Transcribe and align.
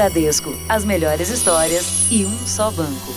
Bradesco, 0.00 0.48
as 0.66 0.82
melhores 0.82 1.28
histórias 1.28 2.10
e 2.10 2.24
um 2.24 2.38
só 2.46 2.70
banco. 2.70 3.12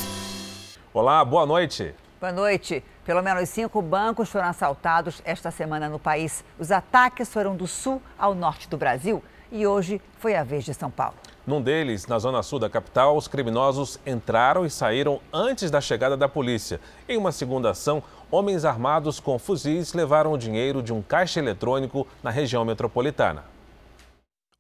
Olá, 0.93 1.23
boa 1.23 1.45
noite. 1.45 1.95
Boa 2.19 2.33
noite. 2.33 2.83
Pelo 3.05 3.21
menos 3.21 3.47
cinco 3.47 3.81
bancos 3.81 4.29
foram 4.29 4.49
assaltados 4.49 5.21
esta 5.23 5.49
semana 5.49 5.87
no 5.87 5.97
país. 5.97 6.43
Os 6.59 6.73
ataques 6.73 7.31
foram 7.31 7.55
do 7.55 7.67
sul 7.67 8.01
ao 8.19 8.35
norte 8.35 8.67
do 8.67 8.75
Brasil 8.75 9.23
e 9.49 9.65
hoje 9.65 10.01
foi 10.19 10.35
a 10.35 10.43
vez 10.43 10.65
de 10.65 10.73
São 10.73 10.91
Paulo. 10.91 11.15
Num 11.47 11.61
deles, 11.61 12.05
na 12.05 12.19
zona 12.19 12.43
sul 12.43 12.59
da 12.59 12.69
capital, 12.69 13.15
os 13.15 13.29
criminosos 13.29 13.97
entraram 14.05 14.65
e 14.65 14.69
saíram 14.69 15.21
antes 15.31 15.71
da 15.71 15.79
chegada 15.79 16.17
da 16.17 16.27
polícia. 16.27 16.81
Em 17.07 17.15
uma 17.15 17.31
segunda 17.31 17.69
ação, 17.69 18.03
homens 18.29 18.65
armados 18.65 19.21
com 19.21 19.39
fuzis 19.39 19.93
levaram 19.93 20.33
o 20.33 20.37
dinheiro 20.37 20.83
de 20.83 20.91
um 20.91 21.01
caixa 21.01 21.39
eletrônico 21.39 22.05
na 22.21 22.29
região 22.29 22.65
metropolitana. 22.65 23.52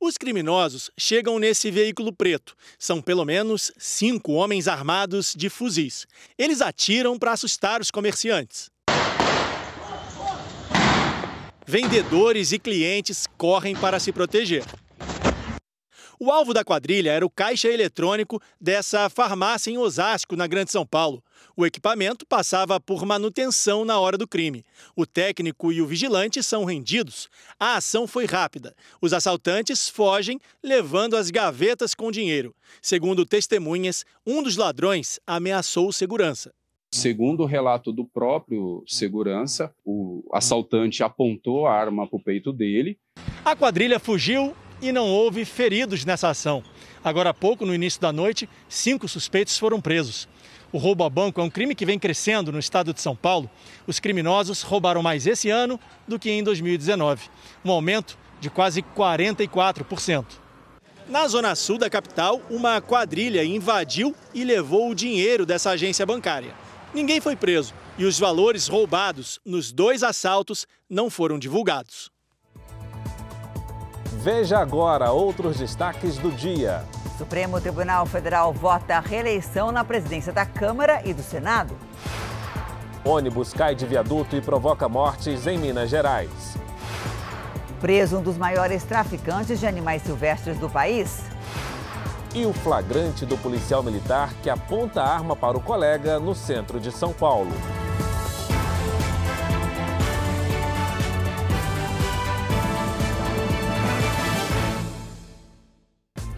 Os 0.05 0.17
criminosos 0.17 0.91
chegam 0.97 1.39
nesse 1.39 1.71
veículo 1.71 2.11
preto. 2.11 2.57
São 2.77 3.01
pelo 3.01 3.23
menos 3.23 3.71
cinco 3.77 4.33
homens 4.33 4.67
armados 4.67 5.33
de 5.33 5.49
fuzis. 5.49 6.05
Eles 6.37 6.59
atiram 6.59 7.17
para 7.17 7.31
assustar 7.31 7.79
os 7.79 7.89
comerciantes. 7.89 8.69
Vendedores 11.65 12.51
e 12.51 12.59
clientes 12.59 13.25
correm 13.37 13.77
para 13.77 13.97
se 13.97 14.11
proteger. 14.11 14.65
O 16.25 16.31
alvo 16.31 16.53
da 16.53 16.63
quadrilha 16.63 17.11
era 17.11 17.25
o 17.25 17.29
caixa 17.29 17.67
eletrônico 17.67 18.41
dessa 18.57 19.09
farmácia 19.09 19.69
em 19.69 19.77
Osasco, 19.77 20.37
na 20.37 20.47
Grande 20.47 20.71
São 20.71 20.85
Paulo. 20.85 21.21
O 21.53 21.65
equipamento 21.65 22.25
passava 22.25 22.79
por 22.79 23.05
manutenção 23.05 23.83
na 23.83 23.99
hora 23.99 24.17
do 24.17 24.25
crime. 24.25 24.63
O 24.95 25.05
técnico 25.05 25.69
e 25.69 25.81
o 25.81 25.85
vigilante 25.85 26.41
são 26.41 26.63
rendidos. 26.63 27.27
A 27.59 27.75
ação 27.75 28.07
foi 28.07 28.23
rápida. 28.23 28.73
Os 29.01 29.11
assaltantes 29.11 29.89
fogem, 29.89 30.39
levando 30.63 31.17
as 31.17 31.29
gavetas 31.29 31.93
com 31.93 32.09
dinheiro. 32.09 32.55
Segundo 32.81 33.25
testemunhas, 33.25 34.05
um 34.25 34.41
dos 34.41 34.55
ladrões 34.55 35.19
ameaçou 35.27 35.89
o 35.89 35.93
segurança. 35.93 36.53
Segundo 36.93 37.43
o 37.43 37.45
relato 37.45 37.91
do 37.91 38.05
próprio 38.05 38.81
segurança, 38.87 39.75
o 39.83 40.23
assaltante 40.31 41.03
apontou 41.03 41.67
a 41.67 41.73
arma 41.73 42.07
para 42.07 42.15
o 42.15 42.23
peito 42.23 42.53
dele. 42.53 42.97
A 43.43 43.57
quadrilha 43.57 43.99
fugiu 43.99 44.55
e 44.83 44.91
não 44.91 45.07
houve 45.07 45.45
feridos 45.45 46.03
nessa 46.03 46.29
ação. 46.29 46.61
Agora 47.01 47.29
há 47.29 47.33
pouco, 47.33 47.65
no 47.65 47.73
início 47.73 48.01
da 48.01 48.11
noite, 48.11 48.49
cinco 48.67 49.07
suspeitos 49.07 49.57
foram 49.57 49.79
presos. 49.79 50.27
O 50.73 50.77
roubo 50.77 51.05
a 51.05 51.09
banco 51.09 51.39
é 51.39 51.43
um 51.43 51.49
crime 51.49 51.73
que 51.73 51.85
vem 51.85 51.97
crescendo 51.97 52.51
no 52.51 52.59
estado 52.59 52.93
de 52.93 52.99
São 52.99 53.15
Paulo. 53.15 53.49
Os 53.87 54.01
criminosos 54.01 54.61
roubaram 54.61 55.01
mais 55.01 55.25
esse 55.25 55.49
ano 55.49 55.79
do 56.05 56.19
que 56.19 56.29
em 56.29 56.43
2019, 56.43 57.29
um 57.63 57.71
aumento 57.71 58.17
de 58.41 58.49
quase 58.49 58.81
44%. 58.81 60.25
Na 61.07 61.27
zona 61.29 61.55
sul 61.55 61.77
da 61.77 61.89
capital, 61.89 62.41
uma 62.49 62.81
quadrilha 62.81 63.43
invadiu 63.43 64.13
e 64.33 64.43
levou 64.43 64.89
o 64.89 64.95
dinheiro 64.95 65.45
dessa 65.45 65.69
agência 65.71 66.05
bancária. 66.05 66.53
Ninguém 66.93 67.21
foi 67.21 67.37
preso 67.37 67.73
e 67.97 68.03
os 68.03 68.19
valores 68.19 68.67
roubados 68.67 69.39
nos 69.45 69.71
dois 69.71 70.03
assaltos 70.03 70.67
não 70.89 71.09
foram 71.09 71.39
divulgados. 71.39 72.12
Veja 74.19 74.59
agora 74.59 75.11
outros 75.11 75.57
destaques 75.57 76.17
do 76.17 76.31
dia. 76.31 76.85
Supremo 77.17 77.59
Tribunal 77.59 78.05
Federal 78.05 78.53
vota 78.53 78.95
a 78.95 78.99
reeleição 78.99 79.71
na 79.71 79.83
presidência 79.83 80.31
da 80.31 80.45
Câmara 80.45 81.01
e 81.03 81.13
do 81.13 81.21
Senado. 81.21 81.75
Ônibus 83.03 83.53
cai 83.53 83.75
de 83.75 83.85
viaduto 83.85 84.35
e 84.35 84.41
provoca 84.41 84.87
mortes 84.87 85.45
em 85.45 85.57
Minas 85.57 85.89
Gerais. 85.89 86.57
Preso 87.81 88.19
um 88.19 88.21
dos 88.21 88.37
maiores 88.37 88.83
traficantes 88.83 89.59
de 89.59 89.67
animais 89.67 90.01
silvestres 90.03 90.57
do 90.57 90.69
país. 90.69 91.21
E 92.33 92.45
o 92.45 92.53
flagrante 92.53 93.25
do 93.25 93.37
policial 93.37 93.83
militar 93.83 94.33
que 94.41 94.49
aponta 94.49 95.01
a 95.01 95.13
arma 95.13 95.35
para 95.35 95.57
o 95.57 95.61
colega 95.61 96.19
no 96.19 96.33
centro 96.33 96.79
de 96.79 96.91
São 96.91 97.11
Paulo. 97.11 97.51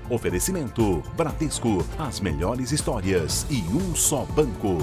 Oferecimento: 0.10 1.02
Bradesco, 1.16 1.86
as 1.98 2.20
melhores 2.20 2.72
histórias 2.72 3.46
e 3.50 3.62
um 3.62 3.96
só 3.96 4.24
banco. 4.24 4.78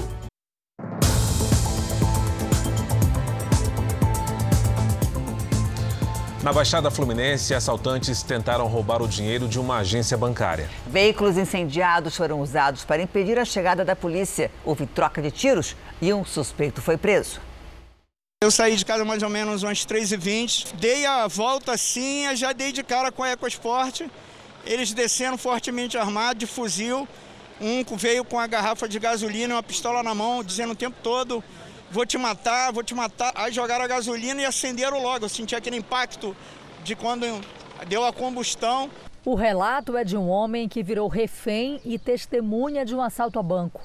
Na 6.43 6.51
Baixada 6.51 6.91
Fluminense, 6.91 7.53
assaltantes 7.53 8.21
tentaram 8.21 8.67
roubar 8.67 9.01
o 9.01 9.07
dinheiro 9.07 9.47
de 9.47 9.57
uma 9.57 9.77
agência 9.77 10.17
bancária. 10.17 10.69
Veículos 10.87 11.37
incendiados 11.37 12.17
foram 12.17 12.41
usados 12.41 12.83
para 12.83 13.01
impedir 13.01 13.39
a 13.39 13.45
chegada 13.45 13.85
da 13.85 13.95
polícia. 13.95 14.51
Houve 14.65 14.85
troca 14.85 15.21
de 15.21 15.31
tiros 15.31 15.73
e 16.01 16.11
um 16.11 16.25
suspeito 16.25 16.81
foi 16.81 16.97
preso. 16.97 17.39
Eu 18.43 18.51
saí 18.51 18.75
de 18.75 18.83
casa 18.83 19.05
mais 19.05 19.23
ou 19.23 19.29
menos 19.29 19.63
umas 19.63 19.85
3h20, 19.85 20.73
dei 20.73 21.05
a 21.05 21.29
volta 21.29 21.71
assim, 21.71 22.25
já 22.35 22.51
dei 22.51 22.73
de 22.73 22.83
cara 22.83 23.09
com 23.09 23.23
a 23.23 23.29
EcoSport 23.29 24.01
eles 24.65 24.93
descendo 24.93 25.37
fortemente 25.37 25.97
armados, 25.97 26.39
de 26.39 26.47
fuzil. 26.47 27.07
Um 27.61 27.83
veio 27.95 28.25
com 28.25 28.39
a 28.39 28.47
garrafa 28.47 28.87
de 28.87 28.99
gasolina 28.99 29.53
e 29.53 29.55
uma 29.55 29.63
pistola 29.63 30.01
na 30.03 30.13
mão, 30.13 30.43
dizendo 30.43 30.73
o 30.73 30.75
tempo 30.75 30.97
todo: 31.01 31.43
vou 31.91 32.05
te 32.05 32.17
matar, 32.17 32.71
vou 32.71 32.83
te 32.83 32.93
matar. 32.93 33.31
Aí 33.35 33.51
jogaram 33.51 33.85
a 33.85 33.87
gasolina 33.87 34.41
e 34.41 34.45
acenderam 34.45 35.01
logo. 35.01 35.25
Eu 35.25 35.29
senti 35.29 35.55
aquele 35.55 35.77
impacto 35.77 36.35
de 36.83 36.95
quando 36.95 37.25
deu 37.87 38.03
a 38.03 38.11
combustão. 38.11 38.89
O 39.25 39.35
relato 39.35 39.95
é 39.95 40.03
de 40.03 40.17
um 40.17 40.27
homem 40.27 40.67
que 40.67 40.83
virou 40.83 41.07
refém 41.07 41.79
e 41.85 41.97
testemunha 41.97 42.85
de 42.85 42.93
um 42.93 43.01
assalto 43.01 43.39
a 43.39 43.43
banco. 43.43 43.81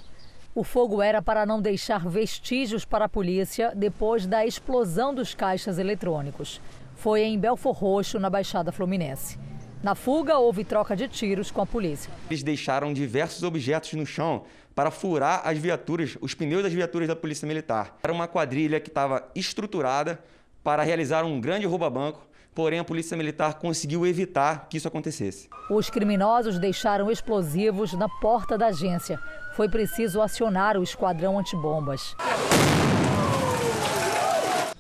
O 0.55 0.65
fogo 0.65 1.01
era 1.01 1.23
para 1.23 1.47
não 1.47 1.63
deixar 1.63 2.09
vestígios 2.09 2.85
para 2.85 3.05
a 3.05 3.09
polícia 3.09 3.73
depois 3.77 4.27
da 4.27 4.45
explosão 4.45 5.15
dos 5.15 5.35
caixas 5.35 5.79
eletrônicos. 5.79 6.61
Foi 6.97 7.23
em 7.23 7.39
Belfor 7.39 7.73
Roxo, 7.73 8.19
na 8.19 8.29
Baixada 8.29 8.73
Fluminense. 8.73 9.39
Na 9.81 9.95
fuga, 9.95 10.39
houve 10.39 10.65
troca 10.65 10.97
de 10.97 11.07
tiros 11.07 11.53
com 11.53 11.61
a 11.61 11.67
polícia. 11.67 12.11
Eles 12.29 12.43
deixaram 12.43 12.93
diversos 12.93 13.45
objetos 13.45 13.93
no 13.93 14.05
chão 14.05 14.43
para 14.75 14.91
furar 14.91 15.43
as 15.45 15.57
viaturas, 15.57 16.19
os 16.21 16.35
pneus 16.35 16.65
das 16.65 16.73
viaturas 16.73 17.07
da 17.07 17.15
Polícia 17.15 17.47
Militar. 17.47 17.97
Era 18.03 18.13
uma 18.13 18.27
quadrilha 18.27 18.81
que 18.81 18.89
estava 18.89 19.29
estruturada 19.37 20.19
para 20.65 20.83
realizar 20.83 21.25
um 21.25 21.41
grande 21.41 21.65
rouba-banco, 21.65 22.27
porém 22.53 22.81
a 22.81 22.85
Polícia 22.85 23.17
Militar 23.17 23.55
conseguiu 23.55 24.05
evitar 24.05 24.69
que 24.69 24.77
isso 24.77 24.89
acontecesse. 24.89 25.49
Os 25.71 25.89
criminosos 25.89 26.59
deixaram 26.59 27.09
explosivos 27.09 27.93
na 27.93 28.09
porta 28.09 28.59
da 28.59 28.67
agência. 28.67 29.17
Foi 29.55 29.69
preciso 29.69 30.21
acionar 30.21 30.77
o 30.77 30.83
esquadrão 30.83 31.39
antibombas. 31.39 32.17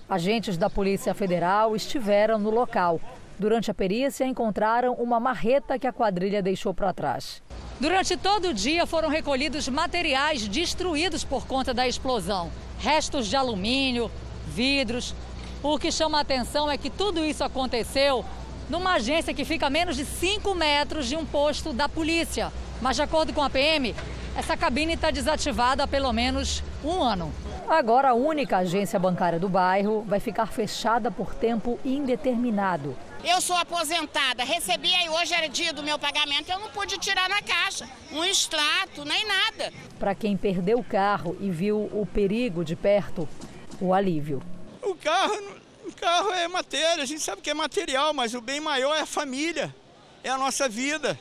Agentes 0.08 0.56
da 0.56 0.68
Polícia 0.68 1.14
Federal 1.14 1.76
estiveram 1.76 2.38
no 2.38 2.50
local. 2.50 3.00
Durante 3.38 3.70
a 3.70 3.74
perícia, 3.74 4.26
encontraram 4.26 4.94
uma 4.94 5.20
marreta 5.20 5.78
que 5.78 5.86
a 5.86 5.92
quadrilha 5.92 6.42
deixou 6.42 6.74
para 6.74 6.92
trás. 6.92 7.40
Durante 7.78 8.16
todo 8.16 8.48
o 8.48 8.54
dia 8.54 8.84
foram 8.84 9.08
recolhidos 9.08 9.68
materiais 9.68 10.48
destruídos 10.48 11.22
por 11.22 11.46
conta 11.46 11.72
da 11.72 11.86
explosão: 11.86 12.50
restos 12.80 13.28
de 13.28 13.36
alumínio, 13.36 14.10
vidros. 14.48 15.14
O 15.62 15.78
que 15.78 15.92
chama 15.92 16.18
a 16.18 16.22
atenção 16.22 16.68
é 16.68 16.76
que 16.76 16.90
tudo 16.90 17.24
isso 17.24 17.44
aconteceu 17.44 18.24
numa 18.68 18.94
agência 18.94 19.32
que 19.32 19.44
fica 19.44 19.66
a 19.66 19.70
menos 19.70 19.96
de 19.96 20.04
5 20.04 20.52
metros 20.54 21.06
de 21.06 21.16
um 21.16 21.24
posto 21.24 21.72
da 21.72 21.88
polícia. 21.88 22.52
Mas, 22.82 22.96
de 22.96 23.02
acordo 23.02 23.32
com 23.32 23.42
a 23.42 23.50
PM, 23.50 23.94
essa 24.36 24.56
cabine 24.56 24.94
está 24.94 25.10
desativada 25.10 25.84
há 25.84 25.86
pelo 25.86 26.12
menos 26.12 26.62
um 26.84 27.00
ano. 27.02 27.32
Agora, 27.68 28.10
a 28.10 28.14
única 28.14 28.58
agência 28.58 28.98
bancária 28.98 29.38
do 29.38 29.48
bairro 29.48 30.04
vai 30.06 30.20
ficar 30.20 30.46
fechada 30.46 31.10
por 31.10 31.34
tempo 31.34 31.78
indeterminado. 31.84 32.96
Eu 33.24 33.40
sou 33.40 33.56
aposentada, 33.56 34.44
recebi 34.44 34.94
aí 34.94 35.08
hoje 35.08 35.34
era 35.34 35.48
dia 35.48 35.72
do 35.72 35.82
meu 35.82 35.98
pagamento, 35.98 36.50
eu 36.50 36.58
não 36.60 36.68
pude 36.70 36.96
tirar 36.98 37.28
na 37.28 37.42
caixa, 37.42 37.88
um 38.12 38.24
extrato, 38.24 39.04
nem 39.04 39.26
nada. 39.26 39.72
Para 39.98 40.14
quem 40.14 40.36
perdeu 40.36 40.78
o 40.78 40.84
carro 40.84 41.36
e 41.40 41.50
viu 41.50 41.90
o 41.92 42.06
perigo 42.06 42.64
de 42.64 42.76
perto, 42.76 43.28
o 43.80 43.92
alívio. 43.92 44.40
O 44.80 44.94
carro, 44.94 45.36
o 45.84 45.92
carro 45.92 46.30
é 46.30 46.46
matéria, 46.46 47.02
a 47.02 47.06
gente 47.06 47.20
sabe 47.20 47.42
que 47.42 47.50
é 47.50 47.54
material, 47.54 48.14
mas 48.14 48.34
o 48.34 48.40
bem 48.40 48.60
maior 48.60 48.94
é 48.94 49.00
a 49.00 49.06
família, 49.06 49.74
é 50.22 50.30
a 50.30 50.38
nossa 50.38 50.68
vida. 50.68 51.18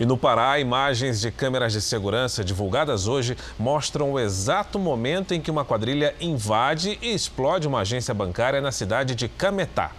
E 0.00 0.06
no 0.06 0.16
Pará, 0.16 0.58
imagens 0.58 1.20
de 1.20 1.30
câmeras 1.30 1.74
de 1.74 1.82
segurança 1.82 2.42
divulgadas 2.42 3.06
hoje 3.06 3.36
mostram 3.58 4.12
o 4.12 4.18
exato 4.18 4.78
momento 4.78 5.34
em 5.34 5.42
que 5.42 5.50
uma 5.50 5.62
quadrilha 5.62 6.16
invade 6.18 6.98
e 7.02 7.12
explode 7.12 7.68
uma 7.68 7.80
agência 7.80 8.14
bancária 8.14 8.62
na 8.62 8.72
cidade 8.72 9.14
de 9.14 9.28
Cametá. 9.28 9.92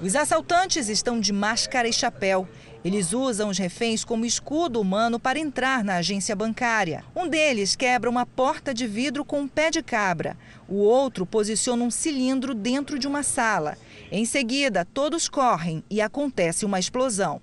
Os 0.00 0.14
assaltantes 0.14 0.90
estão 0.90 1.18
de 1.18 1.32
máscara 1.32 1.88
e 1.88 1.92
chapéu. 1.92 2.46
Eles 2.84 3.14
usam 3.14 3.48
os 3.48 3.56
reféns 3.56 4.04
como 4.04 4.26
escudo 4.26 4.78
humano 4.78 5.18
para 5.18 5.38
entrar 5.38 5.82
na 5.82 5.96
agência 5.96 6.36
bancária. 6.36 7.02
Um 7.16 7.26
deles 7.26 7.74
quebra 7.74 8.10
uma 8.10 8.26
porta 8.26 8.74
de 8.74 8.86
vidro 8.86 9.24
com 9.24 9.40
um 9.40 9.48
pé 9.48 9.70
de 9.70 9.82
cabra. 9.82 10.36
O 10.68 10.76
outro 10.76 11.24
posiciona 11.24 11.82
um 11.82 11.90
cilindro 11.90 12.54
dentro 12.54 12.98
de 12.98 13.08
uma 13.08 13.22
sala. 13.22 13.78
Em 14.12 14.26
seguida, 14.26 14.84
todos 14.84 15.28
correm 15.28 15.82
e 15.90 16.02
acontece 16.02 16.66
uma 16.66 16.78
explosão. 16.78 17.40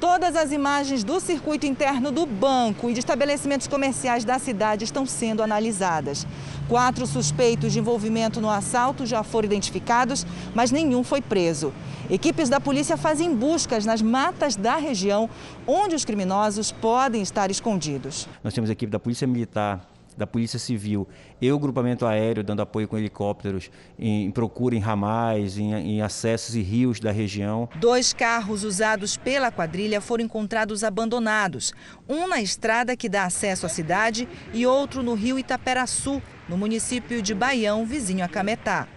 Todas 0.00 0.36
as 0.36 0.52
imagens 0.52 1.02
do 1.02 1.18
circuito 1.18 1.66
interno 1.66 2.12
do 2.12 2.24
banco 2.24 2.88
e 2.88 2.92
de 2.92 3.00
estabelecimentos 3.00 3.66
comerciais 3.66 4.24
da 4.24 4.38
cidade 4.38 4.84
estão 4.84 5.04
sendo 5.04 5.42
analisadas. 5.42 6.24
Quatro 6.68 7.04
suspeitos 7.04 7.72
de 7.72 7.80
envolvimento 7.80 8.40
no 8.40 8.48
assalto 8.48 9.04
já 9.04 9.24
foram 9.24 9.46
identificados, 9.46 10.24
mas 10.54 10.70
nenhum 10.70 11.02
foi 11.02 11.20
preso. 11.20 11.72
Equipes 12.08 12.48
da 12.48 12.60
polícia 12.60 12.96
fazem 12.96 13.34
buscas 13.34 13.84
nas 13.84 14.00
matas 14.00 14.54
da 14.54 14.76
região 14.76 15.28
onde 15.66 15.96
os 15.96 16.04
criminosos 16.04 16.70
podem 16.70 17.20
estar 17.20 17.50
escondidos. 17.50 18.28
Nós 18.44 18.54
temos 18.54 18.70
a 18.70 18.74
equipe 18.74 18.92
da 18.92 19.00
Polícia 19.00 19.26
Militar 19.26 19.84
da 20.18 20.26
Polícia 20.26 20.58
Civil 20.58 21.08
e 21.40 21.50
o 21.50 21.58
grupamento 21.58 22.04
aéreo 22.04 22.42
dando 22.42 22.60
apoio 22.60 22.88
com 22.88 22.98
helicópteros 22.98 23.70
em, 23.98 24.24
em 24.24 24.30
procura 24.30 24.74
em 24.74 24.80
ramais, 24.80 25.56
em, 25.56 25.72
em 25.72 26.02
acessos 26.02 26.54
e 26.54 26.60
rios 26.60 27.00
da 27.00 27.12
região. 27.12 27.68
Dois 27.76 28.12
carros 28.12 28.64
usados 28.64 29.16
pela 29.16 29.50
quadrilha 29.50 30.00
foram 30.00 30.24
encontrados 30.24 30.82
abandonados, 30.82 31.72
um 32.08 32.26
na 32.26 32.42
estrada 32.42 32.96
que 32.96 33.08
dá 33.08 33.24
acesso 33.24 33.64
à 33.64 33.68
cidade 33.68 34.28
e 34.52 34.66
outro 34.66 35.02
no 35.02 35.14
rio 35.14 35.38
Itaperaçu, 35.38 36.20
no 36.48 36.58
município 36.58 37.22
de 37.22 37.34
Baião, 37.34 37.86
vizinho 37.86 38.24
a 38.24 38.28
Cametá. 38.28 38.88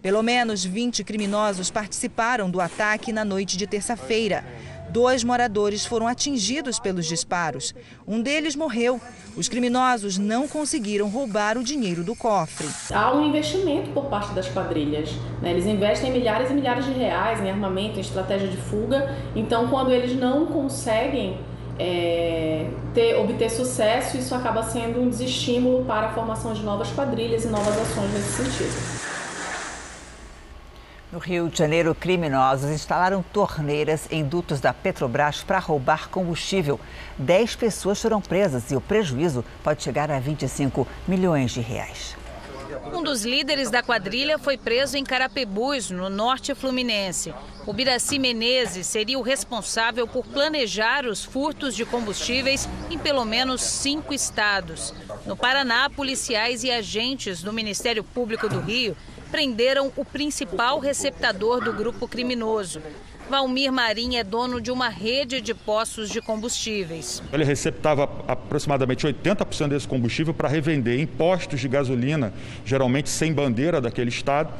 Pelo 0.00 0.22
menos 0.22 0.64
20 0.64 1.02
criminosos 1.02 1.72
participaram 1.72 2.48
do 2.48 2.60
ataque 2.60 3.12
na 3.12 3.24
noite 3.24 3.56
de 3.56 3.66
terça-feira. 3.66 4.44
Dois 4.90 5.22
moradores 5.22 5.84
foram 5.84 6.06
atingidos 6.06 6.78
pelos 6.78 7.06
disparos. 7.06 7.74
Um 8.06 8.22
deles 8.22 8.56
morreu. 8.56 9.00
Os 9.36 9.48
criminosos 9.48 10.18
não 10.18 10.48
conseguiram 10.48 11.08
roubar 11.08 11.58
o 11.58 11.62
dinheiro 11.62 12.02
do 12.02 12.16
cofre. 12.16 12.66
Há 12.92 13.14
um 13.14 13.26
investimento 13.26 13.90
por 13.90 14.06
parte 14.06 14.32
das 14.32 14.48
quadrilhas. 14.48 15.10
Né? 15.42 15.50
Eles 15.50 15.66
investem 15.66 16.10
milhares 16.10 16.50
e 16.50 16.54
milhares 16.54 16.84
de 16.86 16.92
reais 16.92 17.40
em 17.40 17.50
armamento, 17.50 17.98
em 17.98 18.00
estratégia 18.00 18.48
de 18.48 18.56
fuga. 18.56 19.14
Então, 19.36 19.68
quando 19.68 19.92
eles 19.92 20.18
não 20.18 20.46
conseguem 20.46 21.38
é, 21.78 22.66
ter, 22.94 23.14
obter 23.16 23.50
sucesso, 23.50 24.16
isso 24.16 24.34
acaba 24.34 24.62
sendo 24.62 25.00
um 25.00 25.08
desestímulo 25.08 25.84
para 25.84 26.08
a 26.08 26.12
formação 26.12 26.52
de 26.52 26.62
novas 26.62 26.90
quadrilhas 26.90 27.44
e 27.44 27.48
novas 27.48 27.76
ações 27.78 28.12
nesse 28.12 28.42
sentido. 28.42 29.17
No 31.10 31.18
Rio 31.18 31.48
de 31.48 31.56
Janeiro, 31.56 31.94
criminosos 31.94 32.68
instalaram 32.68 33.22
torneiras 33.32 34.06
em 34.10 34.22
dutos 34.22 34.60
da 34.60 34.74
Petrobras 34.74 35.42
para 35.42 35.58
roubar 35.58 36.10
combustível. 36.10 36.78
Dez 37.16 37.56
pessoas 37.56 38.02
foram 38.02 38.20
presas 38.20 38.70
e 38.70 38.76
o 38.76 38.80
prejuízo 38.80 39.42
pode 39.64 39.82
chegar 39.82 40.10
a 40.10 40.20
25 40.20 40.86
milhões 41.06 41.52
de 41.52 41.60
reais. 41.60 42.14
Um 42.92 43.02
dos 43.02 43.24
líderes 43.24 43.70
da 43.70 43.82
quadrilha 43.82 44.38
foi 44.38 44.58
preso 44.58 44.98
em 44.98 45.04
Carapebus, 45.04 45.90
no 45.90 46.10
norte 46.10 46.54
fluminense. 46.54 47.32
O 47.66 47.72
Biraci 47.72 48.18
Menezes 48.18 48.86
seria 48.86 49.18
o 49.18 49.22
responsável 49.22 50.06
por 50.06 50.26
planejar 50.26 51.06
os 51.06 51.24
furtos 51.24 51.74
de 51.74 51.86
combustíveis 51.86 52.68
em 52.90 52.98
pelo 52.98 53.24
menos 53.24 53.62
cinco 53.62 54.12
estados. 54.12 54.92
No 55.24 55.34
Paraná, 55.34 55.88
policiais 55.88 56.64
e 56.64 56.70
agentes 56.70 57.42
do 57.42 57.52
Ministério 57.52 58.04
Público 58.04 58.46
do 58.46 58.60
Rio 58.60 58.94
prenderam 59.30 59.92
o 59.96 60.04
principal 60.04 60.78
receptador 60.78 61.62
do 61.62 61.72
grupo 61.72 62.08
criminoso. 62.08 62.82
Valmir 63.28 63.70
Marim 63.70 64.16
é 64.16 64.24
dono 64.24 64.58
de 64.58 64.70
uma 64.70 64.88
rede 64.88 65.40
de 65.42 65.52
postos 65.52 66.08
de 66.08 66.20
combustíveis. 66.20 67.22
Ele 67.30 67.44
receptava 67.44 68.04
aproximadamente 68.26 69.06
80% 69.06 69.68
desse 69.68 69.86
combustível 69.86 70.32
para 70.32 70.48
revender 70.48 70.98
em 70.98 71.06
postos 71.06 71.60
de 71.60 71.68
gasolina, 71.68 72.32
geralmente 72.64 73.10
sem 73.10 73.32
bandeira 73.32 73.82
daquele 73.82 74.08
estado. 74.08 74.54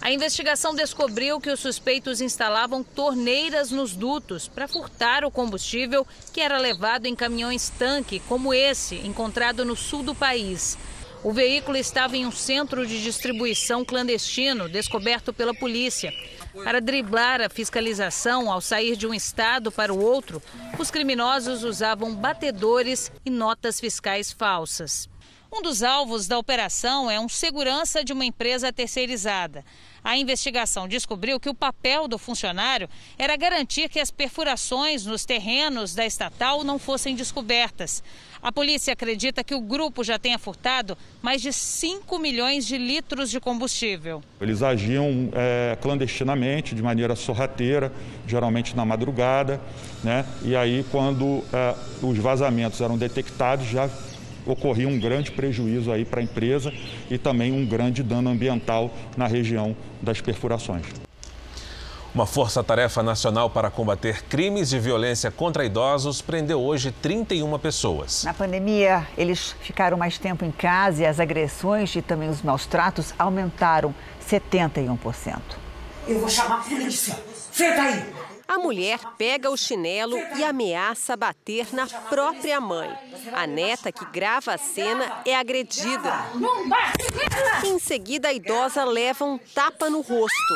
A 0.00 0.10
investigação 0.10 0.74
descobriu 0.74 1.40
que 1.40 1.50
os 1.50 1.60
suspeitos 1.60 2.20
instalavam 2.20 2.82
torneiras 2.82 3.70
nos 3.70 3.94
dutos 3.94 4.48
para 4.48 4.68
furtar 4.68 5.24
o 5.24 5.30
combustível 5.30 6.06
que 6.32 6.40
era 6.40 6.58
levado 6.58 7.06
em 7.06 7.14
caminhões-tanque, 7.14 8.20
como 8.28 8.52
esse, 8.52 8.96
encontrado 8.96 9.64
no 9.64 9.76
sul 9.76 10.02
do 10.02 10.14
país. 10.14 10.76
O 11.24 11.32
veículo 11.32 11.78
estava 11.78 12.18
em 12.18 12.26
um 12.26 12.30
centro 12.30 12.86
de 12.86 13.02
distribuição 13.02 13.82
clandestino 13.82 14.68
descoberto 14.68 15.32
pela 15.32 15.54
polícia. 15.54 16.12
Para 16.62 16.82
driblar 16.82 17.40
a 17.40 17.48
fiscalização 17.48 18.52
ao 18.52 18.60
sair 18.60 18.94
de 18.94 19.06
um 19.06 19.14
estado 19.14 19.72
para 19.72 19.92
o 19.92 19.98
outro, 19.98 20.42
os 20.78 20.90
criminosos 20.90 21.64
usavam 21.64 22.14
batedores 22.14 23.10
e 23.24 23.30
notas 23.30 23.80
fiscais 23.80 24.30
falsas. 24.30 25.08
Um 25.56 25.62
dos 25.62 25.84
alvos 25.84 26.26
da 26.26 26.36
operação 26.36 27.08
é 27.08 27.20
um 27.20 27.28
segurança 27.28 28.02
de 28.02 28.12
uma 28.12 28.24
empresa 28.24 28.72
terceirizada. 28.72 29.64
A 30.02 30.16
investigação 30.16 30.88
descobriu 30.88 31.38
que 31.38 31.48
o 31.48 31.54
papel 31.54 32.08
do 32.08 32.18
funcionário 32.18 32.88
era 33.16 33.36
garantir 33.36 33.88
que 33.88 34.00
as 34.00 34.10
perfurações 34.10 35.06
nos 35.06 35.24
terrenos 35.24 35.94
da 35.94 36.04
estatal 36.04 36.64
não 36.64 36.76
fossem 36.76 37.14
descobertas. 37.14 38.02
A 38.42 38.50
polícia 38.50 38.92
acredita 38.92 39.44
que 39.44 39.54
o 39.54 39.60
grupo 39.60 40.02
já 40.02 40.18
tenha 40.18 40.40
furtado 40.40 40.98
mais 41.22 41.40
de 41.40 41.52
5 41.52 42.18
milhões 42.18 42.66
de 42.66 42.76
litros 42.76 43.30
de 43.30 43.38
combustível. 43.38 44.24
Eles 44.40 44.60
agiam 44.60 45.30
é, 45.32 45.78
clandestinamente, 45.80 46.74
de 46.74 46.82
maneira 46.82 47.14
sorrateira, 47.14 47.92
geralmente 48.26 48.74
na 48.74 48.84
madrugada, 48.84 49.60
né? 50.02 50.26
e 50.42 50.56
aí 50.56 50.84
quando 50.90 51.44
é, 51.52 51.76
os 52.02 52.18
vazamentos 52.18 52.80
eram 52.80 52.98
detectados 52.98 53.68
já 53.68 53.88
ocorria 54.46 54.88
um 54.88 54.98
grande 54.98 55.30
prejuízo 55.30 55.90
aí 55.92 56.04
para 56.04 56.20
a 56.20 56.22
empresa 56.22 56.72
e 57.10 57.18
também 57.18 57.52
um 57.52 57.64
grande 57.66 58.02
dano 58.02 58.30
ambiental 58.30 58.90
na 59.16 59.26
região 59.26 59.76
das 60.02 60.20
perfurações. 60.20 60.84
Uma 62.14 62.26
força-tarefa 62.26 63.02
nacional 63.02 63.50
para 63.50 63.68
combater 63.68 64.22
crimes 64.26 64.70
de 64.70 64.78
violência 64.78 65.32
contra 65.32 65.64
idosos 65.64 66.22
prendeu 66.22 66.60
hoje 66.60 66.92
31 67.02 67.58
pessoas. 67.58 68.22
Na 68.22 68.32
pandemia, 68.32 69.04
eles 69.18 69.56
ficaram 69.60 69.96
mais 69.96 70.16
tempo 70.16 70.44
em 70.44 70.52
casa 70.52 71.02
e 71.02 71.06
as 71.06 71.18
agressões 71.18 71.92
e 71.96 72.00
também 72.00 72.28
os 72.28 72.40
maus 72.40 72.66
tratos 72.66 73.12
aumentaram 73.18 73.92
71%. 74.30 75.40
Eu 76.06 76.20
vou 76.20 76.28
chamar 76.28 76.60
a 76.60 76.62
polícia. 76.62 77.18
Senta 77.50 77.82
aí! 77.82 78.23
A 78.54 78.58
mulher 78.58 79.00
pega 79.18 79.50
o 79.50 79.56
chinelo 79.56 80.16
e 80.36 80.44
ameaça 80.44 81.16
bater 81.16 81.74
na 81.74 81.88
própria 81.88 82.60
mãe. 82.60 82.88
A 83.32 83.48
neta, 83.48 83.90
que 83.90 84.04
grava 84.04 84.54
a 84.54 84.58
cena, 84.58 85.22
é 85.26 85.34
agredida. 85.34 86.12
Em 87.66 87.80
seguida, 87.80 88.28
a 88.28 88.32
idosa 88.32 88.84
leva 88.84 89.24
um 89.24 89.36
tapa 89.38 89.90
no 89.90 90.00
rosto. 90.00 90.54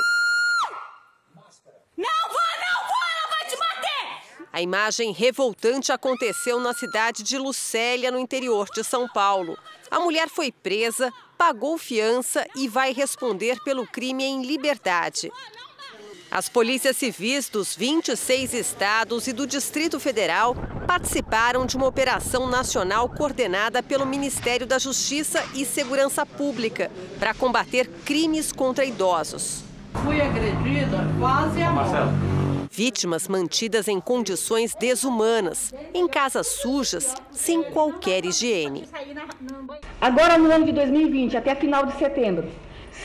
Não 1.96 2.28
vou, 2.28 2.38
não 2.38 2.86
vou, 2.86 3.04
ela 3.16 3.30
vai 3.30 3.48
te 3.50 3.56
bater! 3.56 4.46
A 4.52 4.62
imagem 4.62 5.12
revoltante 5.12 5.90
aconteceu 5.90 6.60
na 6.60 6.72
cidade 6.72 7.24
de 7.24 7.36
Lucélia, 7.36 8.12
no 8.12 8.20
interior 8.20 8.68
de 8.72 8.84
São 8.84 9.08
Paulo. 9.08 9.58
A 9.90 9.98
mulher 9.98 10.28
foi 10.28 10.52
presa, 10.52 11.12
pagou 11.36 11.76
fiança 11.76 12.46
e 12.54 12.68
vai 12.68 12.92
responder 12.92 13.58
pelo 13.64 13.84
crime 13.88 14.22
em 14.22 14.42
liberdade. 14.42 15.32
As 16.30 16.46
polícias 16.46 16.98
civis 16.98 17.48
dos 17.48 17.74
26 17.74 18.52
estados 18.52 19.26
e 19.26 19.32
do 19.32 19.46
Distrito 19.46 19.98
Federal 19.98 20.54
participaram 20.86 21.64
de 21.64 21.74
uma 21.74 21.86
operação 21.86 22.46
nacional 22.46 23.08
coordenada 23.08 23.82
pelo 23.82 24.04
Ministério 24.04 24.66
da 24.66 24.78
Justiça 24.78 25.42
e 25.54 25.64
Segurança 25.64 26.26
Pública 26.26 26.90
para 27.18 27.32
combater 27.32 27.88
crimes 28.04 28.52
contra 28.52 28.84
idosos. 28.84 29.64
Fui 30.04 30.20
agredida 30.20 30.98
quase 31.18 31.62
a 31.62 31.70
morte. 31.70 32.28
Vítimas 32.70 33.26
mantidas 33.26 33.88
em 33.88 33.98
condições 33.98 34.74
desumanas, 34.78 35.72
em 35.94 36.06
casas 36.06 36.46
sujas, 36.46 37.14
sem 37.32 37.62
qualquer 37.62 38.26
higiene. 38.26 38.86
Agora, 39.98 40.36
no 40.36 40.52
ano 40.52 40.66
de 40.66 40.72
2020, 40.72 41.38
até 41.38 41.54
final 41.54 41.86
de 41.86 41.98
setembro, 41.98 42.48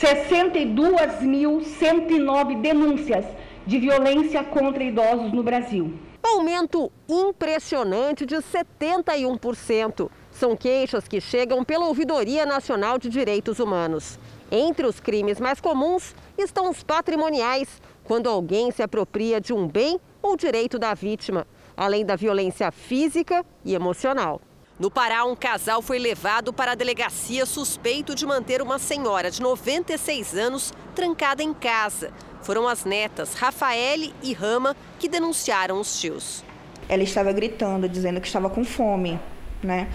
62.109 0.00 2.60
denúncias 2.60 3.24
de 3.66 3.78
violência 3.78 4.44
contra 4.44 4.82
idosos 4.82 5.32
no 5.32 5.42
Brasil. 5.42 5.94
Aumento 6.22 6.92
impressionante 7.08 8.26
de 8.26 8.36
71%. 8.36 10.10
São 10.30 10.56
queixas 10.56 11.06
que 11.06 11.20
chegam 11.20 11.62
pela 11.62 11.86
Ouvidoria 11.86 12.44
Nacional 12.44 12.98
de 12.98 13.08
Direitos 13.08 13.60
Humanos. 13.60 14.18
Entre 14.50 14.86
os 14.86 15.00
crimes 15.00 15.38
mais 15.38 15.60
comuns 15.60 16.14
estão 16.36 16.70
os 16.70 16.82
patrimoniais, 16.82 17.80
quando 18.02 18.28
alguém 18.28 18.70
se 18.70 18.82
apropria 18.82 19.40
de 19.40 19.52
um 19.52 19.68
bem 19.68 20.00
ou 20.20 20.36
direito 20.36 20.78
da 20.78 20.92
vítima, 20.92 21.46
além 21.76 22.04
da 22.04 22.16
violência 22.16 22.70
física 22.72 23.44
e 23.64 23.74
emocional. 23.74 24.40
No 24.76 24.90
Pará, 24.90 25.24
um 25.24 25.36
casal 25.36 25.80
foi 25.80 26.00
levado 26.00 26.52
para 26.52 26.72
a 26.72 26.74
delegacia 26.74 27.46
suspeito 27.46 28.12
de 28.12 28.26
manter 28.26 28.60
uma 28.60 28.76
senhora 28.76 29.30
de 29.30 29.40
96 29.40 30.34
anos 30.34 30.72
trancada 30.96 31.44
em 31.44 31.54
casa. 31.54 32.12
Foram 32.42 32.66
as 32.66 32.84
netas 32.84 33.34
Rafaele 33.34 34.12
e 34.20 34.32
Rama 34.32 34.76
que 34.98 35.08
denunciaram 35.08 35.78
os 35.78 36.00
tios. 36.00 36.44
Ela 36.88 37.04
estava 37.04 37.32
gritando, 37.32 37.88
dizendo 37.88 38.20
que 38.20 38.26
estava 38.26 38.50
com 38.50 38.64
fome, 38.64 39.20
né? 39.62 39.88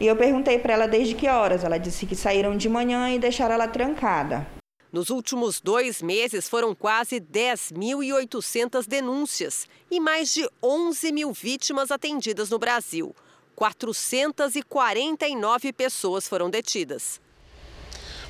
E 0.00 0.06
eu 0.06 0.16
perguntei 0.16 0.58
para 0.58 0.72
ela 0.72 0.88
desde 0.88 1.14
que 1.14 1.28
horas. 1.28 1.62
Ela 1.62 1.76
disse 1.76 2.06
que 2.06 2.16
saíram 2.16 2.56
de 2.56 2.66
manhã 2.66 3.10
e 3.10 3.18
deixaram 3.18 3.54
ela 3.54 3.68
trancada. 3.68 4.46
Nos 4.90 5.10
últimos 5.10 5.60
dois 5.60 6.00
meses, 6.00 6.48
foram 6.48 6.74
quase 6.74 7.20
10.800 7.20 8.86
denúncias 8.88 9.68
e 9.90 10.00
mais 10.00 10.32
de 10.32 10.48
11 10.62 11.12
mil 11.12 11.30
vítimas 11.32 11.90
atendidas 11.90 12.48
no 12.48 12.58
Brasil. 12.58 13.14
449 13.56 15.72
pessoas 15.72 16.28
foram 16.28 16.50
detidas. 16.50 17.24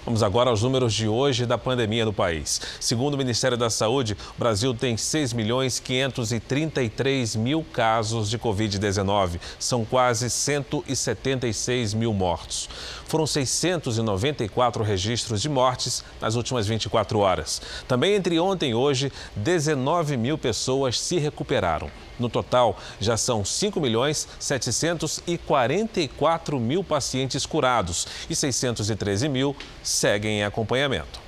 Vamos 0.05 0.23
agora 0.23 0.51
aos 0.51 0.63
números 0.63 0.93
de 0.93 1.09
hoje 1.09 1.47
da 1.47 1.57
pandemia 1.57 2.05
no 2.05 2.13
país. 2.13 2.61
Segundo 2.79 3.15
o 3.15 3.17
Ministério 3.17 3.57
da 3.57 3.71
Saúde, 3.71 4.15
o 4.37 4.39
Brasil 4.39 4.75
tem 4.75 4.99
6 4.99 5.33
milhões 5.33 5.81
533 5.81 7.35
mil 7.37 7.65
casos 7.73 8.29
de 8.29 8.39
Covid-19. 8.39 9.41
São 9.59 9.83
quase 9.83 10.29
176 10.29 11.95
mil 11.95 12.13
mortos. 12.13 12.69
Foram 13.15 13.29
694 13.29 14.83
registros 14.83 15.41
de 15.41 15.49
mortes 15.49 16.03
nas 16.21 16.35
últimas 16.35 16.67
24 16.67 17.21
horas. 17.21 17.63
Também 17.87 18.17
entre 18.17 18.41
ontem 18.41 18.73
e 18.73 18.75
hoje, 18.75 19.13
19 19.37 20.17
mil 20.17 20.37
pessoas 20.37 20.99
se 20.99 21.21
recuperaram. 21.21 21.89
No 22.19 22.29
total, 22.29 22.77
já 22.99 23.17
são 23.17 23.45
5 23.45 23.81
milhões 23.81 24.27
744 24.41 26.59
mil 26.59 26.83
pacientes 26.83 27.47
curados 27.47 28.09
e 28.29 28.35
613 28.35 29.29
mil 29.29 29.55
seguem 29.81 30.41
em 30.41 30.45
acompanhamento. 30.45 31.21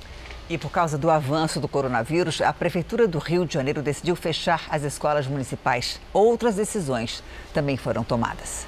E 0.49 0.57
por 0.57 0.69
causa 0.69 0.97
do 0.97 1.09
avanço 1.09 1.61
do 1.61 1.69
coronavírus, 1.69 2.41
a 2.41 2.51
Prefeitura 2.51 3.07
do 3.07 3.17
Rio 3.17 3.45
de 3.45 3.53
Janeiro 3.53 3.81
decidiu 3.81 4.17
fechar 4.17 4.65
as 4.69 4.83
escolas 4.83 5.25
municipais. 5.25 6.01
Outras 6.11 6.55
decisões 6.55 7.23
também 7.53 7.77
foram 7.77 8.03
tomadas. 8.03 8.67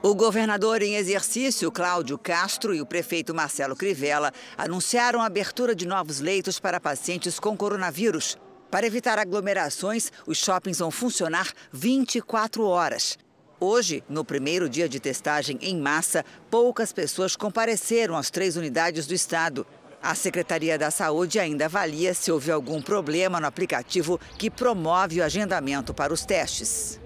O 0.00 0.14
governador 0.14 0.80
em 0.80 0.94
exercício, 0.94 1.72
Cláudio 1.72 2.16
Castro, 2.16 2.72
e 2.72 2.80
o 2.80 2.86
prefeito 2.86 3.34
Marcelo 3.34 3.74
Crivella 3.74 4.32
anunciaram 4.56 5.20
a 5.20 5.26
abertura 5.26 5.74
de 5.74 5.88
novos 5.88 6.20
leitos 6.20 6.60
para 6.60 6.78
pacientes 6.78 7.40
com 7.40 7.56
coronavírus. 7.56 8.36
Para 8.70 8.86
evitar 8.86 9.18
aglomerações, 9.18 10.12
os 10.24 10.38
shoppings 10.38 10.78
vão 10.78 10.92
funcionar 10.92 11.52
24 11.72 12.64
horas. 12.64 13.18
Hoje, 13.58 14.04
no 14.08 14.24
primeiro 14.24 14.68
dia 14.68 14.88
de 14.88 15.00
testagem 15.00 15.58
em 15.60 15.76
massa, 15.80 16.24
poucas 16.48 16.92
pessoas 16.92 17.34
compareceram 17.34 18.16
às 18.16 18.30
três 18.30 18.56
unidades 18.56 19.04
do 19.04 19.14
estado. 19.14 19.66
A 20.00 20.14
Secretaria 20.14 20.78
da 20.78 20.92
Saúde 20.92 21.40
ainda 21.40 21.64
avalia 21.64 22.14
se 22.14 22.30
houve 22.30 22.52
algum 22.52 22.80
problema 22.80 23.40
no 23.40 23.48
aplicativo 23.48 24.20
que 24.38 24.48
promove 24.48 25.20
o 25.20 25.24
agendamento 25.24 25.92
para 25.92 26.14
os 26.14 26.24
testes. 26.24 27.00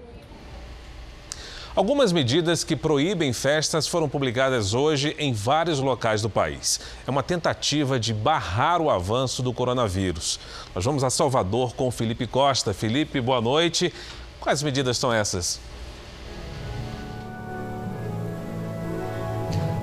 Algumas 1.75 2.11
medidas 2.11 2.63
que 2.63 2.75
proíbem 2.75 3.33
festas 3.33 3.87
foram 3.87 4.07
publicadas 4.07 4.75
hoje 4.75 5.15
em 5.17 5.33
vários 5.33 5.79
locais 5.79 6.21
do 6.21 6.29
país. 6.29 6.79
É 7.07 7.09
uma 7.09 7.23
tentativa 7.23 7.99
de 7.99 8.13
barrar 8.13 8.79
o 8.79 8.91
avanço 8.91 9.41
do 9.41 9.51
coronavírus. 9.51 10.39
Nós 10.75 10.85
vamos 10.85 11.03
a 11.03 11.09
Salvador 11.09 11.73
com 11.73 11.89
Felipe 11.89 12.27
Costa. 12.27 12.75
Felipe, 12.75 13.19
boa 13.19 13.41
noite. 13.41 13.91
Quais 14.39 14.61
medidas 14.61 14.99
são 14.99 15.11
essas? 15.11 15.59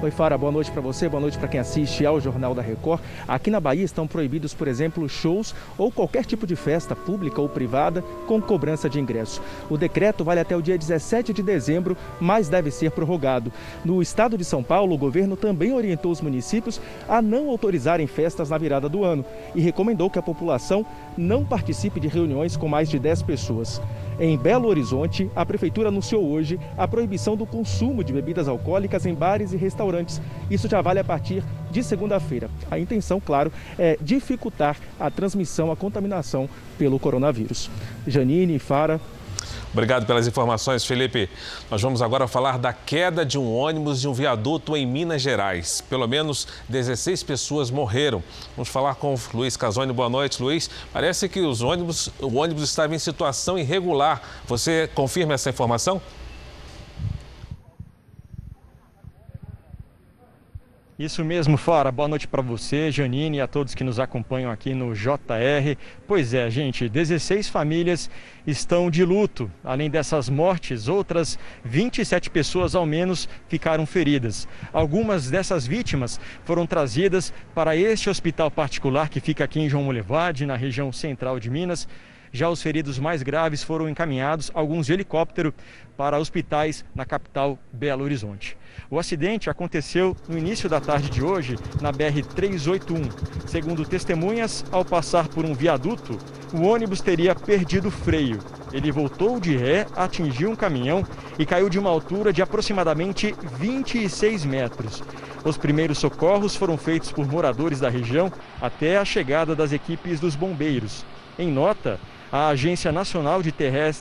Oi, 0.03 0.11
Fara, 0.11 0.39
boa 0.39 0.51
noite 0.51 0.71
para 0.71 0.81
você, 0.81 1.11
boa 1.11 1.21
noite 1.21 1.37
para 1.37 1.47
quem 1.47 1.61
assiste 1.61 2.07
ao 2.07 2.19
Jornal 2.19 2.55
da 2.55 2.63
Record. 2.63 3.03
Aqui 3.29 3.51
na 3.51 3.61
Bahia 3.61 3.85
estão 3.85 4.07
proibidos, 4.07 4.55
por 4.55 4.67
exemplo, 4.67 5.07
shows 5.07 5.55
ou 5.77 5.93
qualquer 5.93 6.25
tipo 6.25 6.47
de 6.47 6.57
festa 6.57 6.97
pública 6.97 7.39
ou 7.39 7.51
privada 7.51 8.03
com 8.27 8.41
cobrança 8.41 8.89
de 8.89 8.99
ingresso. 8.99 9.43
O 9.69 9.77
decreto 9.77 10.25
vale 10.25 10.41
até 10.41 10.57
o 10.57 10.63
dia 10.63 10.79
17 10.79 11.35
de 11.35 11.43
dezembro, 11.43 11.99
mas 12.19 12.49
deve 12.49 12.71
ser 12.71 12.93
prorrogado. 12.93 13.53
No 13.85 14.01
estado 14.01 14.39
de 14.39 14.45
São 14.45 14.63
Paulo, 14.63 14.95
o 14.95 14.99
governo 14.99 15.37
também 15.37 15.75
orientou 15.75 16.11
os 16.11 16.23
municípios 16.23 16.81
a 17.07 17.21
não 17.21 17.51
autorizarem 17.51 18.07
festas 18.07 18.49
na 18.49 18.57
virada 18.57 18.89
do 18.89 19.05
ano 19.05 19.23
e 19.55 19.61
recomendou 19.61 20.09
que 20.09 20.19
a 20.19 20.23
população 20.23 20.87
não 21.17 21.45
participe 21.45 22.01
de 22.01 22.09
reuniões 22.09 22.57
com 22.57 22.69
mais 22.69 22.89
de 22.89 22.99
10 22.99 23.23
pessoas. 23.23 23.81
Em 24.19 24.37
Belo 24.37 24.69
Horizonte, 24.69 25.31
a 25.35 25.47
prefeitura 25.47 25.89
anunciou 25.89 26.29
hoje 26.29 26.61
a 26.77 26.87
proibição 26.87 27.37
do 27.37 27.47
consumo 27.47 28.05
de 28.05 28.13
bebidas 28.13 28.49
alcoólicas 28.49 29.07
em 29.07 29.15
bares 29.15 29.53
e 29.53 29.57
restaurantes. 29.57 30.21
Isso 30.51 30.69
já 30.69 30.83
vale 30.83 31.01
a 31.01 31.05
partir 31.05 31.43
de 31.71 31.83
segunda-feira. 31.83 32.51
A 32.71 32.79
intenção, 32.79 33.19
claro, 33.19 33.51
é 33.79 33.97
dificultar 34.01 34.77
a 34.99 35.11
transmissão, 35.11 35.73
a 35.73 35.77
contaminação 35.77 36.49
pelo 36.77 36.99
coronavírus. 36.99 37.71
Janine, 38.07 38.59
Fara, 38.59 39.01
Obrigado 39.73 40.05
pelas 40.05 40.27
informações, 40.27 40.85
Felipe. 40.85 41.31
Nós 41.71 41.81
vamos 41.81 42.03
agora 42.03 42.27
falar 42.27 42.59
da 42.59 42.73
queda 42.73 43.25
de 43.25 43.39
um 43.39 43.55
ônibus 43.55 44.01
de 44.01 44.09
um 44.09 44.13
viaduto 44.13 44.77
em 44.77 44.85
Minas 44.85 45.23
Gerais. 45.23 45.81
Pelo 45.81 46.09
menos 46.09 46.49
16 46.69 47.23
pessoas 47.23 47.71
morreram. 47.71 48.21
Vamos 48.57 48.69
falar 48.69 48.97
com 48.97 49.15
o 49.15 49.21
Luiz 49.33 49.57
Casoni. 49.57 49.93
Boa 49.93 50.09
noite, 50.09 50.43
Luiz. 50.43 50.69
Parece 50.93 51.29
que 51.29 51.41
os 51.41 51.63
ônibus, 51.63 52.11
o 52.21 52.39
ônibus 52.39 52.65
estava 52.65 52.97
em 52.97 52.99
situação 52.99 53.57
irregular. 53.57 54.21
Você 54.49 54.91
confirma 54.93 55.35
essa 55.35 55.51
informação? 55.51 56.03
Isso 61.01 61.25
mesmo, 61.25 61.57
Fara. 61.57 61.91
Boa 61.91 62.07
noite 62.07 62.29
para 62.29 62.43
você, 62.43 62.91
Janine 62.91 63.39
e 63.39 63.41
a 63.41 63.47
todos 63.47 63.75
que 63.75 63.83
nos 63.83 63.99
acompanham 63.99 64.51
aqui 64.51 64.75
no 64.75 64.93
JR. 64.95 65.75
Pois 66.07 66.35
é, 66.35 66.51
gente, 66.51 66.91
16 66.91 67.49
famílias 67.49 68.11
estão 68.47 68.91
de 68.91 69.03
luto. 69.03 69.51
Além 69.65 69.89
dessas 69.89 70.29
mortes, 70.29 70.89
outras 70.89 71.39
27 71.65 72.29
pessoas 72.29 72.75
ao 72.75 72.85
menos 72.85 73.27
ficaram 73.49 73.87
feridas. 73.87 74.47
Algumas 74.75 75.31
dessas 75.31 75.67
vítimas 75.67 76.21
foram 76.45 76.67
trazidas 76.67 77.33
para 77.55 77.75
este 77.75 78.11
hospital 78.11 78.51
particular 78.51 79.09
que 79.09 79.21
fica 79.21 79.43
aqui 79.43 79.59
em 79.59 79.71
João 79.71 79.85
Molevade, 79.85 80.45
na 80.45 80.55
região 80.55 80.93
central 80.93 81.41
de 81.41 81.49
Minas. 81.49 81.89
Já 82.31 82.51
os 82.51 82.61
feridos 82.61 82.99
mais 82.99 83.23
graves 83.23 83.63
foram 83.63 83.89
encaminhados, 83.89 84.51
alguns 84.53 84.85
de 84.85 84.93
helicóptero, 84.93 85.55
para 85.97 86.19
hospitais 86.19 86.85
na 86.95 87.07
capital 87.07 87.59
Belo 87.73 88.05
Horizonte. 88.05 88.60
O 88.89 88.99
acidente 88.99 89.51
aconteceu 89.51 90.17
no 90.29 90.39
início 90.39 90.69
da 90.69 90.81
tarde 90.81 91.11
de 91.11 91.23
hoje 91.23 91.57
na 91.81 91.93
BR-381. 91.93 93.11
Segundo 93.47 93.85
testemunhas, 93.85 94.65
ao 94.71 94.85
passar 94.85 95.29
por 95.29 95.45
um 95.45 95.55
viaduto, 95.55 96.19
o 96.53 96.63
ônibus 96.63 97.01
teria 97.01 97.35
perdido 97.35 97.91
freio. 97.91 98.39
Ele 98.73 98.93
voltou 98.93 99.41
de 99.41 99.57
ré, 99.57 99.87
atingiu 99.97 100.51
um 100.51 100.57
caminhão 100.57 101.05
e 101.39 101.45
caiu 101.45 101.69
de 101.69 101.79
uma 101.79 101.91
altura 101.91 102.33
de 102.33 102.43
aproximadamente 102.43 103.35
26 103.59 104.45
metros. 104.45 105.03
Os 105.45 105.57
primeiros 105.57 105.99
socorros 105.99 106.55
foram 106.55 106.77
feitos 106.77 107.11
por 107.11 107.27
moradores 107.27 107.81
da 107.81 107.89
região 107.89 108.33
até 108.61 108.99
a 108.99 109.05
chegada 109.05 109.57
das 109.57 109.73
equipes 109.73 110.21
dos 110.21 110.37
bombeiros. 110.37 111.05
Em 111.39 111.51
nota, 111.51 111.99
a 112.33 112.49
Agência 112.49 112.93
Nacional 112.93 113.43
de, 113.43 113.53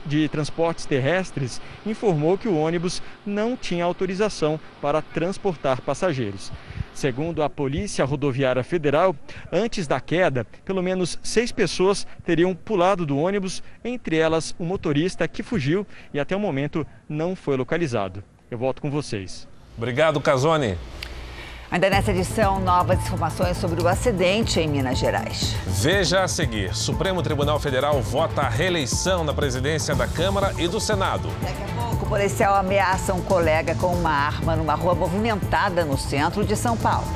de, 0.06 0.28
Transportes 0.28 0.86
Terrestres 0.86 1.60
informou 1.84 2.38
que 2.38 2.48
o 2.48 2.56
ônibus 2.56 3.02
não 3.26 3.56
tinha 3.56 3.84
autorização 3.84 4.60
para 4.80 5.02
transportar 5.02 5.80
passageiros. 5.80 6.52
Segundo 6.94 7.42
a 7.42 7.48
Polícia 7.48 8.04
Rodoviária 8.04 8.62
Federal, 8.62 9.16
antes 9.50 9.86
da 9.86 10.00
queda, 10.00 10.46
pelo 10.64 10.82
menos 10.82 11.18
seis 11.22 11.50
pessoas 11.50 12.06
teriam 12.24 12.54
pulado 12.54 13.06
do 13.06 13.18
ônibus, 13.18 13.62
entre 13.84 14.16
elas 14.16 14.54
o 14.58 14.64
motorista 14.64 15.26
que 15.26 15.42
fugiu 15.42 15.86
e 16.12 16.20
até 16.20 16.36
o 16.36 16.40
momento 16.40 16.86
não 17.08 17.34
foi 17.34 17.56
localizado. 17.56 18.22
Eu 18.50 18.58
volto 18.58 18.82
com 18.82 18.90
vocês. 18.90 19.48
Obrigado, 19.76 20.20
Casone. 20.20 20.76
Ainda 21.72 21.88
nessa 21.88 22.10
edição, 22.10 22.58
novas 22.58 22.98
informações 22.98 23.56
sobre 23.56 23.80
o 23.80 23.86
acidente 23.86 24.58
em 24.58 24.66
Minas 24.66 24.98
Gerais. 24.98 25.54
Veja 25.64 26.24
a 26.24 26.28
seguir: 26.28 26.74
Supremo 26.74 27.22
Tribunal 27.22 27.60
Federal 27.60 28.02
vota 28.02 28.40
a 28.40 28.48
reeleição 28.48 29.22
na 29.22 29.32
presidência 29.32 29.94
da 29.94 30.08
Câmara 30.08 30.52
e 30.58 30.66
do 30.66 30.80
Senado. 30.80 31.28
Daqui 31.40 31.62
a 31.62 31.80
pouco, 31.80 32.04
o 32.04 32.08
policial 32.08 32.56
ameaça 32.56 33.14
um 33.14 33.22
colega 33.22 33.76
com 33.76 33.94
uma 33.94 34.10
arma 34.10 34.56
numa 34.56 34.74
rua 34.74 34.96
movimentada 34.96 35.84
no 35.84 35.96
centro 35.96 36.44
de 36.44 36.56
São 36.56 36.76
Paulo. 36.76 37.06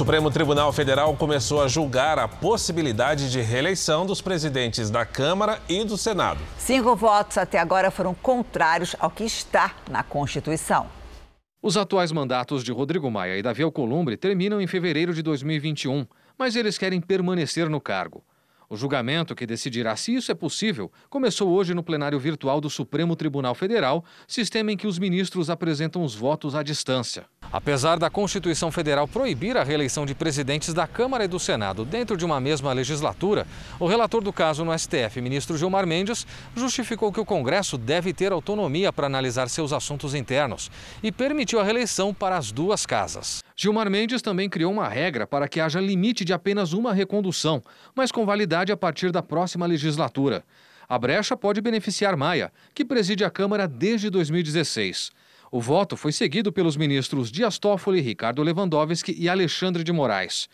Supremo 0.00 0.30
Tribunal 0.30 0.72
Federal 0.72 1.14
começou 1.14 1.62
a 1.62 1.68
julgar 1.68 2.18
a 2.18 2.26
possibilidade 2.26 3.30
de 3.30 3.42
reeleição 3.42 4.06
dos 4.06 4.22
presidentes 4.22 4.88
da 4.88 5.04
Câmara 5.04 5.60
e 5.68 5.84
do 5.84 5.94
Senado. 5.98 6.40
Cinco 6.56 6.96
votos 6.96 7.36
até 7.36 7.58
agora 7.58 7.90
foram 7.90 8.14
contrários 8.14 8.96
ao 8.98 9.10
que 9.10 9.24
está 9.24 9.74
na 9.90 10.02
Constituição. 10.02 10.86
Os 11.60 11.76
atuais 11.76 12.12
mandatos 12.12 12.64
de 12.64 12.72
Rodrigo 12.72 13.10
Maia 13.10 13.36
e 13.36 13.42
Davi 13.42 13.62
Alcolumbre 13.62 14.16
terminam 14.16 14.58
em 14.58 14.66
fevereiro 14.66 15.12
de 15.12 15.20
2021, 15.20 16.06
mas 16.38 16.56
eles 16.56 16.78
querem 16.78 16.98
permanecer 16.98 17.68
no 17.68 17.78
cargo. 17.78 18.24
O 18.70 18.76
julgamento 18.78 19.34
que 19.34 19.44
decidirá 19.44 19.96
se 19.96 20.14
isso 20.14 20.32
é 20.32 20.34
possível 20.34 20.90
começou 21.10 21.50
hoje 21.50 21.74
no 21.74 21.82
plenário 21.82 22.18
virtual 22.18 22.58
do 22.58 22.70
Supremo 22.70 23.14
Tribunal 23.14 23.54
Federal, 23.54 24.02
sistema 24.26 24.72
em 24.72 24.78
que 24.78 24.86
os 24.86 24.98
ministros 24.98 25.50
apresentam 25.50 26.02
os 26.02 26.14
votos 26.14 26.54
à 26.54 26.62
distância. 26.62 27.26
Apesar 27.52 27.98
da 27.98 28.08
Constituição 28.08 28.70
Federal 28.70 29.08
proibir 29.08 29.56
a 29.56 29.64
reeleição 29.64 30.06
de 30.06 30.14
presidentes 30.14 30.72
da 30.72 30.86
Câmara 30.86 31.24
e 31.24 31.28
do 31.28 31.40
Senado 31.40 31.84
dentro 31.84 32.16
de 32.16 32.24
uma 32.24 32.40
mesma 32.40 32.72
legislatura, 32.72 33.44
o 33.80 33.88
relator 33.88 34.22
do 34.22 34.32
caso 34.32 34.64
no 34.64 34.76
STF, 34.78 35.20
ministro 35.20 35.58
Gilmar 35.58 35.84
Mendes, 35.84 36.24
justificou 36.54 37.12
que 37.12 37.18
o 37.18 37.24
Congresso 37.24 37.76
deve 37.76 38.12
ter 38.12 38.30
autonomia 38.30 38.92
para 38.92 39.08
analisar 39.08 39.48
seus 39.48 39.72
assuntos 39.72 40.14
internos 40.14 40.70
e 41.02 41.10
permitiu 41.10 41.58
a 41.58 41.64
reeleição 41.64 42.14
para 42.14 42.36
as 42.36 42.52
duas 42.52 42.86
casas. 42.86 43.42
Gilmar 43.56 43.90
Mendes 43.90 44.22
também 44.22 44.48
criou 44.48 44.72
uma 44.72 44.88
regra 44.88 45.26
para 45.26 45.48
que 45.48 45.60
haja 45.60 45.80
limite 45.80 46.24
de 46.24 46.32
apenas 46.32 46.72
uma 46.72 46.94
recondução, 46.94 47.60
mas 47.96 48.12
com 48.12 48.24
validade 48.24 48.70
a 48.70 48.76
partir 48.76 49.10
da 49.10 49.24
próxima 49.24 49.66
legislatura. 49.66 50.44
A 50.88 50.98
brecha 50.98 51.36
pode 51.36 51.60
beneficiar 51.60 52.16
Maia, 52.16 52.52
que 52.74 52.84
preside 52.84 53.24
a 53.24 53.30
Câmara 53.30 53.66
desde 53.66 54.08
2016. 54.08 55.10
O 55.52 55.60
voto 55.60 55.96
foi 55.96 56.12
seguido 56.12 56.52
pelos 56.52 56.76
ministros 56.76 57.28
Dias 57.28 57.58
Toffoli, 57.58 58.00
Ricardo 58.00 58.40
Lewandowski 58.40 59.16
e 59.18 59.28
Alexandre 59.28 59.82
de 59.82 59.92
Moraes. 59.92 60.48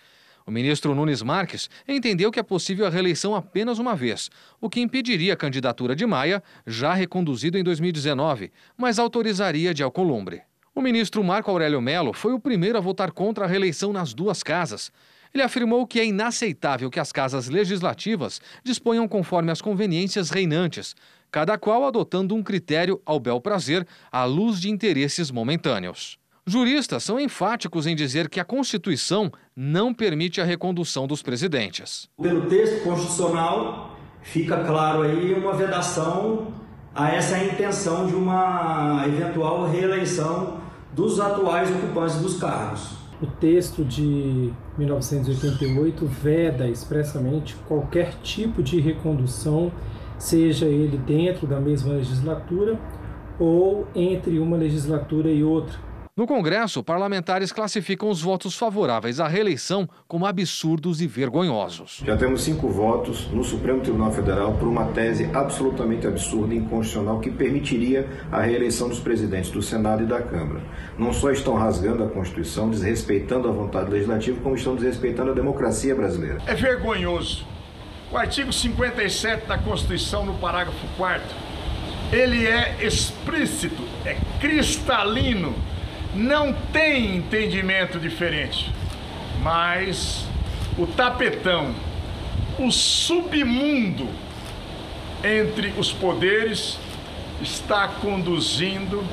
O 0.46 0.50
ministro 0.50 0.94
Nunes 0.94 1.20
Marques 1.20 1.68
entendeu 1.86 2.32
que 2.32 2.40
é 2.40 2.42
possível 2.42 2.86
a 2.86 2.88
reeleição 2.88 3.34
apenas 3.34 3.78
uma 3.78 3.94
vez, 3.94 4.30
o 4.58 4.70
que 4.70 4.80
impediria 4.80 5.34
a 5.34 5.36
candidatura 5.36 5.94
de 5.94 6.06
Maia, 6.06 6.42
já 6.66 6.94
reconduzido 6.94 7.58
em 7.58 7.62
2019, 7.62 8.50
mas 8.74 8.98
autorizaria 8.98 9.74
de 9.74 9.82
Alcolumbre. 9.82 10.40
O 10.74 10.80
ministro 10.80 11.22
Marco 11.22 11.50
Aurélio 11.50 11.82
Melo 11.82 12.14
foi 12.14 12.32
o 12.32 12.40
primeiro 12.40 12.78
a 12.78 12.80
votar 12.80 13.10
contra 13.10 13.44
a 13.44 13.48
reeleição 13.48 13.92
nas 13.92 14.14
duas 14.14 14.42
casas. 14.42 14.90
Ele 15.32 15.42
afirmou 15.42 15.86
que 15.86 16.00
é 16.00 16.06
inaceitável 16.06 16.90
que 16.90 17.00
as 17.00 17.12
casas 17.12 17.48
legislativas 17.48 18.40
disponham 18.64 19.06
conforme 19.06 19.50
as 19.50 19.60
conveniências 19.60 20.30
reinantes, 20.30 20.94
cada 21.30 21.58
qual 21.58 21.84
adotando 21.84 22.34
um 22.34 22.42
critério 22.42 23.00
ao 23.04 23.20
bel 23.20 23.40
prazer 23.40 23.86
à 24.10 24.24
luz 24.24 24.60
de 24.60 24.70
interesses 24.70 25.30
momentâneos. 25.30 26.18
Juristas 26.46 27.02
são 27.02 27.18
enfáticos 27.18 27.88
em 27.88 27.96
dizer 27.96 28.28
que 28.28 28.38
a 28.38 28.44
Constituição 28.44 29.32
não 29.54 29.92
permite 29.92 30.40
a 30.40 30.44
recondução 30.44 31.06
dos 31.06 31.20
presidentes. 31.20 32.08
Pelo 32.22 32.42
texto 32.48 32.84
constitucional, 32.84 33.98
fica 34.22 34.62
claro 34.62 35.02
aí 35.02 35.34
uma 35.34 35.54
vedação 35.54 36.54
a 36.94 37.10
essa 37.10 37.36
intenção 37.42 38.06
de 38.06 38.14
uma 38.14 39.04
eventual 39.06 39.68
reeleição 39.68 40.60
dos 40.94 41.20
atuais 41.20 41.68
ocupantes 41.68 42.16
dos 42.16 42.38
cargos. 42.38 42.96
O 43.22 43.26
texto 43.26 43.82
de 43.82 44.52
1988 44.76 46.04
veda 46.04 46.68
expressamente 46.68 47.56
qualquer 47.66 48.12
tipo 48.22 48.62
de 48.62 48.78
recondução 48.78 49.72
seja 50.18 50.66
ele 50.66 50.98
dentro 50.98 51.46
da 51.46 51.58
mesma 51.58 51.94
legislatura 51.94 52.78
ou 53.38 53.86
entre 53.94 54.38
uma 54.38 54.56
legislatura 54.56 55.30
e 55.30 55.42
outra. 55.42 55.85
No 56.16 56.26
Congresso, 56.26 56.82
parlamentares 56.82 57.52
classificam 57.52 58.08
os 58.08 58.22
votos 58.22 58.56
favoráveis 58.56 59.20
à 59.20 59.28
reeleição 59.28 59.86
como 60.08 60.24
absurdos 60.24 61.02
e 61.02 61.06
vergonhosos. 61.06 62.00
Já 62.02 62.16
temos 62.16 62.42
cinco 62.42 62.70
votos 62.70 63.30
no 63.30 63.44
Supremo 63.44 63.82
Tribunal 63.82 64.10
Federal 64.10 64.54
por 64.54 64.66
uma 64.66 64.86
tese 64.92 65.28
absolutamente 65.34 66.06
absurda 66.06 66.54
e 66.54 66.56
inconstitucional 66.56 67.20
que 67.20 67.30
permitiria 67.30 68.08
a 68.32 68.40
reeleição 68.40 68.88
dos 68.88 68.98
presidentes 68.98 69.50
do 69.50 69.60
Senado 69.60 70.04
e 70.04 70.06
da 70.06 70.22
Câmara. 70.22 70.62
Não 70.98 71.12
só 71.12 71.30
estão 71.30 71.52
rasgando 71.52 72.02
a 72.02 72.08
Constituição, 72.08 72.70
desrespeitando 72.70 73.46
a 73.46 73.52
vontade 73.52 73.90
legislativa, 73.90 74.40
como 74.40 74.54
estão 74.54 74.74
desrespeitando 74.74 75.32
a 75.32 75.34
democracia 75.34 75.94
brasileira. 75.94 76.38
É 76.46 76.54
vergonhoso 76.54 77.46
o 78.10 78.16
artigo 78.16 78.50
57 78.50 79.46
da 79.46 79.58
Constituição, 79.58 80.24
no 80.24 80.32
parágrafo 80.38 80.86
4 80.96 81.46
ele 82.12 82.46
é 82.46 82.76
explícito, 82.84 83.82
é 84.04 84.16
cristalino, 84.40 85.54
não 86.16 86.52
tem 86.72 87.16
entendimento 87.16 87.98
diferente. 87.98 88.72
Mas 89.42 90.24
o 90.78 90.86
tapetão, 90.86 91.74
o 92.58 92.70
submundo 92.70 94.08
entre 95.22 95.74
os 95.78 95.92
poderes 95.92 96.78
está 97.40 97.86
conduzindo 97.88 99.04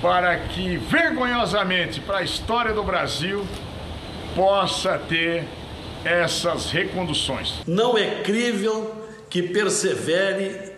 para 0.00 0.36
que 0.36 0.76
vergonhosamente 0.76 2.00
para 2.00 2.18
a 2.18 2.22
história 2.22 2.72
do 2.72 2.82
Brasil 2.82 3.44
possa 4.34 4.98
ter 4.98 5.44
essas 6.04 6.70
reconduções. 6.70 7.60
Não 7.66 7.98
é 7.98 8.22
crível 8.22 9.04
que 9.28 9.42
persevere 9.42 10.72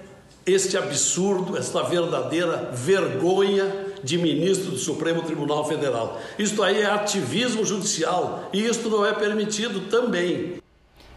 este 0.44 0.77
absurdo, 0.77 1.57
esta 1.57 1.83
verdadeira 1.85 2.70
vergonha 2.72 3.91
de 4.03 4.19
ministro 4.19 4.71
do 4.71 4.79
Supremo 4.79 5.23
Tribunal 5.23 5.67
Federal. 5.67 6.19
Isto 6.38 6.62
aí 6.62 6.83
é 6.83 6.87
ativismo 6.87 7.65
judicial 7.65 8.49
e 8.53 8.67
isto 8.67 8.88
não 8.88 9.07
é 9.07 9.12
permitido 9.12 9.88
também. 9.88 10.55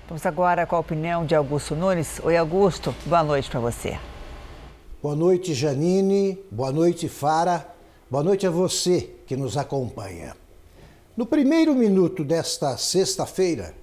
Vamos 0.07 0.25
agora 0.25 0.65
com 0.65 0.75
a 0.75 0.79
opinião 0.79 1.25
de 1.25 1.33
Augusto 1.33 1.75
Nunes. 1.75 2.19
Oi, 2.23 2.37
Augusto, 2.37 2.93
boa 3.05 3.23
noite 3.23 3.49
para 3.49 3.59
você. 3.59 3.97
Boa 5.01 5.15
noite, 5.15 5.53
Janine. 5.53 6.37
Boa 6.51 6.71
noite, 6.71 7.07
Fara. 7.09 7.67
Boa 8.09 8.23
noite 8.23 8.45
a 8.45 8.51
você 8.51 9.09
que 9.25 9.35
nos 9.35 9.57
acompanha. 9.57 10.35
No 11.17 11.25
primeiro 11.25 11.73
minuto 11.73 12.23
desta 12.23 12.77
sexta-feira, 12.77 13.73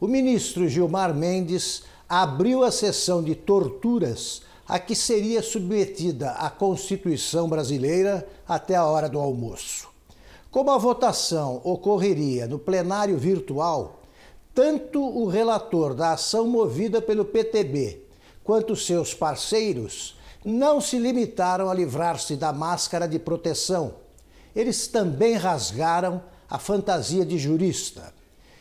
o 0.00 0.06
ministro 0.06 0.68
Gilmar 0.68 1.14
Mendes 1.14 1.84
abriu 2.08 2.62
a 2.62 2.70
sessão 2.70 3.22
de 3.22 3.34
torturas 3.34 4.42
a 4.72 4.78
que 4.78 4.94
seria 4.94 5.42
submetida 5.42 6.30
a 6.30 6.48
Constituição 6.48 7.46
brasileira 7.46 8.26
até 8.48 8.74
a 8.74 8.86
hora 8.86 9.06
do 9.06 9.20
almoço. 9.20 9.86
Como 10.50 10.70
a 10.70 10.78
votação 10.78 11.60
ocorreria 11.62 12.46
no 12.46 12.58
plenário 12.58 13.18
virtual, 13.18 14.00
tanto 14.54 14.98
o 14.98 15.26
relator 15.26 15.92
da 15.92 16.12
ação 16.12 16.46
movida 16.46 17.02
pelo 17.02 17.22
PTB 17.22 18.00
quanto 18.42 18.74
seus 18.74 19.12
parceiros 19.12 20.16
não 20.42 20.80
se 20.80 20.98
limitaram 20.98 21.68
a 21.68 21.74
livrar-se 21.74 22.34
da 22.34 22.50
máscara 22.50 23.06
de 23.06 23.18
proteção. 23.18 23.96
Eles 24.56 24.86
também 24.86 25.34
rasgaram 25.34 26.22
a 26.48 26.58
fantasia 26.58 27.26
de 27.26 27.36
jurista. 27.36 28.14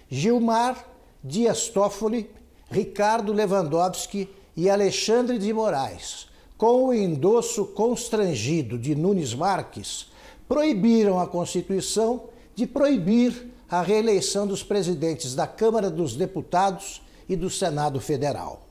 Gilmar 0.09 0.85
Dias 1.23 1.69
Toffoli, 1.69 2.29
Ricardo 2.69 3.31
Lewandowski 3.31 4.29
e 4.55 4.69
Alexandre 4.69 5.37
de 5.37 5.51
Moraes, 5.53 6.27
com 6.57 6.85
o 6.85 6.93
endosso 6.93 7.65
constrangido 7.65 8.77
de 8.77 8.95
Nunes 8.95 9.33
Marques, 9.33 10.07
proibiram 10.47 11.19
a 11.19 11.27
Constituição 11.27 12.25
de 12.53 12.67
proibir 12.67 13.51
a 13.69 13.81
reeleição 13.81 14.45
dos 14.45 14.61
presidentes 14.61 15.33
da 15.33 15.47
Câmara 15.47 15.89
dos 15.89 16.15
Deputados 16.15 17.01
e 17.27 17.35
do 17.35 17.49
Senado 17.49 17.99
Federal. 18.01 18.67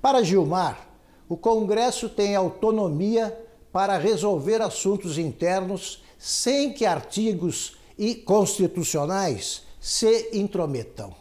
Para 0.00 0.22
Gilmar, 0.22 0.88
o 1.28 1.36
Congresso 1.36 2.08
tem 2.08 2.34
autonomia 2.34 3.38
para 3.72 3.96
resolver 3.96 4.60
assuntos 4.60 5.16
internos 5.16 6.02
sem 6.18 6.72
que 6.72 6.84
artigos 6.84 7.76
e 7.96 8.14
constitucionais 8.14 9.62
se 9.80 10.30
intrometam. 10.32 11.14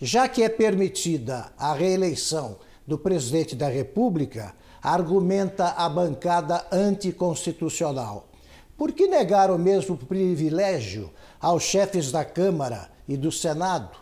Já 0.00 0.26
que 0.26 0.42
é 0.42 0.48
permitida 0.48 1.52
a 1.56 1.72
reeleição 1.72 2.56
do 2.86 2.98
presidente 2.98 3.54
da 3.56 3.68
República, 3.68 4.54
argumenta 4.82 5.68
a 5.68 5.88
bancada 5.88 6.66
anticonstitucional. 6.70 8.28
Por 8.76 8.92
que 8.92 9.06
negar 9.06 9.50
o 9.50 9.58
mesmo 9.58 9.96
privilégio 9.96 11.10
aos 11.40 11.62
chefes 11.62 12.10
da 12.10 12.24
Câmara 12.24 12.90
e 13.08 13.16
do 13.16 13.30
Senado? 13.30 13.96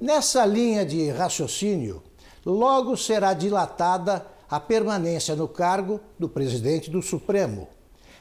Nessa 0.00 0.44
linha 0.44 0.84
de 0.84 1.10
raciocínio, 1.10 2.02
logo 2.44 2.96
será 2.96 3.32
dilatada 3.32 4.26
a 4.48 4.58
permanência 4.58 5.36
no 5.36 5.46
cargo 5.46 6.00
do 6.18 6.28
presidente 6.28 6.90
do 6.90 7.00
Supremo. 7.00 7.68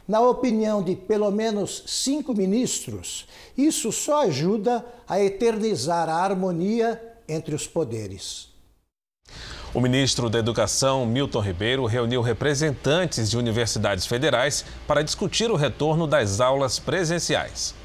Na 0.08 0.22
opinião 0.22 0.82
de 0.84 0.96
pelo 0.96 1.32
menos 1.32 1.84
cinco 1.88 2.34
ministros, 2.34 3.28
isso 3.58 3.92
só 3.92 4.24
ajuda 4.24 4.86
a 5.08 5.22
eternizar 5.22 6.10
a 6.10 6.16
harmonia 6.16 7.02
entre 7.28 7.54
os 7.54 7.68
poderes. 7.68 8.49
O 9.74 9.80
ministro 9.80 10.30
da 10.30 10.40
Educação, 10.40 11.06
Milton 11.06 11.42
Ribeiro, 11.42 11.86
reuniu 11.86 12.22
representantes 12.22 13.30
de 13.30 13.38
universidades 13.38 14.06
federais 14.06 14.66
para 14.88 15.04
discutir 15.04 15.52
o 15.52 15.56
retorno 15.56 16.08
das 16.08 16.42
aulas 16.42 16.80
presenciais. 16.80 17.76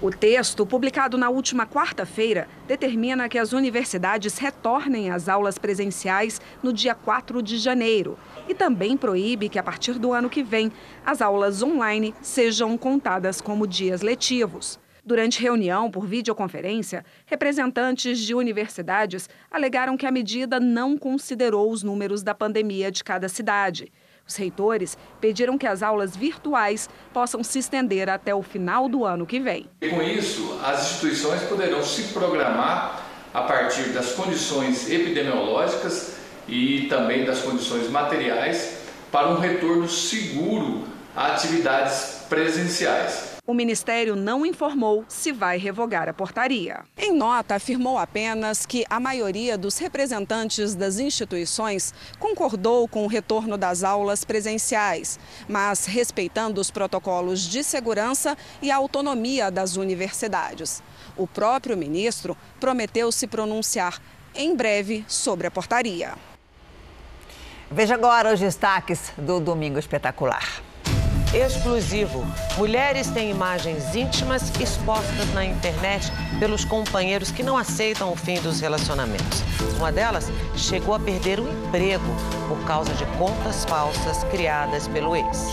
O 0.00 0.10
texto, 0.10 0.66
publicado 0.66 1.16
na 1.16 1.30
última 1.30 1.66
quarta-feira, 1.66 2.48
determina 2.68 3.30
que 3.30 3.38
as 3.38 3.54
universidades 3.54 4.36
retornem 4.36 5.10
às 5.10 5.26
aulas 5.26 5.56
presenciais 5.56 6.38
no 6.62 6.70
dia 6.70 6.94
4 6.94 7.42
de 7.42 7.56
janeiro 7.56 8.18
e 8.46 8.54
também 8.54 8.94
proíbe 8.94 9.48
que, 9.48 9.58
a 9.58 9.62
partir 9.62 9.98
do 9.98 10.12
ano 10.12 10.28
que 10.28 10.42
vem, 10.42 10.70
as 11.04 11.22
aulas 11.22 11.62
online 11.62 12.14
sejam 12.20 12.76
contadas 12.76 13.40
como 13.40 13.66
dias 13.66 14.02
letivos. 14.02 14.78
Durante 15.06 15.40
reunião 15.40 15.88
por 15.88 16.04
videoconferência, 16.04 17.04
representantes 17.26 18.18
de 18.18 18.34
universidades 18.34 19.30
alegaram 19.48 19.96
que 19.96 20.04
a 20.04 20.10
medida 20.10 20.58
não 20.58 20.98
considerou 20.98 21.70
os 21.70 21.84
números 21.84 22.24
da 22.24 22.34
pandemia 22.34 22.90
de 22.90 23.04
cada 23.04 23.28
cidade. 23.28 23.92
Os 24.26 24.34
reitores 24.34 24.98
pediram 25.20 25.56
que 25.56 25.66
as 25.68 25.80
aulas 25.80 26.16
virtuais 26.16 26.90
possam 27.12 27.44
se 27.44 27.60
estender 27.60 28.10
até 28.10 28.34
o 28.34 28.42
final 28.42 28.88
do 28.88 29.04
ano 29.04 29.24
que 29.24 29.38
vem. 29.38 29.70
Com 29.88 30.02
isso, 30.02 30.58
as 30.64 30.90
instituições 30.90 31.42
poderão 31.42 31.84
se 31.84 32.12
programar 32.12 33.06
a 33.32 33.42
partir 33.42 33.90
das 33.90 34.12
condições 34.12 34.90
epidemiológicas 34.90 36.16
e 36.48 36.88
também 36.88 37.24
das 37.24 37.42
condições 37.42 37.88
materiais 37.88 38.78
para 39.12 39.28
um 39.28 39.38
retorno 39.38 39.88
seguro 39.88 40.82
a 41.14 41.28
atividades 41.28 42.24
presenciais. 42.28 43.25
O 43.48 43.54
Ministério 43.54 44.16
não 44.16 44.44
informou 44.44 45.04
se 45.06 45.30
vai 45.30 45.56
revogar 45.56 46.08
a 46.08 46.12
portaria. 46.12 46.80
Em 46.98 47.12
nota, 47.12 47.54
afirmou 47.54 47.96
apenas 47.96 48.66
que 48.66 48.84
a 48.90 48.98
maioria 48.98 49.56
dos 49.56 49.78
representantes 49.78 50.74
das 50.74 50.98
instituições 50.98 51.94
concordou 52.18 52.88
com 52.88 53.04
o 53.04 53.06
retorno 53.06 53.56
das 53.56 53.84
aulas 53.84 54.24
presenciais, 54.24 55.16
mas 55.48 55.86
respeitando 55.86 56.60
os 56.60 56.72
protocolos 56.72 57.42
de 57.42 57.62
segurança 57.62 58.36
e 58.60 58.68
a 58.68 58.76
autonomia 58.76 59.48
das 59.48 59.76
universidades. 59.76 60.82
O 61.16 61.24
próprio 61.24 61.76
ministro 61.76 62.36
prometeu 62.58 63.12
se 63.12 63.28
pronunciar 63.28 64.02
em 64.34 64.56
breve 64.56 65.04
sobre 65.06 65.46
a 65.46 65.52
portaria. 65.52 66.14
Veja 67.70 67.94
agora 67.94 68.34
os 68.34 68.40
destaques 68.40 69.12
do 69.16 69.38
Domingo 69.38 69.78
Espetacular. 69.78 70.65
Exclusivo. 71.34 72.24
Mulheres 72.56 73.08
têm 73.08 73.30
imagens 73.30 73.94
íntimas 73.94 74.50
expostas 74.60 75.32
na 75.34 75.44
internet 75.44 76.10
pelos 76.38 76.64
companheiros 76.64 77.30
que 77.30 77.42
não 77.42 77.56
aceitam 77.56 78.12
o 78.12 78.16
fim 78.16 78.40
dos 78.40 78.60
relacionamentos. 78.60 79.42
Uma 79.76 79.90
delas 79.90 80.30
chegou 80.56 80.94
a 80.94 81.00
perder 81.00 81.40
o 81.40 81.48
emprego 81.48 82.04
por 82.48 82.58
causa 82.64 82.92
de 82.94 83.04
contas 83.18 83.64
falsas 83.64 84.24
criadas 84.24 84.86
pelo 84.88 85.16
ex. 85.16 85.46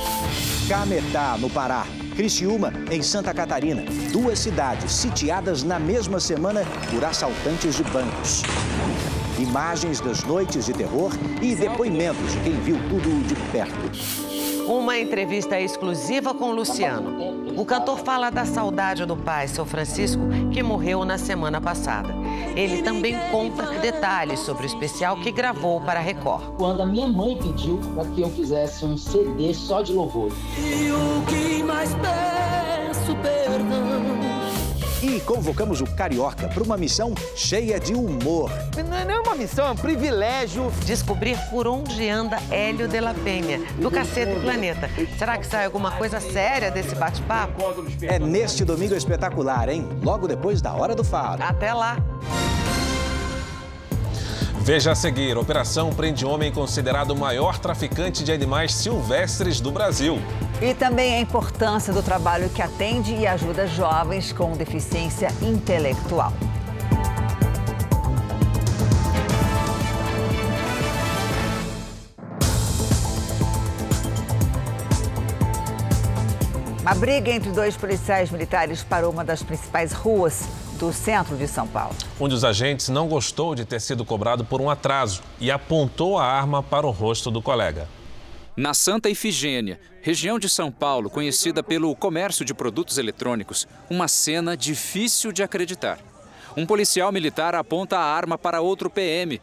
Cametá, 0.70 1.38
no 1.40 1.50
Pará. 1.50 1.86
Criciúma, 2.16 2.72
em 2.92 3.02
Santa 3.02 3.34
Catarina. 3.34 3.84
Duas 4.12 4.38
cidades 4.40 4.92
sitiadas 4.92 5.64
na 5.64 5.80
mesma 5.80 6.20
semana 6.20 6.62
por 6.92 7.04
assaltantes 7.04 7.76
de 7.76 7.84
bancos. 7.86 8.44
Imagens 9.40 10.00
das 10.00 10.24
noites 10.24 10.68
de 10.68 10.74
terror 10.74 11.12
e 11.42 11.56
depoimentos 11.56 12.32
de 12.34 12.40
quem 12.42 12.54
viu 12.62 12.78
tudo 12.88 13.28
de 13.28 13.36
perto. 13.52 14.33
Uma 14.68 14.98
entrevista 14.98 15.60
exclusiva 15.60 16.34
com 16.34 16.52
Luciano. 16.52 17.60
O 17.60 17.66
cantor 17.66 18.00
fala 18.00 18.30
da 18.30 18.46
saudade 18.46 19.06
do 19.06 19.16
pai, 19.16 19.48
seu 19.48 19.66
Francisco, 19.66 20.22
que 20.52 20.64
morreu 20.64 21.04
na 21.04 21.18
semana 21.18 21.60
passada. 21.60 22.14
Ele 22.56 22.82
também 22.82 23.16
conta 23.30 23.66
detalhes 23.80 24.40
sobre 24.40 24.64
o 24.64 24.66
especial 24.66 25.18
que 25.18 25.32
gravou 25.32 25.82
para 25.82 26.00
a 26.00 26.04
Record. 26.04 26.56
Quando 26.58 26.82
a 26.82 26.86
minha 26.86 27.08
mãe 27.08 27.38
pediu 27.38 27.80
para 27.94 28.06
que 28.06 28.22
eu 28.22 28.30
fizesse 28.30 28.86
um 28.86 28.98
CD 28.98 29.54
só 29.54 29.82
de 29.82 29.94
louvor. 29.94 30.32
E 30.58 30.92
o 30.92 31.26
que 31.26 31.62
mais 31.64 31.94
peço 31.96 33.16
perdão 33.18 33.93
e 35.04 35.20
convocamos 35.20 35.82
o 35.82 35.86
Carioca 35.86 36.48
para 36.48 36.64
uma 36.64 36.78
missão 36.78 37.14
cheia 37.36 37.78
de 37.78 37.94
humor. 37.94 38.50
Não 38.90 38.98
é 38.98 39.20
uma 39.20 39.36
missão, 39.36 39.68
é 39.68 39.72
um 39.72 39.76
privilégio. 39.76 40.72
Descobrir 40.86 41.38
por 41.50 41.68
onde 41.68 42.10
anda 42.10 42.38
Hélio 42.50 42.88
de 42.88 43.02
la 43.02 43.14
Penha, 43.14 43.60
do 43.82 43.92
Cacete 43.92 44.40
Planeta. 44.40 44.90
Será 45.18 45.38
que 45.38 45.46
sai 45.46 45.66
alguma 45.66 45.92
coisa 45.92 46.22
séria 46.22 46.72
desse 46.72 46.96
bate-papo? 46.96 47.62
É 48.04 48.18
neste 48.18 48.64
domingo 48.64 48.96
espetacular, 48.96 49.68
hein? 49.68 49.86
Logo 50.02 50.26
depois 50.26 50.62
da 50.62 50.74
Hora 50.74 50.96
do 50.96 51.04
Faro. 51.04 51.44
Até 51.44 51.74
lá! 51.74 51.98
Veja 54.64 54.94
a 54.94 54.96
seguir: 54.96 55.38
operação 55.38 55.90
prende 55.90 56.26
homem 56.26 56.50
considerado 56.50 57.12
o 57.12 57.18
maior 57.18 57.60
traficante 57.60 58.24
de 58.24 58.32
animais 58.32 58.74
silvestres 58.74 59.60
do 59.60 59.74
Brasil. 59.74 60.18
E 60.62 60.74
também 60.74 61.16
a 61.16 61.20
importância 61.20 61.92
do 61.92 62.02
trabalho 62.02 62.50
que 62.50 62.62
atende 62.62 63.14
e 63.14 63.28
ajuda 63.28 63.68
jovens 63.68 64.32
com 64.32 64.54
deficiência 64.54 65.28
intelectual. 65.42 66.32
A 76.86 76.96
briga 76.96 77.32
entre 77.32 77.52
dois 77.52 77.76
policiais 77.76 78.32
militares 78.32 78.82
parou 78.82 79.12
uma 79.12 79.26
das 79.26 79.44
principais 79.44 79.92
ruas 79.92 80.63
do 80.84 80.92
centro 80.92 81.38
de 81.38 81.48
São 81.48 81.66
Paulo. 81.66 81.96
Um 82.20 82.28
dos 82.28 82.44
agentes 82.44 82.90
não 82.90 83.08
gostou 83.08 83.56
de 83.56 83.64
ter 83.64 83.80
sido 83.80 84.04
cobrado 84.04 84.44
por 84.44 84.60
um 84.60 84.70
atraso 84.70 85.22
e 85.40 85.50
apontou 85.50 86.18
a 86.18 86.26
arma 86.26 86.62
para 86.62 86.86
o 86.86 86.92
rosto 86.92 87.32
do 87.32 87.42
colega. 87.42 87.88
Na 88.56 88.74
Santa 88.74 89.10
Ifigênia, 89.10 89.80
região 90.02 90.38
de 90.38 90.50
São 90.50 90.70
Paulo 90.70 91.10
conhecida 91.10 91.64
pelo 91.64 91.96
comércio 91.96 92.44
de 92.44 92.54
produtos 92.54 92.98
eletrônicos, 92.98 93.66
uma 93.90 94.10
cena 94.10 94.58
difícil 94.58 95.32
de 95.32 95.42
acreditar. 95.42 96.00
Um 96.56 96.66
policial 96.66 97.12
militar 97.12 97.56
aponta 97.56 97.98
a 97.98 98.04
arma 98.04 98.38
para 98.38 98.62
outro 98.62 98.90
PM. 98.90 99.42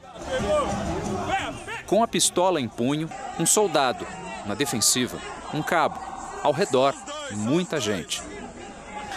Com 1.87 2.05
a 2.05 2.07
pistola 2.07 2.61
em 2.61 2.68
punho, 2.68 3.09
um 3.38 3.46
soldado, 3.46 4.07
na 4.46 4.55
defensiva, 4.55 5.18
um 5.55 5.62
cabo, 5.62 5.98
ao 6.42 6.53
redor, 6.53 6.94
muita 7.33 7.81
gente. 7.81 8.22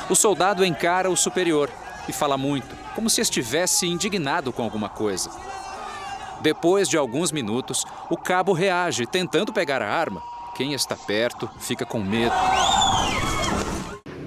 O 0.09 0.15
soldado 0.15 0.65
encara 0.65 1.09
o 1.09 1.15
superior, 1.15 1.69
e 2.07 2.13
fala 2.13 2.37
muito, 2.37 2.75
como 2.95 3.09
se 3.09 3.21
estivesse 3.21 3.87
indignado 3.87 4.51
com 4.51 4.63
alguma 4.63 4.89
coisa. 4.89 5.29
Depois 6.41 6.89
de 6.89 6.97
alguns 6.97 7.31
minutos, 7.31 7.85
o 8.09 8.17
cabo 8.17 8.51
reage, 8.53 9.05
tentando 9.05 9.53
pegar 9.53 9.81
a 9.81 9.89
arma. 9.89 10.21
Quem 10.55 10.73
está 10.73 10.95
perto 10.95 11.49
fica 11.59 11.85
com 11.85 11.99
medo. 11.99 12.35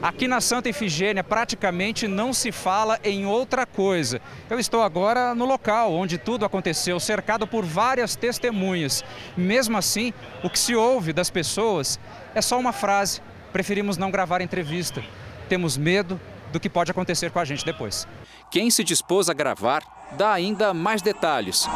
Aqui 0.02 0.28
na 0.28 0.40
Santa 0.40 0.68
Efigênia 0.68 1.24
praticamente 1.24 2.06
não 2.06 2.32
se 2.32 2.52
fala 2.52 2.98
em 3.02 3.26
outra 3.26 3.66
coisa. 3.66 4.20
Eu 4.48 4.58
estou 4.58 4.82
agora 4.82 5.34
no 5.34 5.44
local 5.44 5.92
onde 5.92 6.16
tudo 6.16 6.44
aconteceu, 6.44 7.00
cercado 7.00 7.46
por 7.46 7.64
várias 7.64 8.14
testemunhas. 8.14 9.04
Mesmo 9.36 9.76
assim, 9.76 10.12
o 10.44 10.50
que 10.50 10.58
se 10.58 10.74
ouve 10.74 11.12
das 11.12 11.28
pessoas 11.28 11.98
é 12.34 12.40
só 12.40 12.58
uma 12.58 12.72
frase: 12.72 13.20
preferimos 13.52 13.96
não 13.96 14.10
gravar 14.10 14.40
entrevista. 14.40 15.02
Temos 15.48 15.76
medo 15.76 16.20
do 16.52 16.60
que 16.60 16.68
pode 16.68 16.90
acontecer 16.90 17.30
com 17.30 17.38
a 17.38 17.44
gente 17.44 17.64
depois. 17.64 18.06
Quem 18.50 18.70
se 18.70 18.84
dispôs 18.84 19.28
a 19.28 19.34
gravar 19.34 19.82
dá 20.16 20.32
ainda 20.32 20.72
mais 20.72 21.02
detalhes. 21.02 21.68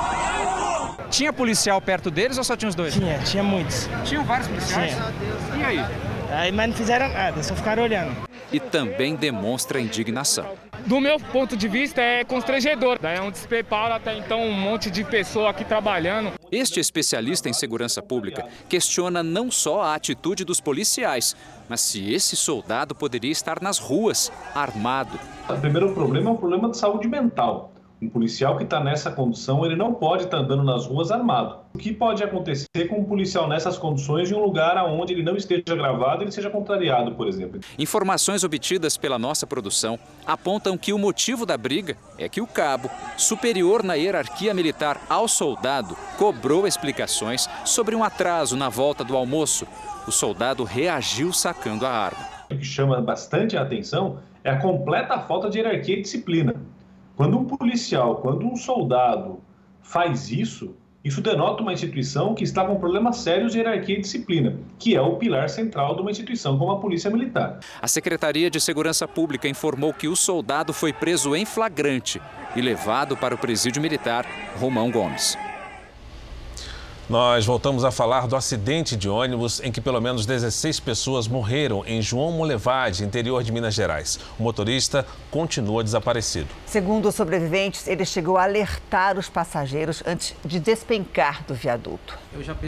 Tinha 1.10 1.32
policial 1.32 1.80
perto 1.80 2.10
deles 2.10 2.38
ou 2.38 2.44
só 2.44 2.56
tinha 2.56 2.68
os 2.68 2.74
dois? 2.74 2.94
Tinha, 2.94 3.18
tinha 3.18 3.42
muitos. 3.42 3.88
Tinham 4.04 4.24
vários 4.24 4.48
policiais? 4.48 4.94
Tinha. 4.94 5.60
E 5.60 5.64
aí? 5.64 5.84
Aí, 6.30 6.52
mas 6.52 6.68
não 6.68 6.76
fizeram 6.76 7.08
nada, 7.08 7.42
só 7.42 7.54
ficaram 7.56 7.82
olhando. 7.82 8.29
E 8.52 8.58
também 8.58 9.14
demonstra 9.14 9.80
indignação. 9.80 10.46
Do 10.86 11.00
meu 11.00 11.18
ponto 11.20 11.56
de 11.56 11.68
vista, 11.68 12.00
é 12.00 12.24
constrangedor. 12.24 12.98
É 13.02 13.20
um 13.20 13.30
despreparo 13.30 13.94
até 13.94 14.16
então, 14.16 14.42
um 14.42 14.52
monte 14.52 14.90
de 14.90 15.04
pessoa 15.04 15.50
aqui 15.50 15.64
trabalhando. 15.64 16.32
Este 16.50 16.80
especialista 16.80 17.48
em 17.48 17.52
segurança 17.52 18.02
pública 18.02 18.46
questiona 18.68 19.22
não 19.22 19.50
só 19.50 19.82
a 19.82 19.94
atitude 19.94 20.44
dos 20.44 20.60
policiais, 20.60 21.36
mas 21.68 21.80
se 21.80 22.12
esse 22.12 22.34
soldado 22.34 22.94
poderia 22.94 23.30
estar 23.30 23.60
nas 23.60 23.78
ruas, 23.78 24.32
armado. 24.54 25.18
O 25.48 25.58
primeiro 25.58 25.92
problema 25.92 26.30
é 26.30 26.32
um 26.32 26.36
problema 26.36 26.70
de 26.70 26.76
saúde 26.76 27.08
mental. 27.08 27.72
Um 28.02 28.08
policial 28.08 28.56
que 28.56 28.64
está 28.64 28.82
nessa 28.82 29.10
condição, 29.10 29.62
ele 29.62 29.76
não 29.76 29.92
pode 29.92 30.24
estar 30.24 30.38
tá 30.38 30.42
andando 30.42 30.62
nas 30.62 30.86
ruas 30.86 31.10
armado. 31.10 31.58
O 31.74 31.78
que 31.78 31.92
pode 31.92 32.24
acontecer 32.24 32.88
com 32.88 33.00
um 33.00 33.04
policial 33.04 33.46
nessas 33.46 33.76
condições 33.76 34.30
em 34.30 34.34
um 34.34 34.42
lugar 34.42 34.82
onde 34.86 35.12
ele 35.12 35.22
não 35.22 35.36
esteja 35.36 35.76
gravado, 35.76 36.24
ele 36.24 36.32
seja 36.32 36.48
contrariado, 36.48 37.14
por 37.14 37.28
exemplo? 37.28 37.60
Informações 37.78 38.42
obtidas 38.42 38.96
pela 38.96 39.18
nossa 39.18 39.46
produção 39.46 39.98
apontam 40.26 40.78
que 40.78 40.94
o 40.94 40.98
motivo 40.98 41.44
da 41.44 41.58
briga 41.58 41.94
é 42.16 42.26
que 42.26 42.40
o 42.40 42.46
cabo, 42.46 42.88
superior 43.18 43.82
na 43.82 43.94
hierarquia 43.94 44.54
militar 44.54 44.98
ao 45.06 45.28
soldado, 45.28 45.94
cobrou 46.16 46.66
explicações 46.66 47.50
sobre 47.66 47.94
um 47.94 48.02
atraso 48.02 48.56
na 48.56 48.70
volta 48.70 49.04
do 49.04 49.14
almoço. 49.14 49.66
O 50.08 50.10
soldado 50.10 50.64
reagiu 50.64 51.34
sacando 51.34 51.84
a 51.84 51.90
arma. 51.90 52.26
O 52.50 52.56
que 52.56 52.64
chama 52.64 52.98
bastante 53.02 53.58
a 53.58 53.62
atenção 53.62 54.18
é 54.42 54.50
a 54.50 54.56
completa 54.56 55.18
falta 55.18 55.50
de 55.50 55.58
hierarquia 55.58 55.98
e 55.98 56.02
disciplina. 56.02 56.54
Quando 57.20 57.38
um 57.38 57.44
policial, 57.44 58.16
quando 58.16 58.46
um 58.46 58.56
soldado 58.56 59.42
faz 59.82 60.30
isso, 60.30 60.74
isso 61.04 61.20
denota 61.20 61.62
uma 61.62 61.74
instituição 61.74 62.34
que 62.34 62.42
está 62.42 62.64
com 62.64 62.76
problemas 62.76 63.18
sérios 63.18 63.52
de 63.52 63.58
hierarquia 63.58 63.98
e 63.98 64.00
disciplina, 64.00 64.58
que 64.78 64.96
é 64.96 65.02
o 65.02 65.16
pilar 65.16 65.50
central 65.50 65.94
de 65.94 66.00
uma 66.00 66.10
instituição 66.10 66.56
como 66.56 66.72
a 66.72 66.80
Polícia 66.80 67.10
Militar. 67.10 67.60
A 67.82 67.86
Secretaria 67.86 68.48
de 68.48 68.58
Segurança 68.58 69.06
Pública 69.06 69.46
informou 69.46 69.92
que 69.92 70.08
o 70.08 70.16
soldado 70.16 70.72
foi 70.72 70.94
preso 70.94 71.36
em 71.36 71.44
flagrante 71.44 72.18
e 72.56 72.62
levado 72.62 73.18
para 73.18 73.34
o 73.34 73.38
presídio 73.38 73.82
militar 73.82 74.24
Romão 74.58 74.90
Gomes. 74.90 75.36
Nós 77.10 77.44
voltamos 77.44 77.84
a 77.84 77.90
falar 77.90 78.28
do 78.28 78.36
acidente 78.36 78.96
de 78.96 79.08
ônibus 79.08 79.60
em 79.64 79.72
que 79.72 79.80
pelo 79.80 80.00
menos 80.00 80.24
16 80.24 80.78
pessoas 80.78 81.26
morreram 81.26 81.82
em 81.84 82.00
João 82.00 82.30
Molevade, 82.30 83.02
interior 83.02 83.42
de 83.42 83.50
Minas 83.50 83.74
Gerais. 83.74 84.20
O 84.38 84.44
motorista 84.44 85.04
continua 85.28 85.82
desaparecido. 85.82 86.46
Segundo 86.64 87.08
os 87.08 87.16
sobreviventes, 87.16 87.88
ele 87.88 88.04
chegou 88.04 88.36
a 88.36 88.44
alertar 88.44 89.18
os 89.18 89.28
passageiros 89.28 90.04
antes 90.06 90.36
de 90.44 90.60
despencar 90.60 91.42
do 91.48 91.52
viaduto. 91.52 92.16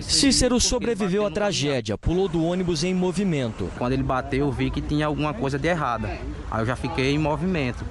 Cícero 0.00 0.58
sobreviveu 0.58 1.24
à 1.24 1.30
tragédia, 1.30 1.96
pulou 1.96 2.26
do 2.26 2.44
ônibus 2.44 2.82
em 2.82 2.92
movimento. 2.92 3.70
Quando 3.78 3.92
ele 3.92 4.02
bateu, 4.02 4.46
eu 4.46 4.50
vi 4.50 4.72
que 4.72 4.80
tinha 4.80 5.06
alguma 5.06 5.32
coisa 5.32 5.56
de 5.56 5.68
errada. 5.68 6.18
Aí 6.50 6.62
eu 6.62 6.66
já 6.66 6.74
fiquei 6.74 7.14
em 7.14 7.18
movimento. 7.18 7.84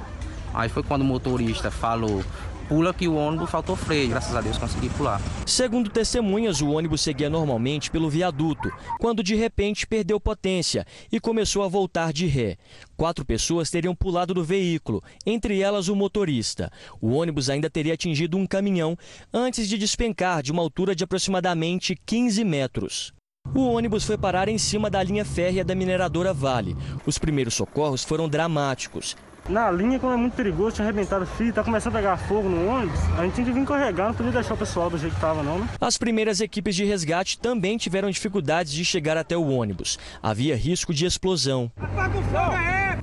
Aí 0.54 0.68
foi 0.68 0.84
quando 0.84 1.04
o 1.04 1.06
motorista 1.06 1.72
falou: 1.72 2.22
pula 2.72 2.94
que 2.94 3.06
o 3.06 3.16
ônibus 3.16 3.50
faltou 3.50 3.76
freio. 3.76 4.08
Graças 4.08 4.34
a 4.34 4.40
Deus 4.40 4.58
consegui 4.58 4.88
pular. 4.92 5.22
Segundo 5.46 5.90
testemunhas, 5.90 6.62
o 6.62 6.70
ônibus 6.70 7.02
seguia 7.02 7.30
normalmente 7.30 7.92
pelo 7.92 8.10
viaduto, 8.10 8.72
quando 8.98 9.22
de 9.22 9.36
repente 9.36 9.86
perdeu 9.86 10.22
potência 10.22 10.86
e 11.12 11.20
começou 11.20 11.64
a 11.64 11.68
voltar 11.68 12.14
de 12.14 12.28
ré. 12.28 12.56
Quatro 12.96 13.26
pessoas 13.26 13.70
teriam 13.70 13.94
pulado 13.94 14.34
do 14.34 14.42
veículo, 14.42 15.04
entre 15.26 15.60
elas 15.60 15.90
o 15.90 15.96
motorista. 15.98 16.72
O 17.02 17.12
ônibus 17.12 17.50
ainda 17.50 17.70
teria 17.70 17.94
atingido 17.94 18.38
um 18.38 18.48
caminhão 18.48 18.98
antes 19.34 19.68
de 19.68 19.78
despencar 19.78 20.42
de 20.42 20.54
uma 20.54 20.62
altura 20.62 20.96
de 20.96 21.04
aproximadamente 21.04 22.00
15 22.06 22.42
metros. 22.46 23.14
O 23.54 23.64
ônibus 23.64 24.06
foi 24.06 24.18
parar 24.18 24.48
em 24.48 24.58
cima 24.58 24.90
da 24.90 25.04
linha 25.04 25.26
férrea 25.26 25.66
da 25.66 25.76
mineradora 25.76 26.34
Vale. 26.34 26.78
Os 27.06 27.18
primeiros 27.18 27.54
socorros 27.54 28.02
foram 28.02 28.30
dramáticos. 28.30 29.18
Na 29.50 29.72
linha, 29.72 30.00
como 30.00 30.14
é 30.14 30.18
muito 30.18 30.34
perigoso, 30.34 30.76
tinha 30.76 30.86
arrebentado 30.88 31.24
o 31.24 31.28
fio, 31.28 31.52
tá 31.52 31.64
começando 31.64 31.96
a 31.96 31.98
pegar 31.98 32.18
fogo 32.18 32.48
no 32.48 32.68
ônibus, 32.68 33.00
a 33.18 33.24
gente 33.24 33.34
tinha 33.36 33.48
que 33.48 33.52
vir 33.52 33.66
carregar, 33.66 34.08
não 34.08 34.14
podia 34.14 34.32
deixar 34.32 34.54
o 34.54 34.58
pessoal 34.58 34.90
do 34.90 34.98
jeito 34.98 35.16
que 35.16 35.20
tava 35.20 35.42
não, 35.42 35.60
né? 35.60 35.68
As 35.80 35.98
primeiras 35.98 36.40
equipes 36.42 36.76
de 36.76 36.86
resgate 36.86 37.40
também 37.40 37.78
tiveram 37.78 38.10
dificuldades 38.10 38.72
de 38.72 38.86
chegar 38.86 39.18
até 39.18 39.36
o 39.36 39.48
ônibus. 39.48 39.98
Havia 40.22 40.56
risco 40.56 40.94
de 40.94 41.06
explosão. 41.06 41.72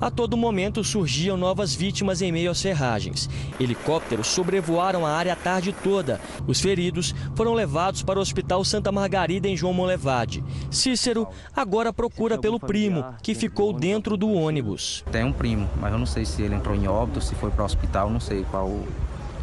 A 0.01 0.09
todo 0.09 0.37
momento 0.37 0.81
surgiam 0.81 1.35
novas 1.35 1.75
vítimas 1.75 2.21
em 2.21 2.31
meio 2.31 2.51
às 2.51 2.61
ferragens. 2.61 3.29
Helicópteros 3.59 4.27
sobrevoaram 4.27 5.05
a 5.05 5.11
área 5.11 5.33
a 5.33 5.35
tarde 5.35 5.73
toda. 5.83 6.21
Os 6.47 6.61
feridos 6.61 7.13
foram 7.35 7.53
levados 7.53 8.01
para 8.01 8.17
o 8.17 8.21
Hospital 8.21 8.63
Santa 8.63 8.93
Margarida 8.93 9.49
em 9.49 9.57
João 9.57 9.73
Molevade. 9.73 10.41
Cícero 10.71 11.27
agora 11.53 11.91
procura 11.91 12.37
pelo 12.37 12.59
primo, 12.59 13.03
que 13.21 13.35
ficou 13.35 13.73
dentro 13.73 14.15
do 14.15 14.31
ônibus. 14.31 15.03
Tem 15.11 15.25
um 15.25 15.33
primo, 15.33 15.69
mas 15.81 15.91
eu 15.91 15.99
não 15.99 16.05
sei 16.05 16.23
se 16.29 16.41
ele 16.41 16.55
entrou 16.55 16.75
em 16.75 16.87
óbito, 16.87 17.21
se 17.21 17.35
foi 17.35 17.49
para 17.49 17.63
o 17.63 17.65
hospital, 17.65 18.09
não 18.09 18.19
sei 18.19 18.45
qual 18.49 18.69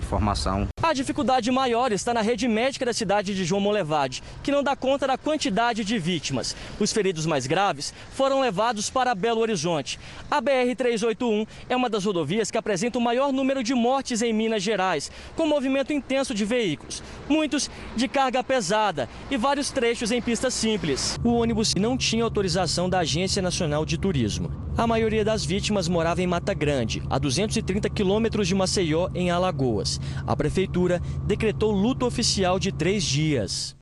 informação. 0.07 0.69
A 0.83 0.93
dificuldade 0.93 1.51
maior 1.51 1.91
está 1.91 2.15
na 2.15 2.21
rede 2.21 2.47
médica 2.47 2.87
da 2.87 2.93
cidade 2.93 3.35
de 3.35 3.45
João 3.45 3.61
Molevade, 3.61 4.23
que 4.43 4.53
não 4.53 4.63
dá 4.63 4.77
conta 4.77 5.07
da 5.07 5.19
quantidade 5.19 5.85
de 5.85 5.99
vítimas. 5.99 6.55
Os 6.79 6.93
feridos 6.93 7.27
mais 7.27 7.47
graves 7.47 7.93
foram 8.13 8.41
levados 8.41 8.89
para 8.89 9.15
Belo 9.15 9.41
Horizonte. 9.41 9.99
A 10.31 10.41
BR-381 10.41 11.47
é 11.69 11.75
uma 11.75 11.91
das 11.91 12.05
rodovias 12.05 12.51
que 12.51 12.59
apresenta 12.59 12.99
o 12.99 13.03
maior 13.03 13.33
número 13.33 13.65
de 13.65 13.75
mortes 13.75 14.23
em 14.23 14.33
Minas 14.33 14.63
Gerais, 14.63 15.11
com 15.35 15.47
movimento 15.47 15.93
intenso 15.93 16.33
de 16.33 16.45
veículos, 16.45 17.03
muitos 17.29 17.69
de 17.97 18.07
carga 18.07 18.45
pesada 18.45 19.09
e 19.29 19.37
vários 19.37 19.71
trechos 19.71 20.13
em 20.13 20.23
pista 20.23 20.51
simples. 20.51 21.19
O 21.25 21.35
ônibus 21.35 21.75
não 21.75 21.97
tinha 21.97 22.23
autorização 22.23 22.89
da 22.89 23.01
Agência 23.01 23.43
Nacional 23.43 23.85
de 23.85 23.99
Turismo. 23.99 24.66
A 24.79 24.87
maioria 24.87 25.25
das 25.25 25.43
vítimas 25.43 25.89
morava 25.89 26.21
em 26.21 26.27
Mata 26.27 26.53
Grande, 26.53 27.03
a 27.09 27.19
230 27.19 27.89
quilômetros 27.89 28.47
de 28.47 28.55
Maceió, 28.55 29.09
em 29.15 29.31
Alagoas. 29.31 29.99
A 30.27 30.37
prefeitura 30.37 31.01
decretou 31.25 31.71
luto 31.73 32.05
oficial 32.05 32.59
de 32.59 32.71
três 32.71 33.03
dias. 33.03 33.75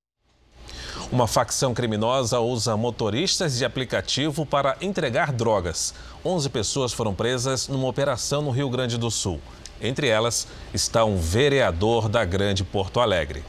Uma 1.11 1.27
facção 1.27 1.75
criminosa 1.75 2.39
usa 2.39 2.77
motoristas 2.77 3.59
de 3.59 3.65
aplicativo 3.65 4.47
para 4.47 4.77
entregar 4.81 5.33
drogas. 5.33 5.93
11 6.25 6.49
pessoas 6.51 6.93
foram 6.93 7.13
presas 7.13 7.67
numa 7.67 7.89
operação 7.89 8.41
no 8.41 8.53
Rio 8.53 8.71
Grande 8.71 8.97
do 8.97 9.11
Sul. 9.11 9.41
Entre 9.81 10.07
elas 10.07 10.47
está 10.73 11.05
um 11.05 11.17
vereador 11.17 12.09
da 12.09 12.25
Grande 12.25 12.63
Porto 12.63 13.01
Alegre. 13.01 13.43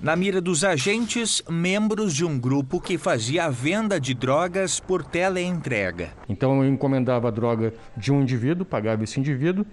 Na 0.00 0.16
mira 0.16 0.40
dos 0.40 0.64
agentes, 0.64 1.42
membros 1.48 2.14
de 2.14 2.24
um 2.24 2.38
grupo 2.38 2.80
que 2.80 2.98
fazia 2.98 3.44
a 3.44 3.50
venda 3.50 3.98
de 3.98 4.12
drogas 4.12 4.78
por 4.78 5.02
teleentrega. 5.02 6.10
Então 6.28 6.62
eu 6.62 6.68
encomendava 6.68 7.28
a 7.28 7.30
droga 7.30 7.72
de 7.96 8.12
um 8.12 8.20
indivíduo, 8.20 8.66
pagava 8.66 9.04
esse 9.04 9.18
indivíduo 9.18 9.64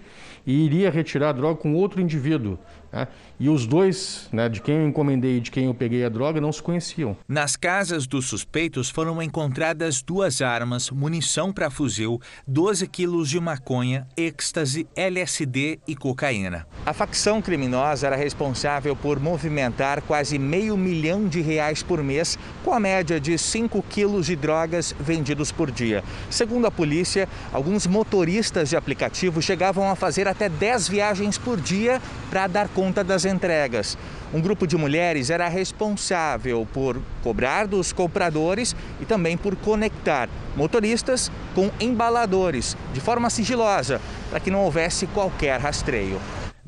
e 0.46 0.66
iria 0.66 0.90
retirar 0.90 1.30
a 1.30 1.34
droga 1.34 1.60
com 1.60 1.74
outro 1.74 2.00
indivíduo. 2.00 2.58
Né? 2.92 3.08
E 3.40 3.50
os 3.50 3.66
dois, 3.66 4.28
né, 4.32 4.50
de 4.50 4.62
quem 4.62 4.76
eu 4.76 4.88
encomendei 4.88 5.38
e 5.38 5.40
de 5.40 5.50
quem 5.50 5.66
eu 5.66 5.74
peguei 5.74 6.06
a 6.06 6.10
droga, 6.10 6.42
não 6.42 6.52
se 6.52 6.62
conheciam. 6.62 7.18
Nas 7.28 7.56
casas 7.56 8.06
dos 8.06 8.28
suspeitos 8.28 8.90
foram 8.90 9.22
encontradas 9.22 10.02
duas 10.02 10.42
armas, 10.42 10.90
munição 10.92 11.52
para 11.52 11.70
fuzil, 11.70 12.20
12 12.46 12.88
quilos 12.88 13.30
de 13.30 13.40
maconha, 13.40 14.08
êxtase, 14.16 14.88
LSD 14.96 15.80
e 15.88 15.96
cocaína. 15.96 16.68
A 16.86 16.94
facção 16.94 17.42
criminosa 17.42 18.08
era 18.08 18.16
responsável 18.16 18.96
por 18.96 19.20
movimentar 19.20 20.02
quase 20.02 20.38
meio 20.38 20.78
milhão 20.78 21.28
de 21.28 21.42
reais 21.42 21.82
por 21.82 22.04
mês, 22.04 22.38
com 22.64 22.74
a 22.74 22.80
média 22.80 23.20
de 23.20 23.38
5 23.38 23.82
quilos 23.90 24.26
de 24.26 24.36
drogas 24.36 24.94
vendidos 25.00 25.52
por 25.52 25.72
dia. 25.72 26.04
Segundo 26.30 26.68
a 26.68 26.72
polícia, 26.72 27.28
alguns 27.52 27.88
motoristas 27.88 28.70
de 28.70 28.76
aplicativo 28.76 29.42
chegavam 29.42 29.90
a 29.90 29.96
fazer 29.96 30.28
até 30.28 30.48
10 30.50 30.90
viagens 30.90 31.38
por 31.38 31.60
dia 31.60 32.02
para 32.30 32.48
dar 32.48 32.68
conta 32.68 32.81
das 32.90 33.26
entregas. 33.26 33.98
Um 34.34 34.42
grupo 34.42 34.66
de 34.66 34.76
mulheres 34.76 35.30
era 35.30 35.48
responsável 35.48 36.68
por 36.74 37.00
cobrar 37.22 37.68
dos 37.68 37.94
compradores 37.94 38.76
e 39.00 39.06
também 39.06 39.38
por 39.38 39.56
conectar 39.56 40.28
motoristas 40.56 41.32
com 41.54 41.70
embaladores 41.80 42.76
de 42.94 43.00
forma 43.00 43.30
sigilosa, 43.30 44.02
para 44.30 44.40
que 44.40 44.50
não 44.50 44.64
houvesse 44.64 45.06
qualquer 45.08 45.60
rastreio. 45.60 46.20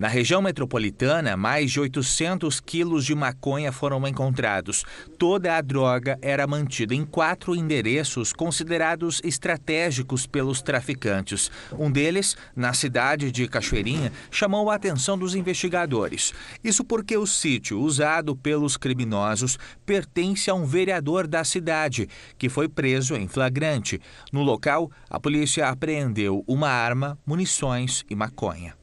Na 0.04 0.10
região 0.10 0.42
metropolitana, 0.42 1.38
mais 1.38 1.72
de 1.72 1.80
800 1.80 2.60
quilos 2.60 3.06
de 3.06 3.16
maconha 3.16 3.72
foram 3.72 4.06
encontrados. 4.06 4.84
Toda 5.18 5.56
a 5.56 5.62
droga 5.62 6.20
era 6.22 6.46
mantida 6.46 6.94
em 6.94 7.06
quatro 7.06 7.56
endereços 7.56 8.34
considerados 8.34 9.22
estratégicos 9.24 10.28
pelos 10.28 10.62
traficantes. 10.62 11.50
Um 11.80 11.89
deles, 11.89 12.36
na 12.54 12.74
cidade 12.74 13.32
de 13.32 13.48
Cachoeirinha, 13.48 14.12
chamou 14.30 14.70
a 14.70 14.76
atenção 14.76 15.18
dos 15.18 15.36
investigadores. 15.36 16.34
Isso 16.62 16.84
porque 16.84 17.16
o 17.16 17.26
sítio 17.26 17.80
usado 17.80 18.36
pelos 18.36 18.76
criminosos 18.76 19.58
pertence 19.86 20.50
a 20.50 20.54
um 20.54 20.66
vereador 20.66 21.26
da 21.26 21.46
cidade, 21.46 22.10
que 22.38 22.50
foi 22.50 22.68
preso 22.68 23.16
em 23.16 23.26
flagrante. 23.30 24.02
No 24.34 24.44
local, 24.44 24.92
a 25.10 25.18
polícia 25.18 25.70
apreendeu 25.70 26.44
uma 26.46 26.68
arma, 26.68 27.18
munições 27.26 28.04
e 28.10 28.16
maconha. 28.18 28.83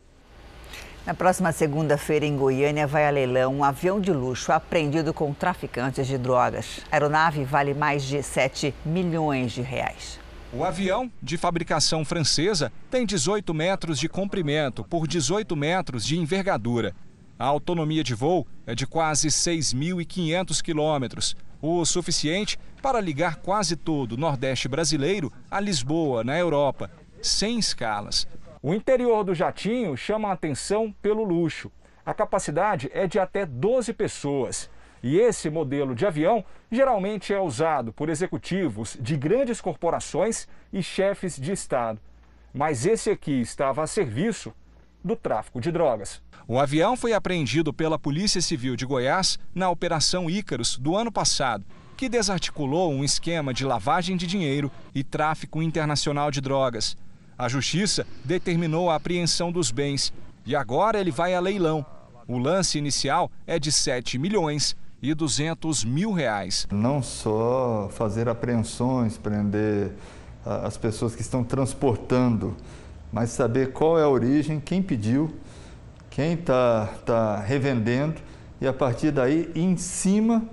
Na 1.06 1.14
próxima 1.14 1.50
segunda-feira, 1.50 2.26
em 2.26 2.36
Goiânia, 2.36 2.86
vai 2.86 3.06
a 3.06 3.10
leilão 3.10 3.54
um 3.54 3.64
avião 3.64 3.98
de 3.98 4.12
luxo 4.12 4.52
apreendido 4.52 5.14
com 5.14 5.32
traficantes 5.32 6.06
de 6.06 6.18
drogas. 6.18 6.80
A 6.92 6.96
aeronave 6.96 7.42
vale 7.42 7.72
mais 7.72 8.02
de 8.02 8.22
7 8.22 8.74
milhões 8.84 9.52
de 9.52 9.62
reais. 9.62 10.20
O 10.52 10.62
avião, 10.62 11.10
de 11.22 11.38
fabricação 11.38 12.04
francesa, 12.04 12.70
tem 12.90 13.06
18 13.06 13.54
metros 13.54 13.98
de 13.98 14.08
comprimento 14.08 14.84
por 14.84 15.06
18 15.06 15.56
metros 15.56 16.04
de 16.04 16.18
envergadura. 16.18 16.94
A 17.38 17.46
autonomia 17.46 18.04
de 18.04 18.14
voo 18.14 18.46
é 18.66 18.74
de 18.74 18.86
quase 18.86 19.28
6.500 19.28 20.60
quilômetros, 20.60 21.34
o 21.62 21.82
suficiente 21.86 22.58
para 22.82 23.00
ligar 23.00 23.36
quase 23.36 23.74
todo 23.74 24.12
o 24.12 24.16
Nordeste 24.18 24.68
brasileiro 24.68 25.32
a 25.50 25.60
Lisboa, 25.60 26.22
na 26.22 26.36
Europa, 26.36 26.90
sem 27.22 27.58
escalas. 27.58 28.26
O 28.62 28.74
interior 28.74 29.24
do 29.24 29.34
jatinho 29.34 29.96
chama 29.96 30.28
a 30.28 30.32
atenção 30.32 30.94
pelo 31.00 31.24
luxo. 31.24 31.72
A 32.04 32.12
capacidade 32.12 32.90
é 32.92 33.06
de 33.06 33.18
até 33.18 33.46
12 33.46 33.94
pessoas. 33.94 34.68
E 35.02 35.16
esse 35.16 35.48
modelo 35.48 35.94
de 35.94 36.04
avião 36.04 36.44
geralmente 36.70 37.32
é 37.32 37.40
usado 37.40 37.90
por 37.90 38.10
executivos 38.10 38.98
de 39.00 39.16
grandes 39.16 39.62
corporações 39.62 40.46
e 40.70 40.82
chefes 40.82 41.40
de 41.40 41.52
Estado. 41.52 41.98
Mas 42.52 42.84
esse 42.84 43.08
aqui 43.08 43.40
estava 43.40 43.82
a 43.82 43.86
serviço 43.86 44.52
do 45.02 45.16
tráfico 45.16 45.58
de 45.58 45.72
drogas. 45.72 46.22
O 46.46 46.58
avião 46.58 46.98
foi 46.98 47.14
apreendido 47.14 47.72
pela 47.72 47.98
Polícia 47.98 48.42
Civil 48.42 48.76
de 48.76 48.84
Goiás 48.84 49.38
na 49.54 49.70
Operação 49.70 50.28
Ícaros 50.28 50.76
do 50.76 50.94
ano 50.94 51.10
passado, 51.10 51.64
que 51.96 52.10
desarticulou 52.10 52.92
um 52.92 53.02
esquema 53.02 53.54
de 53.54 53.64
lavagem 53.64 54.18
de 54.18 54.26
dinheiro 54.26 54.70
e 54.94 55.02
tráfico 55.02 55.62
internacional 55.62 56.30
de 56.30 56.42
drogas. 56.42 56.94
A 57.40 57.48
justiça 57.48 58.06
determinou 58.22 58.90
a 58.90 58.96
apreensão 58.96 59.50
dos 59.50 59.70
bens 59.70 60.12
e 60.44 60.54
agora 60.54 61.00
ele 61.00 61.10
vai 61.10 61.32
a 61.32 61.40
leilão. 61.40 61.86
O 62.28 62.36
lance 62.36 62.76
inicial 62.76 63.30
é 63.46 63.58
de 63.58 63.72
7 63.72 64.18
milhões 64.18 64.76
e 65.00 65.14
200 65.14 65.82
mil 65.82 66.12
reais. 66.12 66.66
Não 66.70 67.02
só 67.02 67.88
fazer 67.92 68.28
apreensões, 68.28 69.16
prender 69.16 69.92
as 70.44 70.76
pessoas 70.76 71.16
que 71.16 71.22
estão 71.22 71.42
transportando, 71.42 72.54
mas 73.10 73.30
saber 73.30 73.72
qual 73.72 73.98
é 73.98 74.02
a 74.02 74.08
origem, 74.08 74.60
quem 74.60 74.82
pediu, 74.82 75.34
quem 76.10 76.34
está 76.34 76.88
tá 77.06 77.40
revendendo 77.40 78.20
e 78.60 78.66
a 78.66 78.72
partir 78.74 79.12
daí, 79.12 79.50
em 79.54 79.78
cima 79.78 80.44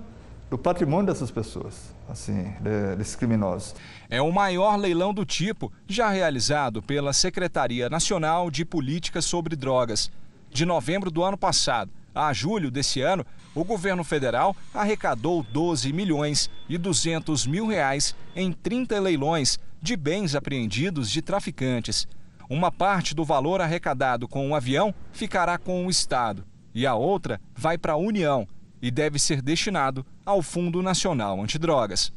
do 0.48 0.56
patrimônio 0.56 1.08
dessas 1.08 1.30
pessoas, 1.30 1.92
assim, 2.08 2.50
desses 2.96 3.14
criminosos. 3.14 3.74
É 4.10 4.22
o 4.22 4.32
maior 4.32 4.76
leilão 4.76 5.12
do 5.12 5.24
tipo 5.24 5.70
já 5.86 6.08
realizado 6.08 6.82
pela 6.82 7.12
Secretaria 7.12 7.90
Nacional 7.90 8.50
de 8.50 8.64
Políticas 8.64 9.26
sobre 9.26 9.54
Drogas. 9.54 10.10
De 10.50 10.64
novembro 10.64 11.10
do 11.10 11.22
ano 11.22 11.36
passado 11.36 11.90
a 12.14 12.32
julho 12.32 12.70
desse 12.70 13.00
ano, 13.02 13.24
o 13.54 13.62
governo 13.62 14.02
federal 14.02 14.56
arrecadou 14.72 15.42
12 15.42 15.92
milhões 15.92 16.50
e 16.68 16.78
200 16.78 17.46
mil 17.46 17.66
reais 17.66 18.14
em 18.34 18.50
30 18.50 18.98
leilões 18.98 19.58
de 19.80 19.94
bens 19.94 20.34
apreendidos 20.34 21.10
de 21.10 21.20
traficantes. 21.20 22.08
Uma 22.48 22.72
parte 22.72 23.14
do 23.14 23.26
valor 23.26 23.60
arrecadado 23.60 24.26
com 24.26 24.50
o 24.50 24.54
avião 24.54 24.94
ficará 25.12 25.58
com 25.58 25.86
o 25.86 25.90
Estado 25.90 26.44
e 26.74 26.86
a 26.86 26.94
outra 26.94 27.40
vai 27.54 27.76
para 27.76 27.92
a 27.92 27.96
União 27.96 28.48
e 28.80 28.90
deve 28.90 29.18
ser 29.18 29.42
destinado 29.42 30.04
ao 30.24 30.40
Fundo 30.40 30.82
Nacional 30.82 31.42
Antidrogas. 31.42 32.12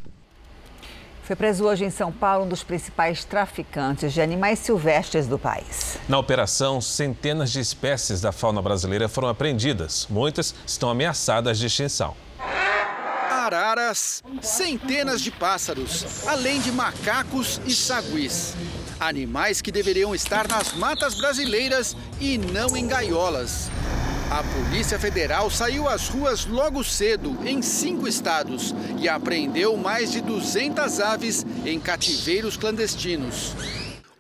Foi 1.24 1.36
preso 1.36 1.66
hoje 1.66 1.86
em 1.86 1.90
São 1.90 2.12
Paulo 2.12 2.46
um 2.46 2.50
dos 2.50 2.64
principais 2.64 3.24
traficantes 3.24 4.12
de 4.12 4.22
animais 4.22 4.60
silvestres 4.60 5.28
do 5.28 5.38
país. 5.38 5.98
Na 6.10 6.18
operação, 6.18 6.82
centenas 6.82 7.52
de 7.52 7.60
espécies 7.60 8.22
da 8.22 8.32
fauna 8.32 8.62
brasileira 8.62 9.08
foram 9.08 9.30
apreendidas. 9.30 10.08
Muitas 10.10 10.54
estão 10.66 10.90
ameaçadas 10.90 11.60
de 11.60 11.68
extinção. 11.68 12.16
Araras, 13.30 14.24
centenas 14.42 15.22
de 15.22 15.30
pássaros, 15.32 16.28
além 16.28 16.60
de 16.60 16.72
macacos 16.72 17.62
e 17.66 17.74
saguis. 17.74 18.56
Animais 19.00 19.62
que 19.62 19.72
deveriam 19.72 20.14
estar 20.14 20.48
nas 20.48 20.74
matas 20.74 21.16
brasileiras 21.16 21.96
e 22.20 22.38
não 22.38 22.78
em 22.78 22.88
gaiolas. 22.88 23.70
A 24.32 24.42
Polícia 24.44 24.98
Federal 24.98 25.50
saiu 25.50 25.90
às 25.90 26.08
ruas 26.08 26.46
logo 26.46 26.86
cedo, 26.86 27.38
em 27.46 27.62
cinco 27.62 28.08
estados, 28.08 28.74
e 28.98 29.10
apreendeu 29.10 29.76
mais 29.76 30.10
de 30.10 30.22
200 30.22 31.02
aves 31.02 31.46
em 31.66 31.78
cativeiros 31.78 32.56
clandestinos. 32.56 33.54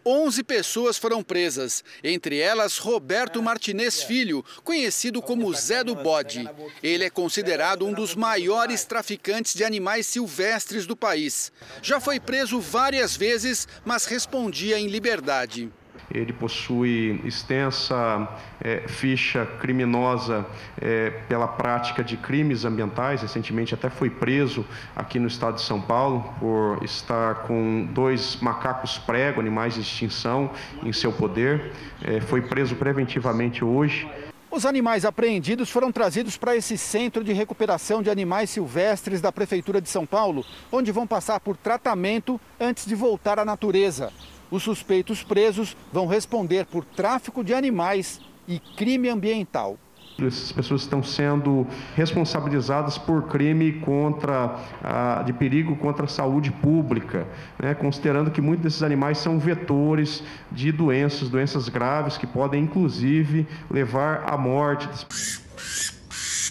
11 0.06 0.43
pessoas 0.43 0.97
foram 0.97 1.24
presas, 1.24 1.82
entre 2.04 2.39
elas 2.39 2.78
Roberto 2.78 3.41
Martinez 3.41 4.04
Filho, 4.04 4.43
conhecido 4.65 5.21
como 5.21 5.54
Zé 5.54 5.82
do 5.82 5.95
Bode. 5.95 6.45
Ele 6.84 7.06
é 7.06 7.10
considerado 7.10 7.86
um 7.86 7.93
dos 7.93 8.13
maiores 8.13 8.84
traficantes 8.84 9.54
de 9.54 9.63
animais 9.63 10.08
silvestres 10.08 10.86
do 10.86 10.97
país. 10.97 11.54
Já 11.82 12.02
foi 12.02 12.19
preso 12.19 12.60
várias 12.60 13.15
vezes, 13.15 13.65
mas 13.86 14.04
respondia 14.04 14.78
em 14.78 14.88
liberdade. 14.88 15.71
Ele 16.13 16.34
possui 16.34 17.21
extensa 17.24 18.28
é, 18.60 18.84
ficha 18.88 19.45
criminosa 19.60 20.45
é, 20.80 21.10
pela 21.28 21.47
prática 21.47 22.04
de 22.04 22.17
crimes 22.17 22.65
ambientais. 22.65 23.21
Recentemente 23.21 23.74
até 23.74 23.89
foi 23.89 24.10
preso 24.10 24.65
aqui 24.95 25.19
no 25.19 25.28
estado 25.28 25.56
de 25.56 25.62
São 25.62 25.82
Paulo 25.82 26.34
por 26.39 26.84
estar 26.84 27.43
com 27.47 27.88
dois 27.91 28.38
macacos 28.41 28.97
prego, 28.97 29.39
animais 29.39 29.76
de 29.76 29.82
extinção, 29.82 30.52
em 30.84 30.93
seu 30.93 31.12
poder. 31.12 31.71
É, 32.04 32.19
foi 32.21 32.41
preso 32.41 32.76
preventivamente 32.76 33.63
hoje. 33.63 34.08
Os 34.52 34.65
animais 34.65 35.06
apreendidos 35.06 35.69
foram 35.69 35.93
trazidos 35.93 36.36
para 36.36 36.58
esse 36.58 36.78
centro 36.78 37.24
de 37.24 37.32
recuperação 37.32 38.04
de 38.04 38.10
animais 38.10 38.50
silvestres 38.50 39.21
da 39.21 39.32
Prefeitura 39.32 39.80
de 39.80 39.88
São 39.88 40.06
Paulo, 40.06 40.43
onde 40.69 40.91
vão 40.91 41.08
passar 41.08 41.39
por 41.39 41.56
tratamento 41.56 42.39
antes 42.60 42.86
de 42.86 42.93
voltar 42.93 43.39
à 43.39 43.45
natureza. 43.45 44.12
Os 44.52 44.64
suspeitos 44.64 45.24
presos 45.24 45.78
vão 45.94 46.06
responder 46.06 46.66
por 46.66 46.84
tráfico 46.84 47.42
de 47.42 47.54
animais 47.54 48.20
e 48.46 48.60
crime 48.60 49.08
ambiental. 49.08 49.78
Essas 50.20 50.52
pessoas 50.52 50.82
estão 50.82 51.02
sendo 51.02 51.66
responsabilizadas 51.96 52.98
por 52.98 53.28
crime 53.30 53.80
contra, 53.80 54.60
ah, 54.84 55.24
de 55.26 55.34
perigo 55.34 55.76
contra 55.78 56.06
a 56.06 56.08
saúde 56.08 56.52
pública, 56.52 57.26
né? 57.58 57.74
considerando 57.74 58.30
que 58.30 58.42
muitos 58.42 58.64
desses 58.64 58.84
animais 58.84 59.18
são 59.18 59.40
vetores 59.40 60.22
de 60.52 60.72
doenças, 60.72 61.30
doenças 61.30 61.70
graves 61.70 62.18
que 62.18 62.28
podem 62.28 62.64
inclusive 62.64 63.48
levar 63.70 64.24
à 64.28 64.38
morte. 64.38 64.88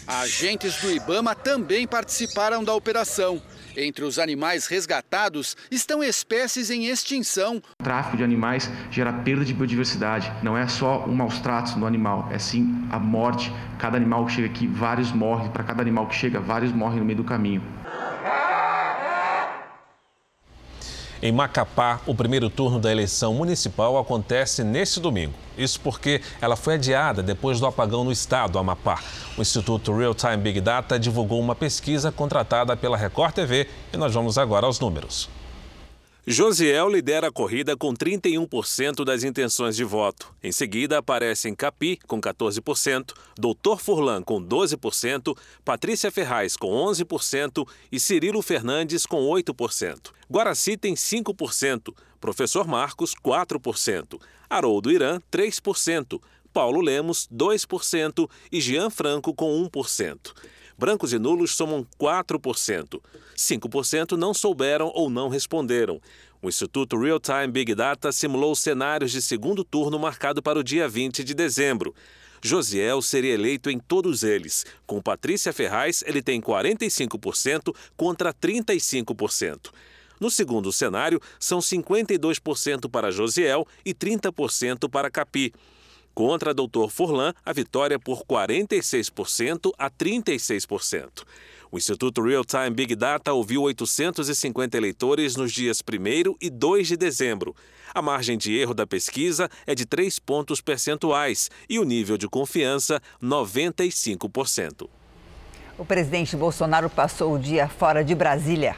Agentes 0.06 0.80
do 0.80 0.90
IBAMA 0.90 1.36
também 1.36 1.86
participaram 1.86 2.64
da 2.64 2.74
operação. 2.74 3.40
Entre 3.76 4.04
os 4.04 4.18
animais 4.18 4.66
resgatados 4.66 5.56
estão 5.70 6.02
espécies 6.02 6.70
em 6.70 6.86
extinção. 6.86 7.62
O 7.80 7.82
tráfico 7.82 8.16
de 8.16 8.24
animais 8.24 8.70
gera 8.90 9.12
perda 9.12 9.44
de 9.44 9.54
biodiversidade. 9.54 10.30
Não 10.42 10.56
é 10.56 10.66
só 10.66 11.04
um 11.06 11.14
maus 11.14 11.38
tratos 11.38 11.76
no 11.76 11.86
animal, 11.86 12.28
é 12.32 12.38
sim 12.38 12.86
a 12.90 12.98
morte. 12.98 13.52
Cada 13.78 13.96
animal 13.96 14.26
que 14.26 14.32
chega 14.32 14.46
aqui, 14.48 14.66
vários 14.66 15.12
morrem. 15.12 15.50
Para 15.50 15.64
cada 15.64 15.80
animal 15.80 16.06
que 16.06 16.14
chega, 16.14 16.40
vários 16.40 16.72
morrem 16.72 16.98
no 16.98 17.04
meio 17.04 17.18
do 17.18 17.24
caminho. 17.24 17.62
Em 21.22 21.30
Macapá, 21.30 22.00
o 22.06 22.14
primeiro 22.14 22.48
turno 22.48 22.78
da 22.78 22.90
eleição 22.90 23.34
municipal 23.34 23.98
acontece 23.98 24.64
neste 24.64 24.98
domingo. 24.98 25.34
Isso 25.56 25.78
porque 25.80 26.22
ela 26.40 26.56
foi 26.56 26.74
adiada 26.74 27.22
depois 27.22 27.60
do 27.60 27.66
apagão 27.66 28.04
no 28.04 28.10
estado, 28.10 28.58
Amapá. 28.58 28.98
O 29.36 29.42
Instituto 29.42 29.94
Real 29.94 30.14
Time 30.14 30.38
Big 30.38 30.62
Data 30.62 30.98
divulgou 30.98 31.38
uma 31.38 31.54
pesquisa 31.54 32.10
contratada 32.10 32.74
pela 32.74 32.96
Record 32.96 33.34
TV 33.34 33.68
e 33.92 33.98
nós 33.98 34.14
vamos 34.14 34.38
agora 34.38 34.64
aos 34.64 34.80
números. 34.80 35.28
Josiel 36.32 36.88
lidera 36.88 37.26
a 37.26 37.32
corrida 37.32 37.76
com 37.76 37.92
31% 37.92 39.04
das 39.04 39.24
intenções 39.24 39.74
de 39.74 39.82
voto. 39.82 40.32
Em 40.40 40.52
seguida 40.52 40.98
aparecem 40.98 41.56
Capi, 41.56 41.98
com 42.06 42.20
14%, 42.20 43.12
Doutor 43.36 43.80
Furlan, 43.80 44.22
com 44.22 44.40
12%, 44.40 45.36
Patrícia 45.64 46.08
Ferraz, 46.08 46.56
com 46.56 46.68
11% 46.68 47.66
e 47.90 47.98
Cirilo 47.98 48.42
Fernandes, 48.42 49.06
com 49.06 49.26
8%. 49.28 50.12
Guaraci 50.30 50.76
tem 50.76 50.94
5%, 50.94 51.92
Professor 52.20 52.64
Marcos, 52.68 53.12
4%, 53.12 54.20
Haroldo 54.48 54.92
Irã, 54.92 55.20
3%, 55.32 56.22
Paulo 56.52 56.80
Lemos, 56.80 57.28
2% 57.34 58.30
e 58.52 58.60
Jean 58.60 58.88
Franco, 58.88 59.34
com 59.34 59.68
1%. 59.68 60.32
Brancos 60.80 61.12
e 61.12 61.18
nulos 61.18 61.54
somam 61.54 61.86
4%. 62.00 63.02
5% 63.36 64.12
não 64.12 64.32
souberam 64.32 64.90
ou 64.94 65.10
não 65.10 65.28
responderam. 65.28 66.00
O 66.40 66.48
Instituto 66.48 66.98
Real 66.98 67.20
Time 67.20 67.48
Big 67.48 67.74
Data 67.74 68.10
simulou 68.10 68.56
cenários 68.56 69.12
de 69.12 69.20
segundo 69.20 69.62
turno 69.62 69.98
marcado 69.98 70.42
para 70.42 70.58
o 70.58 70.64
dia 70.64 70.88
20 70.88 71.22
de 71.22 71.34
dezembro. 71.34 71.94
Josiel 72.42 73.02
seria 73.02 73.34
eleito 73.34 73.68
em 73.68 73.78
todos 73.78 74.22
eles. 74.22 74.64
Com 74.86 75.02
Patrícia 75.02 75.52
Ferraz, 75.52 76.02
ele 76.06 76.22
tem 76.22 76.40
45% 76.40 77.76
contra 77.94 78.32
35%. 78.32 79.70
No 80.18 80.30
segundo 80.30 80.72
cenário, 80.72 81.20
são 81.38 81.58
52% 81.58 82.90
para 82.90 83.10
Josiel 83.10 83.68
e 83.84 83.92
30% 83.92 84.88
para 84.88 85.10
Capi. 85.10 85.52
Contra 86.14 86.52
Dr. 86.52 86.88
Furlan, 86.90 87.32
a 87.44 87.52
vitória 87.52 87.98
por 87.98 88.24
46% 88.24 89.72
a 89.78 89.90
36%. 89.90 91.24
O 91.72 91.78
Instituto 91.78 92.20
Real 92.20 92.44
Time 92.44 92.70
Big 92.70 92.96
Data 92.96 93.32
ouviu 93.32 93.62
850 93.62 94.76
eleitores 94.76 95.36
nos 95.36 95.52
dias 95.52 95.80
1 95.80 96.34
e 96.40 96.50
2 96.50 96.88
de 96.88 96.96
dezembro. 96.96 97.54
A 97.94 98.02
margem 98.02 98.36
de 98.36 98.56
erro 98.58 98.74
da 98.74 98.86
pesquisa 98.86 99.48
é 99.64 99.74
de 99.74 99.86
3 99.86 100.18
pontos 100.18 100.60
percentuais 100.60 101.48
e 101.68 101.78
o 101.78 101.84
nível 101.84 102.16
de 102.16 102.28
confiança, 102.28 103.00
95%. 103.22 104.88
O 105.78 105.84
presidente 105.84 106.36
Bolsonaro 106.36 106.90
passou 106.90 107.34
o 107.34 107.38
dia 107.38 107.68
fora 107.68 108.04
de 108.04 108.14
Brasília. 108.14 108.76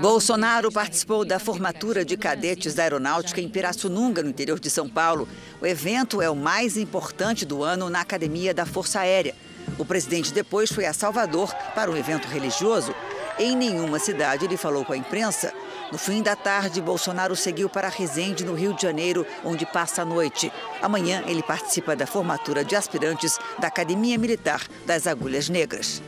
Bolsonaro 0.00 0.70
participou 0.70 1.24
da 1.24 1.38
formatura 1.38 2.04
de 2.04 2.16
cadetes 2.16 2.74
da 2.74 2.82
Aeronáutica 2.82 3.40
em 3.40 3.48
Pirassununga, 3.48 4.22
no 4.22 4.30
interior 4.30 4.58
de 4.58 4.70
São 4.70 4.88
Paulo. 4.88 5.28
O 5.60 5.66
evento 5.66 6.20
é 6.20 6.28
o 6.28 6.36
mais 6.36 6.76
importante 6.76 7.44
do 7.44 7.62
ano 7.62 7.88
na 7.88 8.00
Academia 8.00 8.52
da 8.52 8.66
Força 8.66 9.00
Aérea. 9.00 9.34
O 9.78 9.84
presidente 9.84 10.32
depois 10.32 10.70
foi 10.70 10.86
a 10.86 10.92
Salvador 10.92 11.54
para 11.74 11.90
um 11.90 11.96
evento 11.96 12.26
religioso. 12.26 12.94
Em 13.38 13.56
nenhuma 13.56 13.98
cidade 13.98 14.44
ele 14.44 14.56
falou 14.56 14.84
com 14.84 14.92
a 14.92 14.96
imprensa. 14.96 15.52
No 15.90 15.98
fim 15.98 16.22
da 16.22 16.36
tarde, 16.36 16.80
Bolsonaro 16.80 17.36
seguiu 17.36 17.68
para 17.68 17.88
Resende, 17.88 18.44
no 18.44 18.54
Rio 18.54 18.74
de 18.74 18.82
Janeiro, 18.82 19.26
onde 19.44 19.66
passa 19.66 20.02
a 20.02 20.04
noite. 20.04 20.52
Amanhã 20.80 21.22
ele 21.26 21.42
participa 21.42 21.94
da 21.94 22.06
formatura 22.06 22.64
de 22.64 22.74
aspirantes 22.74 23.38
da 23.58 23.68
Academia 23.68 24.18
Militar 24.18 24.66
das 24.86 25.06
Agulhas 25.06 25.48
Negras. 25.48 26.02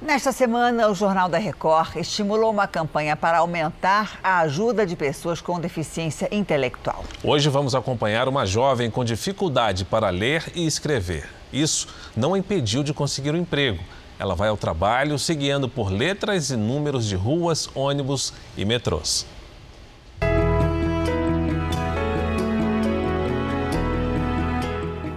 Nesta 0.00 0.30
semana, 0.30 0.88
o 0.88 0.94
Jornal 0.94 1.28
da 1.28 1.38
Record 1.38 1.96
estimulou 1.96 2.52
uma 2.52 2.68
campanha 2.68 3.16
para 3.16 3.38
aumentar 3.38 4.20
a 4.22 4.38
ajuda 4.38 4.86
de 4.86 4.94
pessoas 4.94 5.40
com 5.40 5.58
deficiência 5.58 6.28
intelectual. 6.30 7.04
Hoje 7.22 7.48
vamos 7.48 7.74
acompanhar 7.74 8.28
uma 8.28 8.46
jovem 8.46 8.92
com 8.92 9.04
dificuldade 9.04 9.84
para 9.84 10.08
ler 10.08 10.52
e 10.54 10.64
escrever. 10.64 11.28
Isso 11.52 11.88
não 12.16 12.34
a 12.34 12.38
impediu 12.38 12.84
de 12.84 12.94
conseguir 12.94 13.32
um 13.32 13.38
emprego. 13.38 13.82
Ela 14.20 14.36
vai 14.36 14.48
ao 14.48 14.56
trabalho 14.56 15.18
se 15.18 15.34
guiando 15.34 15.68
por 15.68 15.90
letras 15.90 16.50
e 16.50 16.56
números 16.56 17.04
de 17.04 17.16
ruas, 17.16 17.68
ônibus 17.74 18.32
e 18.56 18.64
metrôs. 18.64 19.26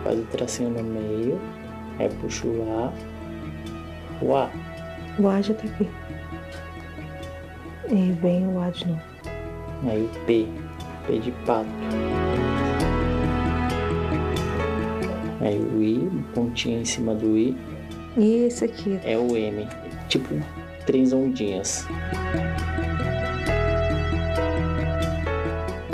Faz 0.03 0.19
o 0.19 0.23
tracinho 0.31 0.71
no 0.71 0.83
meio, 0.83 1.39
aí 1.99 2.09
puxa 2.19 2.47
o 2.47 2.83
A, 2.83 4.25
o 4.25 4.35
A 4.35 4.70
O 5.19 5.27
A 5.27 5.41
já 5.41 5.53
tá 5.53 5.63
aqui. 5.65 5.89
E 7.89 8.11
vem 8.13 8.47
o 8.47 8.59
A 8.61 8.69
de 8.69 8.87
novo. 8.87 9.01
Aí 9.89 10.03
o 10.03 10.25
P. 10.25 10.47
P 11.07 11.19
de 11.19 11.31
pato. 11.45 11.67
Aí 15.41 15.59
o 15.59 15.81
I, 15.81 15.97
um 15.97 16.23
pontinho 16.33 16.81
em 16.81 16.85
cima 16.85 17.15
do 17.15 17.37
I. 17.37 17.57
E 18.17 18.45
esse 18.45 18.65
aqui? 18.65 18.99
É 19.03 19.17
o 19.17 19.35
M. 19.35 19.67
Tipo, 20.07 20.35
três 20.85 21.11
ondinhas. 21.13 21.85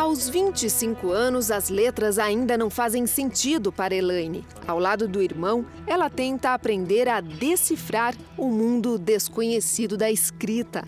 Aos 0.07 0.29
25 0.29 1.11
anos, 1.11 1.51
as 1.51 1.67
letras 1.67 2.17
ainda 2.17 2.57
não 2.57 2.69
fazem 2.69 3.05
sentido 3.05 3.73
para 3.73 3.93
Elaine. 3.93 4.45
Ao 4.65 4.79
lado 4.79 5.05
do 5.05 5.21
irmão, 5.21 5.65
ela 5.85 6.09
tenta 6.09 6.53
aprender 6.53 7.09
a 7.09 7.19
decifrar 7.19 8.15
o 8.37 8.47
mundo 8.47 8.97
desconhecido 8.97 9.97
da 9.97 10.09
escrita. 10.09 10.85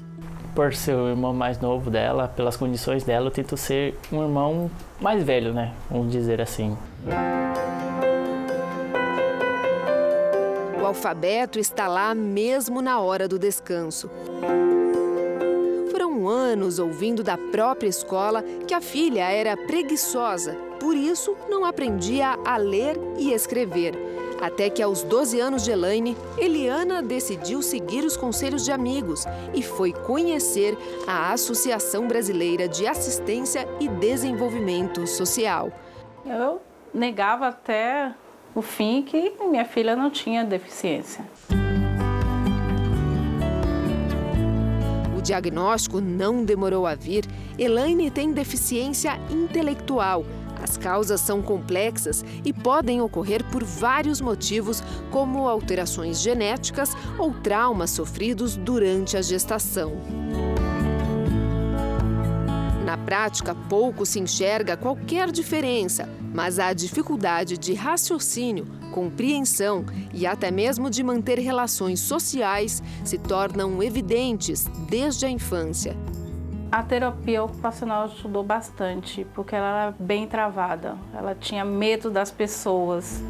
Por 0.55 0.73
ser 0.73 0.95
o 0.95 1.09
irmão 1.09 1.33
mais 1.33 1.59
novo 1.59 1.91
dela, 1.91 2.29
pelas 2.29 2.55
condições 2.55 3.03
dela, 3.03 3.27
eu 3.27 3.31
tento 3.31 3.57
ser 3.57 3.93
um 4.09 4.23
irmão 4.23 4.71
mais 5.01 5.21
velho, 5.21 5.53
né? 5.53 5.73
Vamos 5.91 6.13
dizer 6.13 6.39
assim. 6.39 6.77
O 10.81 10.85
alfabeto 10.85 11.59
está 11.59 11.89
lá 11.89 12.15
mesmo 12.15 12.81
na 12.81 13.01
hora 13.01 13.27
do 13.27 13.37
descanso. 13.37 14.09
Anos 16.27 16.79
ouvindo 16.79 17.23
da 17.23 17.37
própria 17.37 17.87
escola 17.87 18.43
que 18.67 18.73
a 18.73 18.81
filha 18.81 19.29
era 19.31 19.55
preguiçosa, 19.55 20.53
por 20.79 20.95
isso 20.95 21.35
não 21.49 21.65
aprendia 21.65 22.37
a 22.45 22.57
ler 22.57 22.97
e 23.17 23.31
escrever. 23.31 23.93
Até 24.41 24.69
que 24.69 24.81
aos 24.81 25.03
12 25.03 25.39
anos 25.39 25.63
de 25.63 25.71
Elaine, 25.71 26.15
Eliana 26.37 27.01
decidiu 27.01 27.61
seguir 27.61 28.05
os 28.05 28.15
conselhos 28.15 28.63
de 28.63 28.71
amigos 28.71 29.25
e 29.53 29.61
foi 29.61 29.91
conhecer 29.91 30.77
a 31.05 31.33
Associação 31.33 32.07
Brasileira 32.07 32.67
de 32.67 32.87
Assistência 32.87 33.67
e 33.79 33.89
Desenvolvimento 33.89 35.05
Social. 35.05 35.71
Eu 36.25 36.61
negava 36.93 37.47
até 37.47 38.13
o 38.55 38.61
fim 38.61 39.01
que 39.01 39.33
minha 39.41 39.65
filha 39.65 39.95
não 39.95 40.09
tinha 40.09 40.43
deficiência. 40.45 41.25
Diagnóstico 45.29 46.01
não 46.01 46.43
demorou 46.43 46.87
a 46.87 46.95
vir. 46.95 47.23
Elaine 47.57 48.09
tem 48.09 48.33
deficiência 48.33 49.19
intelectual. 49.29 50.25
As 50.61 50.75
causas 50.75 51.21
são 51.21 51.41
complexas 51.41 52.25
e 52.43 52.51
podem 52.51 52.99
ocorrer 52.99 53.43
por 53.45 53.63
vários 53.63 54.19
motivos, 54.19 54.83
como 55.11 55.47
alterações 55.47 56.19
genéticas 56.19 56.97
ou 57.17 57.31
traumas 57.31 57.91
sofridos 57.91 58.57
durante 58.57 59.15
a 59.15 59.21
gestação. 59.21 59.93
Na 62.89 62.97
prática, 62.97 63.53
pouco 63.53 64.03
se 64.03 64.19
enxerga 64.19 64.75
qualquer 64.75 65.29
diferença, 65.31 66.09
mas 66.33 66.57
a 66.57 66.73
dificuldade 66.73 67.55
de 67.55 67.75
raciocínio, 67.75 68.65
compreensão 68.91 69.85
e 70.11 70.25
até 70.25 70.49
mesmo 70.49 70.89
de 70.89 71.03
manter 71.03 71.37
relações 71.37 71.99
sociais 71.99 72.81
se 73.05 73.19
tornam 73.19 73.83
evidentes 73.83 74.63
desde 74.89 75.27
a 75.27 75.29
infância. 75.29 75.95
A 76.71 76.81
terapia 76.81 77.43
ocupacional 77.43 78.05
ajudou 78.05 78.41
bastante, 78.41 79.23
porque 79.35 79.55
ela 79.55 79.83
era 79.83 79.95
bem 79.99 80.25
travada, 80.25 80.97
ela 81.13 81.35
tinha 81.35 81.63
medo 81.63 82.09
das 82.09 82.31
pessoas. 82.31 83.23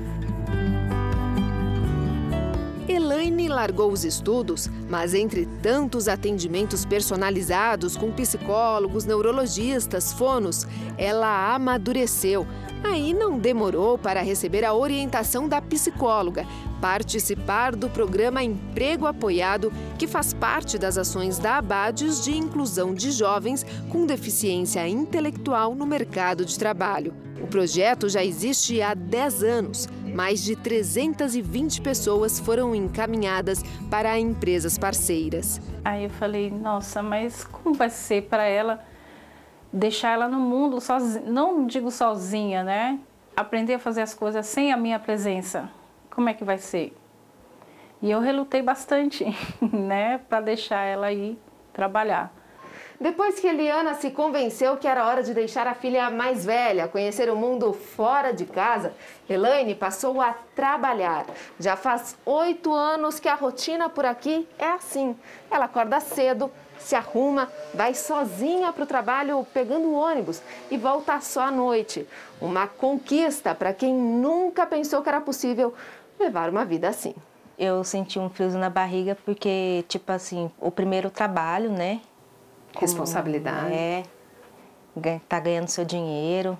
Elaine 2.88 3.49
largou 3.49 3.91
os 3.91 4.05
estudos, 4.05 4.70
mas 4.89 5.13
entre 5.13 5.45
tantos 5.61 6.07
atendimentos 6.07 6.83
personalizados 6.83 7.95
com 7.95 8.11
psicólogos, 8.11 9.05
neurologistas, 9.05 10.11
fonos, 10.11 10.67
ela 10.97 11.53
amadureceu. 11.53 12.45
Aí 12.83 13.13
não 13.13 13.37
demorou 13.37 13.97
para 13.97 14.21
receber 14.21 14.63
a 14.63 14.73
orientação 14.73 15.47
da 15.47 15.61
psicóloga, 15.61 16.45
participar 16.81 17.75
do 17.75 17.89
programa 17.89 18.41
Emprego 18.41 19.05
Apoiado, 19.05 19.71
que 19.97 20.07
faz 20.07 20.33
parte 20.33 20.77
das 20.77 20.97
ações 20.97 21.37
da 21.37 21.57
Abades 21.57 22.23
de 22.23 22.35
inclusão 22.35 22.93
de 22.93 23.11
jovens 23.11 23.65
com 23.89 24.05
deficiência 24.05 24.87
intelectual 24.87 25.75
no 25.75 25.85
mercado 25.85 26.45
de 26.45 26.57
trabalho. 26.57 27.13
O 27.41 27.47
projeto 27.47 28.09
já 28.09 28.23
existe 28.23 28.81
há 28.81 28.93
10 28.93 29.43
anos. 29.43 29.89
Mais 30.13 30.43
de 30.43 30.55
320 30.55 31.81
pessoas 31.81 32.39
foram 32.39 32.73
encaminhadas 32.73 33.63
para 33.89 34.19
empresas 34.19 34.77
parceiras. 34.80 35.61
Aí 35.84 36.05
eu 36.05 36.09
falei, 36.09 36.49
nossa, 36.49 37.03
mas 37.03 37.43
como 37.43 37.75
vai 37.75 37.89
ser 37.89 38.23
para 38.23 38.43
ela 38.43 38.84
deixar 39.71 40.11
ela 40.11 40.27
no 40.27 40.39
mundo 40.39 40.82
sozinha, 40.82 41.23
não 41.30 41.67
digo 41.67 41.91
sozinha, 41.91 42.63
né? 42.63 42.99
Aprender 43.36 43.75
a 43.75 43.80
fazer 43.80 44.01
as 44.01 44.13
coisas 44.13 44.45
sem 44.45 44.71
a 44.71 44.77
minha 44.77 44.99
presença. 44.99 45.69
Como 46.09 46.27
é 46.27 46.34
que 46.34 46.43
vai 46.43 46.57
ser? 46.57 46.95
E 48.01 48.09
eu 48.09 48.19
relutei 48.19 48.61
bastante, 48.61 49.25
né, 49.61 50.19
para 50.30 50.41
deixar 50.41 50.84
ela 50.86 51.11
ir 51.11 51.38
trabalhar. 51.73 52.34
Depois 53.00 53.39
que 53.39 53.47
Eliana 53.47 53.93
se 53.93 54.12
convenceu 54.12 54.76
que 54.76 54.86
era 54.86 55.08
hora 55.08 55.24
de 55.24 55.34
deixar 55.34 55.66
a 55.68 55.74
filha 55.74 56.10
mais 56.10 56.43
velha 56.43 56.86
conhecer 56.86 57.30
o 57.30 57.36
mundo 57.36 57.72
fora 57.72 58.34
de 58.34 58.45
casa, 58.45 58.93
Elaine 59.30 59.74
passou 59.74 60.20
a 60.20 60.36
trabalhar. 60.54 61.26
Já 61.58 61.78
faz 61.78 62.18
oito 62.26 62.74
anos 62.74 63.18
que 63.18 63.30
a 63.30 63.36
rotina 63.36 63.88
por 63.88 64.06
aqui 64.06 64.45
é 64.58 64.72
assim. 64.72 65.16
Ela 65.50 65.64
acorda 65.66 66.02
cedo, 66.02 66.52
se 66.78 66.93
arruma, 66.93 67.50
vai 67.74 67.93
sozinha 67.93 68.74
para 68.74 68.84
o 68.84 68.88
trabalho 68.88 69.47
pegando 69.54 69.88
o 69.88 69.93
ônibus 69.93 70.41
e 70.70 70.78
volta 70.78 71.22
só 71.22 71.43
à 71.43 71.52
noite. 71.52 72.06
Uma 72.41 72.68
conquista 72.68 73.56
para 73.56 73.74
quem 73.74 73.93
nunca 73.93 74.66
pensou 74.66 75.02
que 75.02 75.08
era 75.08 75.22
possível 75.22 75.74
levar 76.20 76.50
uma 76.50 76.66
vida 76.66 76.89
assim. 76.89 77.16
Eu 77.58 77.82
senti 77.86 78.20
um 78.20 78.30
frio 78.30 78.50
na 78.52 78.70
barriga 78.70 79.18
porque, 79.24 79.86
tipo 79.88 80.12
assim, 80.12 80.52
o 80.60 80.70
primeiro 80.70 81.10
trabalho, 81.10 81.70
né? 81.70 82.02
Responsabilidade. 82.78 83.74
É, 83.74 84.03
tá 85.28 85.39
ganhando 85.39 85.67
seu 85.67 85.86
dinheiro. 85.86 86.57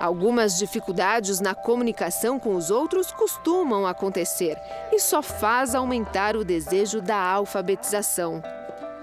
Algumas 0.00 0.56
dificuldades 0.56 1.40
na 1.40 1.54
comunicação 1.54 2.38
com 2.38 2.54
os 2.54 2.70
outros 2.70 3.10
costumam 3.10 3.84
acontecer 3.84 4.56
e 4.92 5.00
só 5.00 5.20
faz 5.22 5.74
aumentar 5.74 6.36
o 6.36 6.44
desejo 6.44 7.00
da 7.00 7.16
alfabetização. 7.16 8.40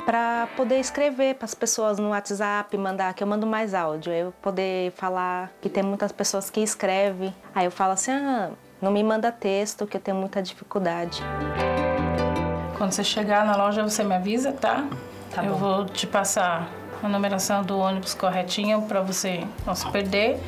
Para 0.06 0.48
poder 0.56 0.80
escrever 0.80 1.36
para 1.36 1.46
as 1.46 1.54
pessoas 1.56 1.98
no 1.98 2.10
WhatsApp, 2.10 2.78
mandar, 2.78 3.14
que 3.14 3.24
eu 3.24 3.28
mando 3.28 3.46
mais 3.46 3.74
áudio, 3.74 4.14
eu 4.14 4.32
poder 4.42 4.92
falar 4.92 5.52
que 5.60 5.68
tem 5.68 5.84
muitas 5.84 6.12
pessoas 6.12 6.50
que 6.50 6.62
escrevem. 6.62 7.36
Aí 7.54 7.66
eu 7.66 7.72
falo 7.72 7.94
assim: 7.94 8.12
ah, 8.12 8.52
não 8.80 8.92
me 8.92 9.04
manda 9.04 9.32
texto, 9.32 9.88
que 9.88 9.98
eu 9.98 10.02
tenho 10.02 10.16
muita 10.16 10.42
dificuldade. 10.42 11.24
Quando 12.78 12.92
você 12.92 13.04
chegar 13.04 13.46
na 13.46 13.56
loja, 13.56 13.84
você 13.84 14.04
me 14.04 14.16
avisa, 14.16 14.52
tá? 14.52 14.88
Tá 15.34 15.44
eu 15.44 15.54
bom. 15.54 15.58
vou 15.58 15.86
te 15.86 16.06
passar 16.06 16.70
a 17.02 17.08
numeração 17.08 17.64
do 17.64 17.78
ônibus 17.78 18.14
corretinha 18.14 18.80
para 18.82 19.02
você 19.02 19.46
não 19.66 19.76
se 19.76 19.90
perder. 19.92 20.40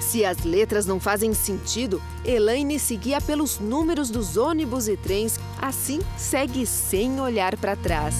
Se 0.00 0.24
as 0.24 0.42
letras 0.42 0.86
não 0.86 0.98
fazem 0.98 1.32
sentido, 1.32 2.02
Elaine 2.24 2.80
seguia 2.80 3.20
pelos 3.20 3.60
números 3.60 4.10
dos 4.10 4.36
ônibus 4.36 4.88
e 4.88 4.96
trens, 4.96 5.38
assim 5.60 6.00
segue 6.16 6.66
sem 6.66 7.20
olhar 7.20 7.56
para 7.56 7.76
trás. 7.76 8.16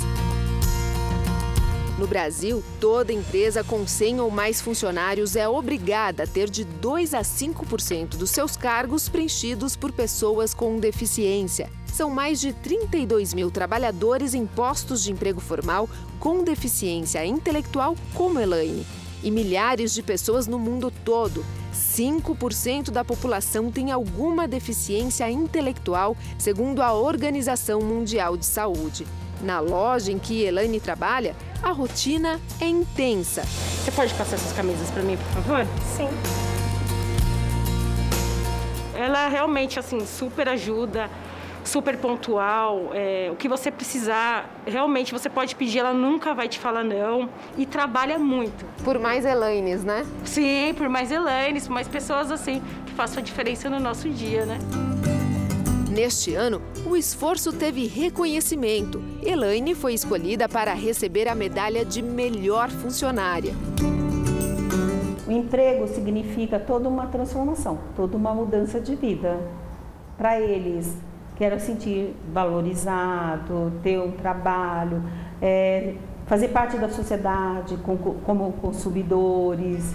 No 2.01 2.07
Brasil, 2.07 2.65
toda 2.81 3.13
empresa 3.13 3.63
com 3.63 3.87
100 3.87 4.23
ou 4.23 4.31
mais 4.31 4.59
funcionários 4.59 5.37
é 5.37 5.47
obrigada 5.47 6.23
a 6.23 6.27
ter 6.27 6.49
de 6.49 6.65
2 6.65 7.13
a 7.13 7.21
5% 7.21 8.17
dos 8.17 8.31
seus 8.31 8.57
cargos 8.57 9.07
preenchidos 9.07 9.77
por 9.77 9.93
pessoas 9.93 10.55
com 10.55 10.81
deficiência. 10.81 11.71
São 11.85 12.09
mais 12.09 12.41
de 12.41 12.55
32 12.55 13.35
mil 13.35 13.51
trabalhadores 13.51 14.33
em 14.33 14.47
postos 14.47 15.05
de 15.05 15.13
emprego 15.13 15.43
formal 15.43 15.91
com 16.19 16.43
deficiência 16.43 17.23
intelectual 17.27 17.95
como 18.15 18.41
Elaine. 18.41 18.87
E 19.23 19.31
milhares 19.31 19.93
de 19.93 20.03
pessoas 20.03 20.47
no 20.47 20.59
mundo 20.59 20.91
todo. 21.05 21.45
5% 21.75 22.91
da 22.91 23.05
população 23.05 23.71
tem 23.71 23.93
alguma 23.93 24.49
deficiência 24.49 25.31
intelectual, 25.31 26.17
segundo 26.39 26.81
a 26.81 26.95
Organização 26.95 27.83
Mundial 27.83 28.39
de 28.39 28.47
Saúde. 28.47 29.07
Na 29.43 29.59
loja 29.61 30.13
em 30.13 30.19
que 30.19 30.43
Elaine 30.43 30.81
trabalha, 30.81 31.35
a 31.63 31.71
rotina 31.71 32.41
é 32.61 32.67
intensa. 32.67 33.43
Você 33.43 33.91
pode 33.91 34.13
passar 34.15 34.37
essas 34.37 34.53
camisas 34.53 34.91
para 34.91 35.03
mim, 35.03 35.17
por 35.17 35.43
favor? 35.43 35.67
Sim. 35.97 36.09
Ela 38.95 39.29
realmente, 39.29 39.79
assim, 39.79 40.05
super 40.05 40.47
ajuda, 40.47 41.09
super 41.65 41.97
pontual. 41.97 42.91
É, 42.93 43.31
o 43.33 43.37
que 43.37 43.49
você 43.49 43.71
precisar, 43.71 44.51
realmente 44.67 45.13
você 45.13 45.31
pode 45.31 45.57
pedir, 45.57 45.79
ela 45.79 45.95
nunca 45.95 46.35
vai 46.35 46.49
te 46.49 46.59
falar 46.59 46.85
não. 46.85 47.31
E 47.57 47.65
trabalha 47.65 48.19
muito. 48.19 48.67
Por 48.85 48.99
mais 48.99 49.25
Elaines, 49.25 49.83
né? 49.83 50.05
Sim, 50.25 50.75
por 50.77 50.89
mais 50.91 51.11
Elaines, 51.11 51.67
por 51.67 51.73
mais 51.73 51.89
pessoas 51.89 52.31
assim, 52.31 52.63
que 52.85 52.93
façam 52.93 53.21
a 53.21 53.23
diferença 53.23 53.71
no 53.71 53.81
nosso 53.81 54.09
dia, 54.11 54.45
né? 54.45 54.59
Neste 55.91 56.37
ano, 56.37 56.63
o 56.87 56.97
esforço 56.97 57.53
teve 57.53 57.85
reconhecimento. 57.89 59.03
Elaine 59.25 59.75
foi 59.75 59.93
escolhida 59.93 60.49
para 60.49 60.73
receber 60.73 61.27
a 61.27 61.35
medalha 61.35 61.85
de 61.85 62.01
melhor 62.01 62.71
funcionária. 62.71 63.53
O 65.27 65.33
emprego 65.33 65.89
significa 65.89 66.61
toda 66.61 66.89
uma 66.89 67.09
transformação, 67.09 67.77
toda 67.97 68.17
uma 68.17 68.33
mudança 68.33 68.81
de 68.81 68.95
vida. 68.95 69.41
Para 70.17 70.41
eles, 70.41 70.97
quero 71.35 71.59
sentir 71.59 72.15
valorizado, 72.33 73.73
ter 73.83 73.99
um 73.99 74.13
trabalho, 74.13 75.03
é, 75.43 75.95
fazer 76.25 76.49
parte 76.49 76.77
da 76.77 76.89
sociedade 76.89 77.77
como 78.25 78.53
consumidores. 78.53 79.93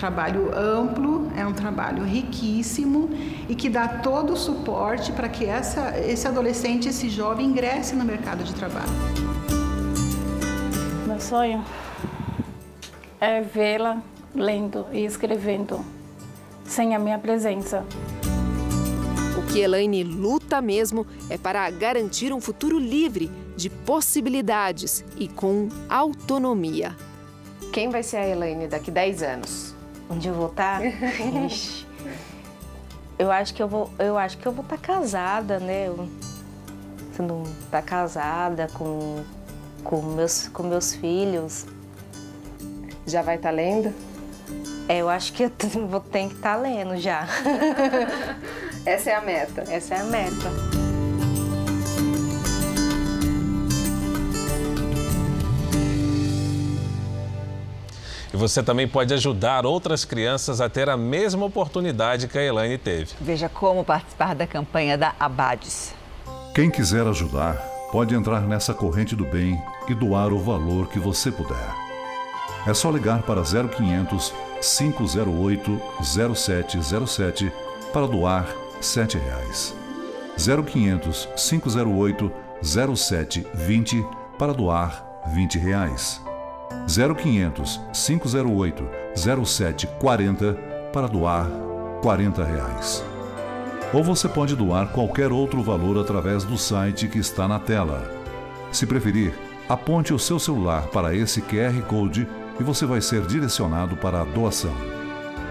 É 0.00 0.02
um 0.02 0.08
trabalho 0.08 0.50
amplo, 0.56 1.30
é 1.36 1.46
um 1.46 1.52
trabalho 1.52 2.02
riquíssimo 2.04 3.10
e 3.46 3.54
que 3.54 3.68
dá 3.68 3.86
todo 3.86 4.32
o 4.32 4.36
suporte 4.36 5.12
para 5.12 5.28
que 5.28 5.44
essa, 5.44 5.94
esse 6.00 6.26
adolescente, 6.26 6.88
esse 6.88 7.10
jovem 7.10 7.44
ingresse 7.44 7.94
no 7.94 8.02
mercado 8.02 8.42
de 8.42 8.54
trabalho. 8.54 8.88
Meu 11.06 11.20
sonho 11.20 11.62
é 13.20 13.42
vê-la 13.42 14.02
lendo 14.34 14.86
e 14.90 15.04
escrevendo 15.04 15.84
sem 16.64 16.94
a 16.94 16.98
minha 16.98 17.18
presença. 17.18 17.84
O 19.36 19.52
que 19.52 19.60
Elaine 19.60 20.02
luta 20.02 20.62
mesmo 20.62 21.06
é 21.28 21.36
para 21.36 21.68
garantir 21.70 22.32
um 22.32 22.40
futuro 22.40 22.78
livre 22.78 23.30
de 23.54 23.68
possibilidades 23.68 25.04
e 25.18 25.28
com 25.28 25.68
autonomia. 25.90 26.96
Quem 27.70 27.90
vai 27.90 28.02
ser 28.02 28.16
a 28.16 28.26
Elaine 28.26 28.66
daqui 28.66 28.90
10 28.90 29.22
anos? 29.22 29.79
Onde 30.10 30.28
eu 30.28 30.34
vou 30.34 30.48
estar? 30.50 30.80
eu 33.18 33.30
acho 33.30 33.54
que 33.54 33.62
eu 33.62 33.68
vou, 33.68 33.90
eu 33.98 34.18
acho 34.18 34.36
que 34.36 34.46
eu 34.46 34.52
vou 34.52 34.64
estar 34.64 34.78
casada, 34.78 35.60
né? 35.60 35.86
Se 37.14 37.22
não 37.22 37.44
estar 37.44 37.82
casada 37.82 38.68
com 38.74 39.22
com 39.84 40.02
meus 40.02 40.48
com 40.48 40.64
meus 40.64 40.94
filhos. 40.94 41.66
Já 43.06 43.22
vai 43.22 43.36
estar 43.36 43.50
lendo? 43.50 43.94
É, 44.88 44.98
eu 44.98 45.08
acho 45.08 45.32
que 45.32 45.44
eu 45.44 45.52
vou 45.88 46.00
ter 46.00 46.28
que 46.28 46.34
estar 46.34 46.56
lendo 46.56 46.96
já. 46.96 47.26
Essa 48.84 49.10
é 49.10 49.14
a 49.14 49.20
meta. 49.20 49.64
Essa 49.68 49.94
é 49.94 50.00
a 50.00 50.04
meta. 50.04 50.79
Você 58.40 58.62
também 58.62 58.88
pode 58.88 59.12
ajudar 59.12 59.66
outras 59.66 60.02
crianças 60.02 60.62
a 60.62 60.68
ter 60.68 60.88
a 60.88 60.96
mesma 60.96 61.44
oportunidade 61.44 62.26
que 62.26 62.38
a 62.38 62.42
Elaine 62.42 62.78
teve. 62.78 63.12
Veja 63.20 63.50
como 63.50 63.84
participar 63.84 64.34
da 64.34 64.46
campanha 64.46 64.96
da 64.96 65.14
Abades. 65.20 65.94
Quem 66.54 66.70
quiser 66.70 67.06
ajudar, 67.06 67.56
pode 67.92 68.14
entrar 68.14 68.40
nessa 68.40 68.72
corrente 68.72 69.14
do 69.14 69.26
bem 69.26 69.62
e 69.88 69.94
doar 69.94 70.32
o 70.32 70.38
valor 70.38 70.88
que 70.88 70.98
você 70.98 71.30
puder. 71.30 71.74
É 72.66 72.72
só 72.72 72.90
ligar 72.90 73.22
para 73.22 73.42
0500 73.42 74.32
508 74.60 75.80
0707 76.02 77.52
para 77.92 78.06
doar 78.06 78.48
7 78.80 79.18
reais. 79.18 79.74
0500 80.38 81.28
508 81.36 82.32
0720 82.62 84.06
para 84.38 84.54
doar 84.54 85.04
20 85.34 85.58
reais. 85.58 86.29
0500 86.86 87.80
508 87.92 88.88
0740 89.14 90.54
para 90.92 91.06
doar 91.06 91.46
40 92.02 92.44
reais. 92.44 93.04
Ou 93.92 94.04
você 94.04 94.28
pode 94.28 94.54
doar 94.54 94.88
qualquer 94.88 95.32
outro 95.32 95.62
valor 95.62 95.98
através 95.98 96.44
do 96.44 96.56
site 96.56 97.08
que 97.08 97.18
está 97.18 97.48
na 97.48 97.58
tela. 97.58 98.08
Se 98.70 98.86
preferir, 98.86 99.34
aponte 99.68 100.14
o 100.14 100.18
seu 100.18 100.38
celular 100.38 100.86
para 100.88 101.14
esse 101.14 101.42
QR 101.42 101.80
Code 101.82 102.26
e 102.58 102.62
você 102.62 102.86
vai 102.86 103.00
ser 103.00 103.26
direcionado 103.26 103.96
para 103.96 104.20
a 104.20 104.24
doação. 104.24 104.74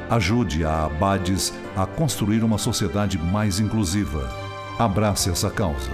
Ajude 0.09 0.65
a 0.65 0.85
Abades 0.85 1.53
a 1.75 1.85
construir 1.85 2.43
uma 2.43 2.57
sociedade 2.57 3.17
mais 3.17 3.59
inclusiva. 3.59 4.27
Abrace 4.77 5.29
essa 5.29 5.49
causa. 5.49 5.91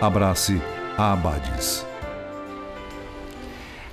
Abrace 0.00 0.60
a 0.96 1.12
Abades. 1.12 1.84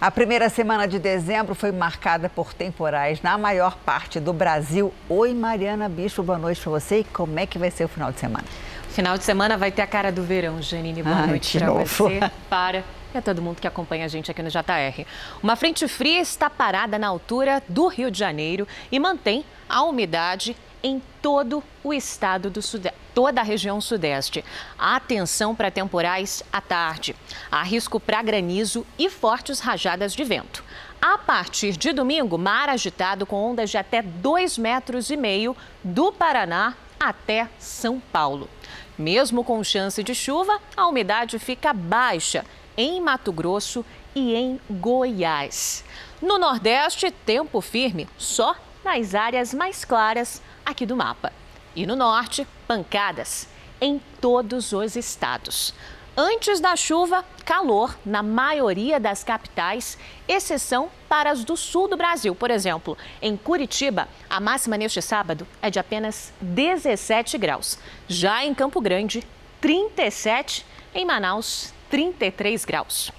A 0.03 0.11
primeira 0.11 0.49
semana 0.49 0.85
de 0.85 0.99
dezembro 0.99 1.55
foi 1.55 1.71
marcada 1.71 2.27
por 2.27 2.53
temporais 2.53 3.21
na 3.21 3.37
maior 3.37 3.77
parte 3.77 4.19
do 4.19 4.33
Brasil. 4.33 4.93
Oi, 5.07 5.33
Mariana 5.33 5.87
Bispo, 5.87 6.21
boa 6.21 6.37
noite 6.37 6.59
para 6.59 6.71
você. 6.71 6.99
E 6.99 7.03
como 7.05 7.39
é 7.39 7.45
que 7.45 7.57
vai 7.57 7.71
ser 7.71 7.85
o 7.85 7.87
final 7.87 8.11
de 8.11 8.19
semana? 8.19 8.43
Final 8.89 9.17
de 9.17 9.23
semana 9.23 9.57
vai 9.57 9.71
ter 9.71 9.81
a 9.81 9.87
cara 9.87 10.11
do 10.11 10.21
verão, 10.21 10.61
Janine. 10.61 11.01
Boa 11.01 11.15
Ai, 11.15 11.27
noite 11.27 11.57
para 11.57 11.71
você. 11.71 12.19
Para 12.49 12.83
e 13.15 13.17
a 13.17 13.21
todo 13.21 13.41
mundo 13.41 13.61
que 13.61 13.67
acompanha 13.67 14.03
a 14.03 14.09
gente 14.09 14.29
aqui 14.29 14.43
no 14.43 14.49
JR. 14.49 15.05
Uma 15.41 15.55
frente 15.55 15.87
fria 15.87 16.19
está 16.19 16.49
parada 16.49 16.99
na 16.99 17.07
altura 17.07 17.63
do 17.69 17.87
Rio 17.87 18.11
de 18.11 18.19
Janeiro 18.19 18.67
e 18.91 18.99
mantém 18.99 19.45
a 19.69 19.83
umidade 19.83 20.53
em 20.83 21.01
todo 21.21 21.63
o 21.81 21.93
estado 21.93 22.49
do 22.49 22.61
Sudeste, 22.61 22.99
toda 23.13 23.41
a 23.41 23.43
região 23.43 23.79
Sudeste. 23.79 24.43
Atenção 24.77 25.55
para 25.55 25.71
temporais 25.71 26.43
à 26.51 26.59
tarde. 26.59 27.15
Há 27.51 27.63
risco 27.63 27.99
para 27.99 28.21
granizo 28.21 28.85
e 28.97 29.09
fortes 29.09 29.59
rajadas 29.59 30.13
de 30.13 30.23
vento. 30.23 30.63
A 31.01 31.17
partir 31.17 31.75
de 31.75 31.91
domingo, 31.91 32.37
mar 32.37 32.69
agitado 32.69 33.25
com 33.25 33.51
ondas 33.51 33.69
de 33.69 33.77
até 33.77 34.01
2,5 34.01 34.61
metros 34.61 35.09
e 35.09 35.17
meio 35.17 35.55
do 35.83 36.11
Paraná 36.11 36.75
até 36.99 37.49
São 37.59 37.99
Paulo. 37.99 38.49
Mesmo 38.97 39.43
com 39.43 39.63
chance 39.63 40.01
de 40.03 40.15
chuva, 40.15 40.59
a 40.77 40.87
umidade 40.87 41.37
fica 41.39 41.73
baixa 41.73 42.45
em 42.77 43.01
Mato 43.01 43.31
Grosso 43.31 43.85
e 44.15 44.33
em 44.33 44.59
Goiás. 44.69 45.83
No 46.21 46.37
Nordeste, 46.37 47.11
tempo 47.11 47.59
firme 47.59 48.07
só 48.17 48.55
nas 48.83 49.13
áreas 49.15 49.53
mais 49.53 49.83
claras 49.83 50.41
aqui 50.65 50.85
do 50.85 50.95
mapa. 50.95 51.33
E 51.75 51.85
no 51.85 51.95
norte, 51.95 52.47
pancadas 52.67 53.47
em 53.81 54.01
todos 54.21 54.71
os 54.71 54.95
estados. 54.95 55.73
Antes 56.15 56.59
da 56.59 56.75
chuva, 56.75 57.25
calor 57.43 57.97
na 58.05 58.21
maioria 58.21 58.99
das 58.99 59.23
capitais, 59.23 59.97
exceção 60.27 60.89
para 61.09 61.31
as 61.31 61.43
do 61.43 61.57
sul 61.57 61.87
do 61.87 61.97
Brasil. 61.97 62.35
Por 62.35 62.51
exemplo, 62.51 62.95
em 63.19 63.35
Curitiba, 63.35 64.07
a 64.29 64.39
máxima 64.39 64.77
neste 64.77 65.01
sábado 65.01 65.47
é 65.59 65.71
de 65.71 65.79
apenas 65.79 66.31
17 66.39 67.35
graus. 67.39 67.79
Já 68.07 68.45
em 68.45 68.53
Campo 68.53 68.79
Grande, 68.79 69.23
37. 69.59 70.65
Em 70.93 71.03
Manaus, 71.03 71.73
33 71.89 72.63
graus. 72.63 73.11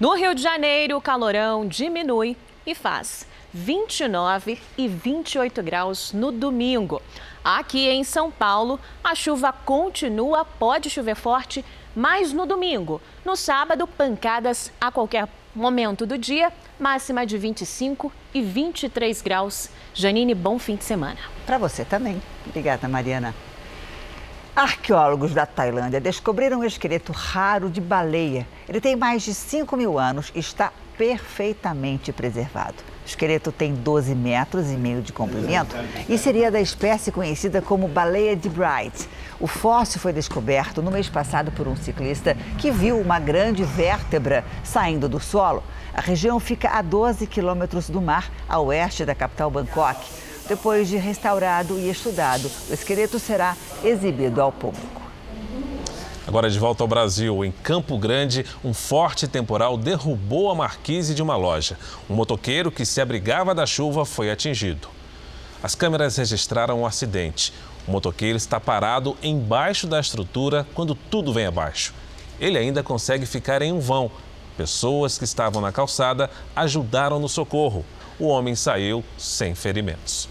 No 0.00 0.14
Rio 0.14 0.34
de 0.34 0.40
Janeiro, 0.40 0.96
o 0.96 1.02
calorão 1.02 1.68
diminui 1.68 2.34
e 2.66 2.74
faz 2.74 3.26
29 3.52 4.58
e 4.78 4.88
28 4.88 5.62
graus 5.62 6.12
no 6.14 6.32
domingo. 6.32 7.02
Aqui 7.44 7.88
em 7.88 8.04
São 8.04 8.30
Paulo, 8.30 8.78
a 9.02 9.14
chuva 9.14 9.52
continua, 9.52 10.44
pode 10.44 10.90
chover 10.90 11.14
forte, 11.14 11.64
mas 11.94 12.32
no 12.32 12.46
domingo. 12.46 13.00
No 13.24 13.36
sábado, 13.36 13.86
pancadas 13.86 14.72
a 14.80 14.90
qualquer 14.90 15.28
momento 15.54 16.06
do 16.06 16.16
dia, 16.16 16.52
máxima 16.78 17.26
de 17.26 17.36
25 17.38 18.12
e 18.34 18.42
23 18.42 19.22
graus. 19.22 19.70
Janine, 19.94 20.34
bom 20.34 20.58
fim 20.58 20.76
de 20.76 20.84
semana. 20.84 21.18
Para 21.46 21.58
você 21.58 21.84
também. 21.84 22.20
Obrigada, 22.46 22.88
Mariana. 22.88 23.34
Arqueólogos 24.54 25.32
da 25.32 25.46
Tailândia 25.46 26.00
descobriram 26.00 26.60
um 26.60 26.64
esqueleto 26.64 27.12
raro 27.12 27.70
de 27.70 27.80
baleia. 27.80 28.46
Ele 28.68 28.80
tem 28.80 28.96
mais 28.96 29.22
de 29.22 29.32
5 29.32 29.76
mil 29.76 29.98
anos 29.98 30.32
e 30.34 30.40
está 30.40 30.72
perfeitamente 30.96 32.12
preservado. 32.12 32.87
Esqueleto 33.08 33.50
tem 33.50 33.74
12 33.74 34.14
metros 34.14 34.70
e 34.70 34.76
meio 34.76 35.00
de 35.00 35.14
comprimento 35.14 35.74
e 36.10 36.18
seria 36.18 36.50
da 36.50 36.60
espécie 36.60 37.10
conhecida 37.10 37.62
como 37.62 37.88
baleia 37.88 38.36
de 38.36 38.50
Bright. 38.50 39.08
O 39.40 39.46
fóssil 39.46 39.98
foi 39.98 40.12
descoberto 40.12 40.82
no 40.82 40.90
mês 40.90 41.08
passado 41.08 41.50
por 41.50 41.66
um 41.66 41.74
ciclista 41.74 42.36
que 42.58 42.70
viu 42.70 43.00
uma 43.00 43.18
grande 43.18 43.64
vértebra 43.64 44.44
saindo 44.62 45.08
do 45.08 45.18
solo. 45.18 45.62
A 45.94 46.02
região 46.02 46.38
fica 46.38 46.68
a 46.68 46.82
12 46.82 47.26
quilômetros 47.26 47.88
do 47.88 48.02
mar, 48.02 48.30
a 48.46 48.60
oeste 48.60 49.06
da 49.06 49.14
capital 49.14 49.50
Bangkok. 49.50 50.06
Depois 50.46 50.86
de 50.86 50.98
restaurado 50.98 51.78
e 51.78 51.88
estudado, 51.88 52.50
o 52.68 52.74
esqueleto 52.74 53.18
será 53.18 53.56
exibido 53.82 54.42
ao 54.42 54.52
público. 54.52 54.97
Agora 56.28 56.50
de 56.50 56.58
volta 56.58 56.84
ao 56.84 56.86
Brasil, 56.86 57.42
em 57.42 57.50
Campo 57.50 57.96
Grande, 57.96 58.44
um 58.62 58.74
forte 58.74 59.26
temporal 59.26 59.78
derrubou 59.78 60.50
a 60.50 60.54
marquise 60.54 61.14
de 61.14 61.22
uma 61.22 61.34
loja. 61.36 61.78
Um 62.06 62.14
motoqueiro 62.14 62.70
que 62.70 62.84
se 62.84 63.00
abrigava 63.00 63.54
da 63.54 63.64
chuva 63.64 64.04
foi 64.04 64.30
atingido. 64.30 64.88
As 65.62 65.74
câmeras 65.74 66.18
registraram 66.18 66.76
o 66.76 66.80
um 66.82 66.86
acidente. 66.86 67.50
O 67.86 67.92
motoqueiro 67.92 68.36
está 68.36 68.60
parado 68.60 69.16
embaixo 69.22 69.86
da 69.86 69.98
estrutura 69.98 70.66
quando 70.74 70.94
tudo 70.94 71.32
vem 71.32 71.46
abaixo. 71.46 71.94
Ele 72.38 72.58
ainda 72.58 72.82
consegue 72.82 73.24
ficar 73.24 73.62
em 73.62 73.72
um 73.72 73.80
vão. 73.80 74.10
Pessoas 74.54 75.16
que 75.16 75.24
estavam 75.24 75.62
na 75.62 75.72
calçada 75.72 76.28
ajudaram 76.54 77.18
no 77.18 77.28
socorro. 77.30 77.86
O 78.20 78.26
homem 78.26 78.54
saiu 78.54 79.02
sem 79.16 79.54
ferimentos. 79.54 80.28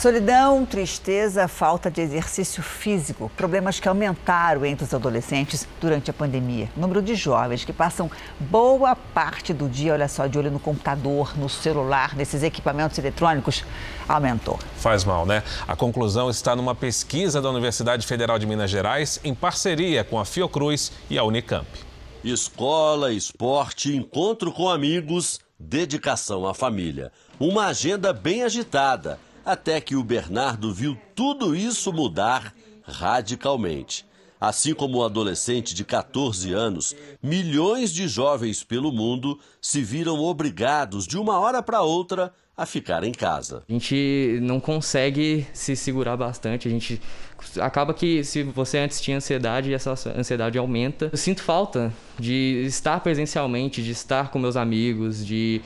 Solidão, 0.00 0.64
tristeza, 0.64 1.46
falta 1.46 1.90
de 1.90 2.00
exercício 2.00 2.62
físico, 2.62 3.30
problemas 3.36 3.78
que 3.78 3.86
aumentaram 3.86 4.64
entre 4.64 4.82
os 4.82 4.94
adolescentes 4.94 5.68
durante 5.78 6.10
a 6.10 6.14
pandemia. 6.14 6.70
O 6.74 6.80
número 6.80 7.02
de 7.02 7.14
jovens 7.14 7.66
que 7.66 7.72
passam 7.74 8.10
boa 8.38 8.96
parte 8.96 9.52
do 9.52 9.68
dia, 9.68 9.92
olha 9.92 10.08
só, 10.08 10.26
de 10.26 10.38
olho 10.38 10.50
no 10.50 10.58
computador, 10.58 11.36
no 11.36 11.50
celular, 11.50 12.16
nesses 12.16 12.42
equipamentos 12.42 12.96
eletrônicos, 12.96 13.62
aumentou. 14.08 14.58
Faz 14.78 15.04
mal, 15.04 15.26
né? 15.26 15.42
A 15.68 15.76
conclusão 15.76 16.30
está 16.30 16.56
numa 16.56 16.74
pesquisa 16.74 17.42
da 17.42 17.50
Universidade 17.50 18.06
Federal 18.06 18.38
de 18.38 18.46
Minas 18.46 18.70
Gerais, 18.70 19.20
em 19.22 19.34
parceria 19.34 20.02
com 20.02 20.18
a 20.18 20.24
Fiocruz 20.24 20.92
e 21.10 21.18
a 21.18 21.24
Unicamp. 21.24 21.68
Escola, 22.24 23.12
esporte, 23.12 23.94
encontro 23.94 24.50
com 24.50 24.70
amigos, 24.70 25.40
dedicação 25.58 26.48
à 26.48 26.54
família. 26.54 27.12
Uma 27.38 27.66
agenda 27.66 28.14
bem 28.14 28.42
agitada 28.44 29.18
até 29.44 29.80
que 29.80 29.96
o 29.96 30.04
Bernardo 30.04 30.72
viu 30.72 30.96
tudo 31.14 31.54
isso 31.54 31.92
mudar 31.92 32.54
radicalmente. 32.82 34.04
Assim 34.40 34.72
como 34.72 34.98
o 34.98 35.04
adolescente 35.04 35.74
de 35.74 35.84
14 35.84 36.50
anos, 36.52 36.96
milhões 37.22 37.92
de 37.92 38.08
jovens 38.08 38.64
pelo 38.64 38.90
mundo 38.90 39.38
se 39.60 39.82
viram 39.82 40.18
obrigados, 40.18 41.06
de 41.06 41.18
uma 41.18 41.38
hora 41.38 41.62
para 41.62 41.82
outra, 41.82 42.32
a 42.56 42.64
ficar 42.64 43.04
em 43.04 43.12
casa. 43.12 43.62
A 43.68 43.72
gente 43.72 44.38
não 44.42 44.58
consegue 44.58 45.46
se 45.52 45.76
segurar 45.76 46.16
bastante, 46.16 46.68
a 46.68 46.70
gente 46.70 47.00
acaba 47.60 47.92
que 47.92 48.24
se 48.24 48.42
você 48.42 48.78
antes 48.78 49.00
tinha 49.00 49.18
ansiedade, 49.18 49.74
essa 49.74 49.92
ansiedade 50.16 50.58
aumenta. 50.58 51.10
Eu 51.12 51.18
sinto 51.18 51.42
falta 51.42 51.92
de 52.18 52.62
estar 52.66 53.00
presencialmente, 53.00 53.82
de 53.82 53.90
estar 53.90 54.30
com 54.30 54.38
meus 54.38 54.56
amigos, 54.56 55.24
de, 55.24 55.60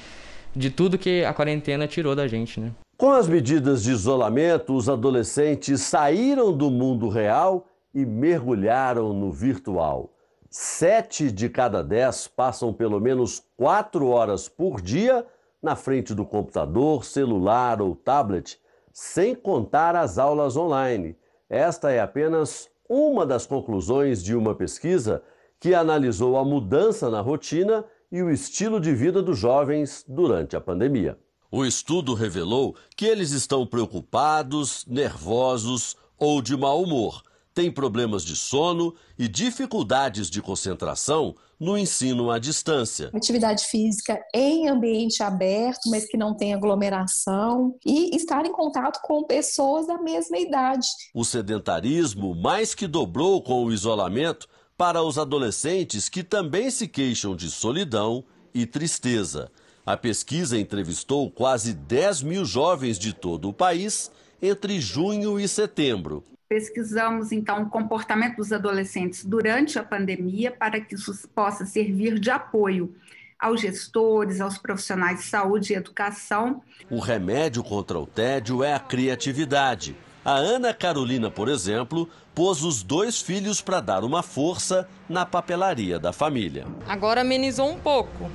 de 0.54 0.70
tudo 0.70 0.98
que 0.98 1.24
a 1.24 1.32
quarentena 1.32 1.86
tirou 1.86 2.14
da 2.16 2.26
gente, 2.26 2.58
né? 2.58 2.72
Com 2.96 3.10
as 3.10 3.26
medidas 3.26 3.82
de 3.82 3.90
isolamento, 3.90 4.72
os 4.72 4.88
adolescentes 4.88 5.80
saíram 5.80 6.56
do 6.56 6.70
mundo 6.70 7.08
real 7.08 7.66
e 7.92 8.06
mergulharam 8.06 9.12
no 9.12 9.32
virtual. 9.32 10.12
Sete 10.48 11.32
de 11.32 11.48
cada 11.48 11.82
dez 11.82 12.28
passam 12.28 12.72
pelo 12.72 13.00
menos 13.00 13.42
quatro 13.56 14.06
horas 14.06 14.48
por 14.48 14.80
dia 14.80 15.26
na 15.60 15.74
frente 15.74 16.14
do 16.14 16.24
computador, 16.24 17.04
celular 17.04 17.82
ou 17.82 17.96
tablet, 17.96 18.60
sem 18.92 19.34
contar 19.34 19.96
as 19.96 20.16
aulas 20.16 20.56
online. 20.56 21.16
Esta 21.50 21.90
é 21.90 22.00
apenas 22.00 22.70
uma 22.88 23.26
das 23.26 23.44
conclusões 23.44 24.22
de 24.22 24.36
uma 24.36 24.54
pesquisa 24.54 25.20
que 25.58 25.74
analisou 25.74 26.36
a 26.36 26.44
mudança 26.44 27.10
na 27.10 27.20
rotina 27.20 27.84
e 28.12 28.22
o 28.22 28.30
estilo 28.30 28.78
de 28.78 28.94
vida 28.94 29.20
dos 29.20 29.36
jovens 29.36 30.04
durante 30.06 30.54
a 30.54 30.60
pandemia. 30.60 31.18
O 31.56 31.64
estudo 31.64 32.14
revelou 32.14 32.74
que 32.96 33.06
eles 33.06 33.30
estão 33.30 33.64
preocupados, 33.64 34.84
nervosos 34.88 35.94
ou 36.18 36.42
de 36.42 36.56
mau 36.56 36.82
humor, 36.82 37.22
têm 37.54 37.70
problemas 37.70 38.24
de 38.24 38.34
sono 38.34 38.92
e 39.16 39.28
dificuldades 39.28 40.28
de 40.28 40.42
concentração 40.42 41.36
no 41.60 41.78
ensino 41.78 42.28
à 42.28 42.40
distância. 42.40 43.08
Atividade 43.14 43.66
física 43.66 44.20
em 44.34 44.68
ambiente 44.68 45.22
aberto, 45.22 45.88
mas 45.90 46.06
que 46.06 46.16
não 46.16 46.34
tem 46.34 46.52
aglomeração 46.52 47.76
e 47.86 48.16
estar 48.16 48.44
em 48.44 48.50
contato 48.50 49.00
com 49.04 49.22
pessoas 49.22 49.86
da 49.86 49.96
mesma 49.98 50.36
idade. 50.36 50.88
O 51.14 51.24
sedentarismo 51.24 52.34
mais 52.34 52.74
que 52.74 52.88
dobrou 52.88 53.40
com 53.40 53.64
o 53.64 53.72
isolamento 53.72 54.48
para 54.76 55.04
os 55.04 55.18
adolescentes 55.18 56.08
que 56.08 56.24
também 56.24 56.68
se 56.68 56.88
queixam 56.88 57.36
de 57.36 57.48
solidão 57.48 58.24
e 58.52 58.66
tristeza. 58.66 59.52
A 59.86 59.98
pesquisa 59.98 60.58
entrevistou 60.58 61.30
quase 61.30 61.74
10 61.74 62.22
mil 62.22 62.44
jovens 62.46 62.98
de 62.98 63.12
todo 63.12 63.50
o 63.50 63.52
país 63.52 64.10
entre 64.40 64.80
junho 64.80 65.38
e 65.38 65.46
setembro. 65.46 66.24
Pesquisamos, 66.48 67.32
então, 67.32 67.64
o 67.64 67.68
comportamento 67.68 68.36
dos 68.36 68.50
adolescentes 68.50 69.26
durante 69.26 69.78
a 69.78 69.84
pandemia 69.84 70.50
para 70.50 70.80
que 70.80 70.94
isso 70.94 71.28
possa 71.34 71.66
servir 71.66 72.18
de 72.18 72.30
apoio 72.30 72.94
aos 73.38 73.60
gestores, 73.60 74.40
aos 74.40 74.56
profissionais 74.56 75.18
de 75.18 75.26
saúde 75.26 75.74
e 75.74 75.76
educação. 75.76 76.62
O 76.88 76.98
remédio 76.98 77.62
contra 77.62 77.98
o 77.98 78.06
tédio 78.06 78.64
é 78.64 78.72
a 78.72 78.80
criatividade. 78.80 79.94
A 80.24 80.32
Ana 80.32 80.72
Carolina, 80.72 81.30
por 81.30 81.50
exemplo, 81.50 82.08
pôs 82.34 82.62
os 82.62 82.82
dois 82.82 83.20
filhos 83.20 83.60
para 83.60 83.80
dar 83.80 84.02
uma 84.02 84.22
força 84.22 84.88
na 85.06 85.26
papelaria 85.26 85.98
da 85.98 86.10
família. 86.10 86.64
Agora 86.88 87.20
amenizou 87.20 87.68
um 87.70 87.78
pouco, 87.78 88.30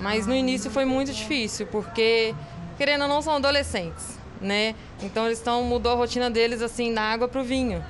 mas 0.00 0.26
no 0.26 0.34
início 0.34 0.70
foi 0.70 0.84
muito 0.84 1.12
difícil, 1.12 1.66
porque, 1.66 2.34
querendo 2.76 3.02
ou 3.02 3.08
não, 3.08 3.22
são 3.22 3.34
adolescentes, 3.34 4.18
né? 4.40 4.74
Então 5.02 5.26
eles 5.26 5.38
estão, 5.38 5.62
mudou 5.64 5.92
a 5.92 5.94
rotina 5.94 6.30
deles 6.30 6.62
assim, 6.62 6.92
da 6.92 7.02
água 7.02 7.28
para 7.28 7.40
o 7.40 7.44
vinho. 7.44 7.82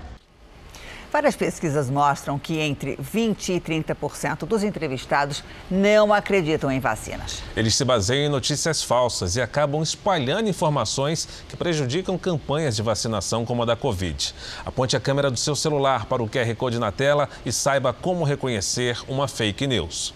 Várias 1.16 1.36
pesquisas 1.36 1.88
mostram 1.88 2.38
que 2.38 2.58
entre 2.58 2.96
20% 2.96 3.48
e 3.48 3.60
30% 3.60 4.40
dos 4.44 4.62
entrevistados 4.62 5.42
não 5.70 6.12
acreditam 6.12 6.70
em 6.70 6.80
vacinas. 6.80 7.42
Eles 7.56 7.74
se 7.74 7.84
baseiam 7.84 8.26
em 8.26 8.28
notícias 8.28 8.82
falsas 8.82 9.36
e 9.36 9.40
acabam 9.40 9.82
espalhando 9.82 10.48
informações 10.48 11.26
que 11.48 11.56
prejudicam 11.56 12.18
campanhas 12.18 12.76
de 12.76 12.82
vacinação 12.82 13.46
como 13.46 13.62
a 13.62 13.66
da 13.66 13.76
Covid. 13.76 14.34
Aponte 14.64 14.96
a 14.96 15.00
câmera 15.00 15.30
do 15.30 15.38
seu 15.38 15.56
celular 15.56 16.06
para 16.06 16.22
o 16.22 16.28
QR 16.28 16.54
Code 16.56 16.78
na 16.78 16.92
tela 16.92 17.28
e 17.46 17.52
saiba 17.52 17.92
como 17.92 18.24
reconhecer 18.24 18.98
uma 19.08 19.28
fake 19.28 19.66
news. 19.66 20.12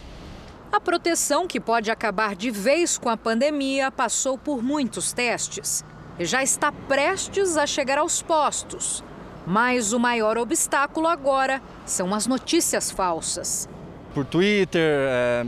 A 0.73 0.81
proteção 0.81 1.49
que 1.49 1.59
pode 1.59 1.91
acabar 1.91 2.37
de 2.37 2.49
vez 2.51 2.97
com 2.97 3.09
a 3.09 3.17
pandemia 3.17 3.91
passou 3.91 4.39
por 4.39 4.63
muitos 4.63 5.13
testes 5.13 5.85
e 6.17 6.25
já 6.25 6.45
está 6.45 6.71
prestes 6.71 7.57
a 7.57 7.67
chegar 7.67 7.99
aos 7.99 8.23
postos. 8.23 9.03
Mas 9.45 9.93
o 9.93 9.99
maior 9.99 10.39
obstáculo 10.39 11.09
agora 11.09 11.61
são 11.85 12.15
as 12.15 12.27
notícias 12.29 12.89
falsas. 12.89 13.69
Por 14.15 14.25
Twitter, 14.25 14.81
é, 15.09 15.45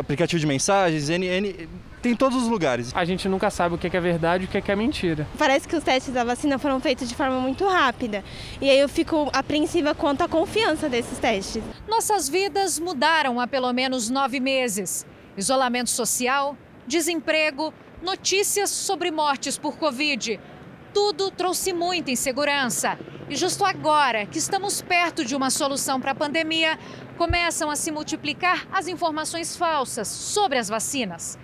aplicativo 0.00 0.40
de 0.40 0.46
mensagens, 0.46 1.08
N, 1.08 1.26
N, 1.26 1.68
tem 2.06 2.12
em 2.12 2.16
todos 2.16 2.40
os 2.40 2.48
lugares. 2.48 2.92
A 2.94 3.04
gente 3.04 3.28
nunca 3.28 3.50
sabe 3.50 3.74
o 3.74 3.78
que 3.78 3.96
é 3.96 4.00
verdade 4.00 4.44
e 4.44 4.46
o 4.46 4.62
que 4.62 4.70
é 4.70 4.76
mentira. 4.76 5.26
Parece 5.36 5.66
que 5.66 5.74
os 5.74 5.82
testes 5.82 6.14
da 6.14 6.22
vacina 6.22 6.56
foram 6.56 6.78
feitos 6.78 7.08
de 7.08 7.16
forma 7.16 7.40
muito 7.40 7.66
rápida. 7.66 8.22
E 8.60 8.70
aí 8.70 8.78
eu 8.78 8.88
fico 8.88 9.28
apreensiva 9.32 9.92
quanto 9.92 10.22
à 10.22 10.28
confiança 10.28 10.88
desses 10.88 11.18
testes. 11.18 11.64
Nossas 11.88 12.28
vidas 12.28 12.78
mudaram 12.78 13.40
há 13.40 13.46
pelo 13.48 13.72
menos 13.72 14.08
nove 14.08 14.38
meses. 14.38 15.04
Isolamento 15.36 15.90
social, 15.90 16.56
desemprego, 16.86 17.74
notícias 18.00 18.70
sobre 18.70 19.10
mortes 19.10 19.58
por 19.58 19.76
Covid. 19.76 20.38
Tudo 20.94 21.32
trouxe 21.32 21.72
muita 21.72 22.12
insegurança. 22.12 22.96
E 23.28 23.34
justo 23.34 23.64
agora 23.64 24.26
que 24.26 24.38
estamos 24.38 24.80
perto 24.80 25.24
de 25.24 25.34
uma 25.34 25.50
solução 25.50 26.00
para 26.00 26.12
a 26.12 26.14
pandemia, 26.14 26.78
começam 27.18 27.68
a 27.68 27.74
se 27.74 27.90
multiplicar 27.90 28.64
as 28.72 28.86
informações 28.86 29.56
falsas 29.56 30.06
sobre 30.06 30.56
as 30.56 30.68
vacinas. 30.68 31.36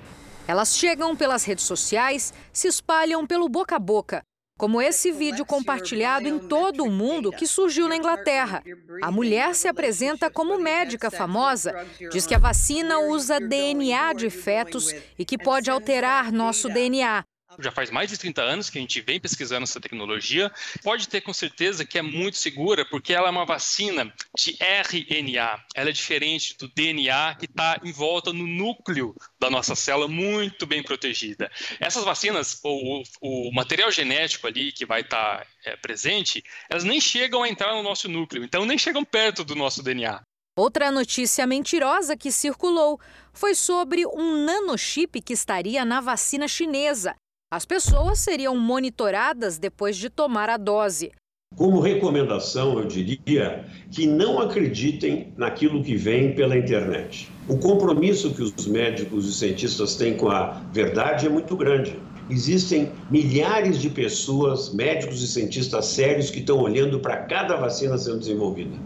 Elas 0.47 0.77
chegam 0.77 1.17
pelas 1.17 1.45
redes 1.45 1.65
sociais, 1.65 2.33
se 2.53 2.69
espalham 2.69 3.27
pelo 3.27 3.49
boca 3.49 3.77
a 3.77 3.79
boca, 3.79 4.23
como 4.59 4.83
esse 4.83 5.11
vídeo 5.11 5.47
compartilhado 5.47 6.29
em 6.29 6.39
todo 6.39 6.85
o 6.85 6.91
mundo 6.91 7.31
que 7.31 7.47
surgiu 7.47 7.89
na 7.89 7.97
Inglaterra. 7.97 8.63
A 9.03 9.11
mulher 9.11 9.55
se 9.55 9.69
apresenta 9.69 10.31
como 10.31 10.59
médica 10.59 11.11
famosa, 11.11 11.75
diz 12.11 12.27
que 12.27 12.35
a 12.35 12.39
vacina 12.39 12.99
usa 12.99 13.41
DNA 13.41 14.13
de 14.13 14.31
fetos 14.31 14.93
e 15.19 15.25
que 15.25 15.39
pode 15.39 15.71
alterar 15.71 16.33
nosso 16.33 16.69
DNA. 16.69 17.25
Já 17.59 17.71
faz 17.71 17.91
mais 17.91 18.11
de 18.11 18.19
30 18.19 18.43
anos 18.43 18.71
que 18.71 18.79
a 18.79 18.81
gente 18.81 19.01
vem 19.01 19.21
pesquisando 19.21 19.65
essa 19.65 19.81
tecnologia. 19.81 20.51
Pode 20.83 21.09
ter 21.09 21.21
com 21.21 21.33
certeza 21.33 21.85
que 21.85 21.99
é 21.99 22.03
muito 22.03 22.37
segura, 22.37 22.85
porque 22.85 23.13
ela 23.13 23.29
é 23.29 23.31
uma 23.31 23.45
vacina 23.45 24.13
de 24.37 24.57
RNA. 24.61 25.65
Ela 25.75 25.91
é 25.91 25.93
diferente 25.93 26.57
do 26.57 26.69
DNA 26.69 27.35
que 27.35 27.47
está 27.47 27.81
em 27.83 27.93
volta 27.93 28.33
no 28.33 28.47
núcleo 28.47 29.15
da 29.41 29.51
nossa 29.51 29.75
célula, 29.75 30.09
muito 30.09 30.67
bem 30.67 30.83
protegida. 30.83 31.51
Essas 31.81 32.05
vacinas, 32.05 32.61
o, 32.63 33.03
o 33.21 33.53
material 33.53 33.91
genético 33.91 34.47
ali 34.47 34.73
que 34.73 34.87
vai 34.87 35.01
estar 35.01 35.39
tá, 35.39 35.47
é, 35.65 35.77
presente, 35.77 36.43
elas 36.71 36.85
nem 36.85 37.01
chegam 37.01 37.43
a 37.43 37.49
entrar 37.49 37.75
no 37.75 37.83
nosso 37.83 38.09
núcleo, 38.09 38.45
então 38.45 38.65
nem 38.65 38.79
chegam 38.79 39.05
perto 39.05 39.45
do 39.45 39.55
nosso 39.55 39.83
DNA. 39.83 40.23
Outra 40.55 40.91
notícia 40.91 41.47
mentirosa 41.47 42.15
que 42.15 42.31
circulou 42.31 43.01
foi 43.33 43.55
sobre 43.55 44.07
um 44.07 44.45
nanochip 44.45 45.23
que 45.23 45.33
estaria 45.33 45.83
na 45.83 45.99
vacina 45.99 46.47
chinesa. 46.47 47.15
As 47.53 47.67
pessoas 47.67 48.19
seriam 48.19 48.57
monitoradas 48.57 49.59
depois 49.59 49.99
de 49.99 50.09
tomar 50.09 50.49
a 50.49 50.57
dose. 50.57 51.13
Como 51.55 51.81
recomendação, 51.81 52.79
eu 52.79 52.87
diria 52.87 53.67
que 53.91 54.07
não 54.07 54.41
acreditem 54.41 55.35
naquilo 55.37 55.85
que 55.85 55.95
vem 55.95 56.35
pela 56.35 56.57
internet. 56.57 57.31
O 57.47 57.59
compromisso 57.59 58.33
que 58.33 58.41
os 58.41 58.67
médicos 58.67 59.29
e 59.29 59.35
cientistas 59.35 59.97
têm 59.97 60.17
com 60.17 60.31
a 60.31 60.63
verdade 60.73 61.27
é 61.27 61.29
muito 61.29 61.55
grande. 61.55 62.01
Existem 62.31 62.91
milhares 63.11 63.79
de 63.79 63.91
pessoas, 63.91 64.73
médicos 64.73 65.23
e 65.23 65.29
cientistas 65.29 65.85
sérios, 65.85 66.31
que 66.31 66.39
estão 66.39 66.59
olhando 66.59 67.01
para 67.01 67.19
cada 67.19 67.57
vacina 67.57 67.99
sendo 67.99 68.21
desenvolvida. 68.21 68.79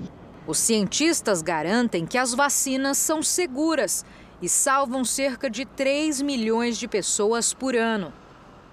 Os 0.45 0.59
cientistas 0.59 1.41
garantem 1.41 2.05
que 2.05 2.19
as 2.19 2.35
vacinas 2.35 2.99
são 2.99 3.23
seguras 3.23 4.05
e 4.43 4.49
salvam 4.49 5.05
cerca 5.05 5.49
de 5.49 5.64
3 5.64 6.21
milhões 6.21 6.77
de 6.77 6.89
pessoas 6.89 7.55
por 7.55 7.77
ano. 7.77 8.12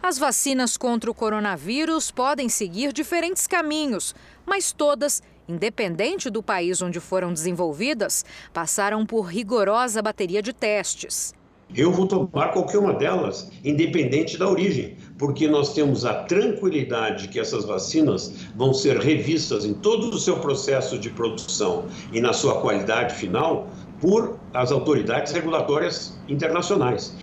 As 0.06 0.18
vacinas 0.18 0.76
contra 0.76 1.10
o 1.10 1.14
coronavírus 1.14 2.12
podem 2.12 2.50
seguir 2.50 2.92
diferentes 2.92 3.48
caminhos, 3.48 4.14
mas 4.46 4.74
todas, 4.74 5.24
independente 5.48 6.30
do 6.30 6.44
país 6.44 6.82
onde 6.82 7.00
foram 7.00 7.32
desenvolvidas, 7.32 8.26
passaram 8.52 9.06
por 9.06 9.22
rigorosa 9.22 10.02
bateria 10.02 10.42
de 10.42 10.52
testes. 10.52 11.34
Eu 11.74 11.90
vou 11.90 12.06
tomar 12.06 12.50
qualquer 12.52 12.80
uma 12.80 12.94
delas, 12.94 13.50
independente 13.64 14.38
da 14.38 14.50
origem, 14.50 14.98
porque 15.18 15.48
nós 15.48 15.74
temos 15.74 16.04
a 16.04 16.26
tranquilidade 16.26 17.30
que 17.30 17.40
essas 17.40 17.64
vacinas 17.64 18.34
vão 18.58 18.74
ser 18.74 18.98
revistas 18.98 19.64
em 19.64 19.74
todo 19.74 20.10
o 20.10 20.20
seu 20.20 20.38
processo 20.42 21.00
de 21.00 21.10
produção 21.12 21.86
e 22.12 22.20
na 22.20 22.34
sua 22.34 22.60
qualidade 22.60 23.16
final 23.16 23.70
por 24.02 24.38
as 24.54 24.70
autoridades 24.70 25.32
regulatórias 25.32 26.20
internacionais. 26.28 27.23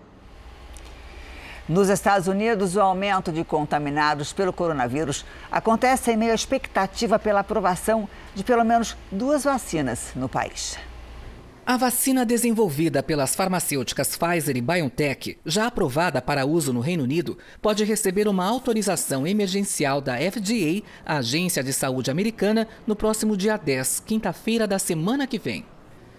Nos 1.71 1.89
Estados 1.89 2.27
Unidos, 2.27 2.75
o 2.75 2.81
aumento 2.81 3.31
de 3.31 3.45
contaminados 3.45 4.33
pelo 4.33 4.53
coronavírus 4.53 5.25
acontece 5.53 6.11
em 6.11 6.16
meio 6.16 6.33
à 6.33 6.35
expectativa 6.35 7.16
pela 7.16 7.39
aprovação 7.39 8.09
de 8.35 8.43
pelo 8.43 8.64
menos 8.64 8.97
duas 9.09 9.45
vacinas 9.45 10.11
no 10.16 10.29
país. 10.29 10.77
A 11.64 11.77
vacina 11.77 12.27
desenvolvida 12.27 13.05
pelas 13.05 13.37
farmacêuticas 13.37 14.16
Pfizer 14.16 14.57
e 14.57 14.61
BioNTech, 14.61 15.39
já 15.47 15.68
aprovada 15.68 16.21
para 16.21 16.45
uso 16.45 16.73
no 16.73 16.81
Reino 16.81 17.05
Unido, 17.05 17.39
pode 17.62 17.85
receber 17.85 18.27
uma 18.27 18.45
autorização 18.45 19.25
emergencial 19.25 20.01
da 20.01 20.16
FDA, 20.16 20.83
a 21.07 21.18
Agência 21.18 21.62
de 21.62 21.73
Saúde 21.73 22.11
Americana, 22.11 22.66
no 22.85 22.97
próximo 22.97 23.37
dia 23.37 23.57
10, 23.57 24.01
quinta-feira 24.01 24.66
da 24.66 24.81
semana 24.81 25.25
que 25.25 25.39
vem. 25.39 25.64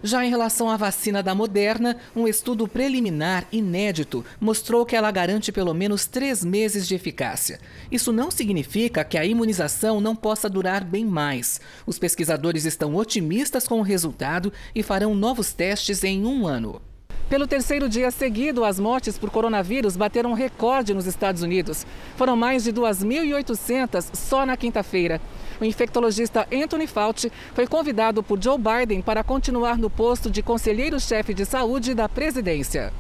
Já 0.04 0.26
em 0.26 0.30
relação 0.30 0.70
à 0.70 0.76
vacina 0.78 1.22
da 1.22 1.36
Moderna, 1.36 1.96
um 2.16 2.28
estudo 2.28 2.68
preliminar 2.68 3.46
inédito 3.52 4.26
mostrou 4.40 4.84
que 4.86 4.96
ela 4.96 5.12
garante 5.12 5.52
pelo 5.52 5.74
menos 5.74 6.08
três 6.08 6.44
meses 6.44 6.88
de 6.88 6.96
eficácia. 6.96 7.60
Isso 7.92 8.12
não 8.12 8.32
significa 8.32 9.04
que 9.04 9.18
a 9.18 9.26
imunização 9.26 10.02
não 10.02 10.16
possa 10.16 10.50
durar 10.50 10.84
bem 10.84 11.06
mais. 11.06 11.62
Os 11.86 12.00
pesquisadores 12.00 12.66
estão 12.66 12.96
otimistas 12.96 13.68
com 13.68 13.80
o 13.80 13.84
resultado 13.84 14.52
e 14.74 14.82
farão 14.82 15.14
novos 15.14 15.54
testes 15.54 16.04
em 16.04 16.26
um 16.26 16.48
ano. 16.48 16.82
Pelo 17.30 17.48
terceiro 17.48 17.88
dia 17.88 18.12
seguido, 18.12 18.66
as 18.66 18.78
mortes 18.78 19.18
por 19.18 19.30
coronavírus 19.30 19.96
bateram 19.96 20.34
recorde 20.34 20.94
nos 20.94 21.06
Estados 21.06 21.42
Unidos. 21.42 21.86
Foram 22.18 22.36
mais 22.36 22.66
de 22.66 22.74
2.800 22.74 24.10
só 24.14 24.46
na 24.46 24.58
quinta-feira. 24.58 25.22
O 25.62 25.66
infectologista 25.66 26.48
Anthony 26.52 26.88
Fauci 26.88 27.32
foi 27.54 27.68
convidado 27.68 28.24
por 28.24 28.42
Joe 28.42 28.58
Biden 28.58 29.00
para 29.00 29.24
continuar 29.24 29.78
no 29.78 29.92
posto 29.92 30.28
de 30.28 30.42
conselheiro-chefe 30.42 31.36
de 31.36 31.46
saúde 31.46 31.94
da 31.94 32.10
presidência. 32.10 32.92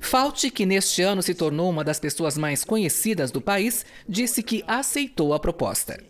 Fauci, 0.00 0.50
que 0.50 0.66
neste 0.66 1.02
ano 1.02 1.22
se 1.22 1.34
tornou 1.34 1.70
uma 1.70 1.84
das 1.84 2.00
pessoas 2.00 2.36
mais 2.36 2.64
conhecidas 2.64 3.30
do 3.30 3.40
país, 3.40 3.86
disse 4.08 4.42
que 4.42 4.64
aceitou 4.66 5.32
a 5.32 5.38
proposta. 5.38 6.02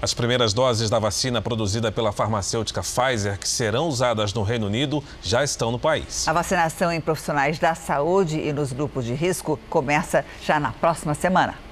As 0.00 0.14
primeiras 0.14 0.54
doses 0.54 0.88
da 0.88 0.98
vacina 0.98 1.42
produzida 1.42 1.92
pela 1.92 2.12
farmacêutica 2.12 2.80
Pfizer, 2.80 3.38
que 3.38 3.48
serão 3.48 3.88
usadas 3.88 4.32
no 4.32 4.42
Reino 4.42 4.66
Unido, 4.66 5.04
já 5.22 5.44
estão 5.44 5.70
no 5.70 5.78
país. 5.78 6.26
A 6.26 6.32
vacinação 6.32 6.90
em 6.90 7.02
profissionais 7.02 7.58
da 7.58 7.74
saúde 7.74 8.38
e 8.38 8.50
nos 8.50 8.72
grupos 8.72 9.04
de 9.04 9.12
risco 9.12 9.58
começa 9.68 10.24
já 10.42 10.58
na 10.58 10.72
próxima 10.72 11.12
semana. 11.14 11.65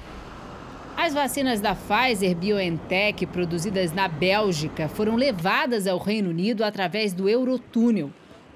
As 0.97 1.13
vacinas 1.13 1.59
da 1.59 1.75
Pfizer 1.75 2.33
BioNTech, 2.35 3.25
produzidas 3.25 3.91
na 3.91 4.07
Bélgica, 4.07 4.87
foram 4.87 5.15
levadas 5.15 5.87
ao 5.87 5.99
Reino 5.99 6.29
Unido 6.29 6.63
através 6.63 7.13
do 7.13 7.27
Eurotúnel. 7.27 8.11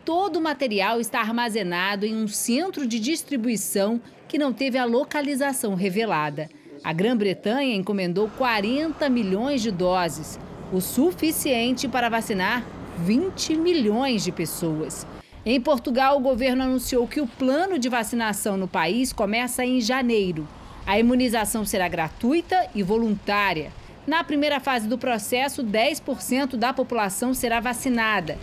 Todo 0.05 0.37
o 0.37 0.41
material 0.41 1.01
está 1.01 1.19
armazenado 1.19 2.05
em 2.05 2.15
um 2.15 2.29
centro 2.29 2.87
de 2.87 2.97
distribuição 2.97 4.01
que 4.27 4.37
não 4.37 4.53
teve 4.53 4.77
a 4.77 4.85
localização 4.85 5.75
revelada. 5.75 6.49
A 6.81 6.93
Grã-Bretanha 6.93 7.75
encomendou 7.75 8.29
40 8.37 9.09
milhões 9.09 9.61
de 9.61 9.69
doses, 9.69 10.39
o 10.71 10.79
suficiente 10.79 11.89
para 11.89 12.07
vacinar 12.07 12.65
20 12.99 13.55
milhões 13.57 14.23
de 14.23 14.31
pessoas. 14.31 15.05
Em 15.45 15.59
Portugal, 15.59 16.17
o 16.17 16.21
governo 16.21 16.63
anunciou 16.63 17.05
que 17.05 17.19
o 17.19 17.27
plano 17.27 17.77
de 17.77 17.89
vacinação 17.89 18.55
no 18.55 18.67
país 18.67 19.11
começa 19.11 19.63
em 19.65 19.81
janeiro. 19.81 20.47
A 20.89 20.97
imunização 20.97 21.63
será 21.65 21.87
gratuita 21.87 22.67
e 22.73 22.81
voluntária. 22.81 23.71
Na 24.07 24.23
primeira 24.23 24.59
fase 24.59 24.87
do 24.87 24.97
processo, 24.97 25.63
10% 25.63 26.55
da 26.55 26.73
população 26.73 27.31
será 27.31 27.59
vacinada. 27.59 28.39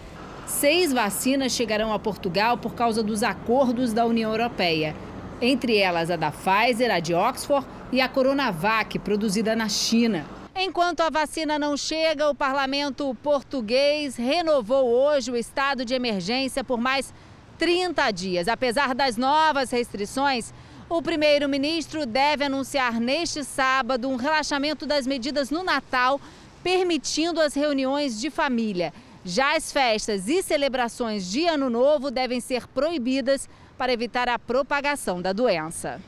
Seis 0.47 0.93
vacinas 0.93 1.51
chegarão 1.51 1.93
a 1.93 1.99
Portugal 1.99 2.57
por 2.57 2.77
causa 2.77 3.03
dos 3.03 3.25
acordos 3.25 3.93
da 3.93 4.07
União 4.07 4.31
Europeia. 4.31 4.95
Entre 5.43 5.77
elas 5.77 6.09
a 6.09 6.15
da 6.15 6.31
Pfizer, 6.31 6.89
a 6.95 7.01
de 7.01 7.15
Oxford 7.15 7.67
e 7.91 8.01
a 8.01 8.09
Coronavac, 8.09 8.97
produzida 9.01 9.57
na 9.57 9.69
China. 9.69 10.25
Enquanto 10.55 11.01
a 11.01 11.11
vacina 11.11 11.59
não 11.59 11.77
chega, 11.77 12.31
o 12.31 12.35
parlamento 12.35 13.13
português 13.25 14.15
renovou 14.15 14.87
hoje 14.87 15.33
o 15.33 15.37
estado 15.37 15.85
de 15.85 15.95
emergência 15.95 16.63
por 16.63 16.79
mais 16.79 17.13
30 17.59 18.09
dias. 18.13 18.47
Apesar 18.47 18.95
das 18.95 19.17
novas 19.17 19.73
restrições, 19.73 20.55
o 20.89 21.03
primeiro-ministro 21.03 22.07
deve 22.07 22.45
anunciar 22.45 23.01
neste 23.01 23.43
sábado 23.43 24.09
um 24.09 24.17
relaxamento 24.17 24.87
das 24.87 25.07
medidas 25.07 25.51
no 25.51 25.65
Natal, 25.65 26.21
permitindo 26.63 27.41
as 27.41 27.55
reuniões 27.55 28.21
de 28.21 28.31
família. 28.31 28.93
Já 29.25 29.57
as 29.57 29.73
festas 29.73 30.29
e 30.29 30.43
celebrações 30.43 31.29
de 31.29 31.45
Ano 31.47 31.69
Novo 31.69 32.11
devem 32.11 32.41
ser 32.41 32.69
proibidas 32.69 33.49
para 33.77 33.93
evitar 33.93 34.29
a 34.29 34.39
propagação 34.39 35.21
da 35.21 35.33
doença. 35.33 36.01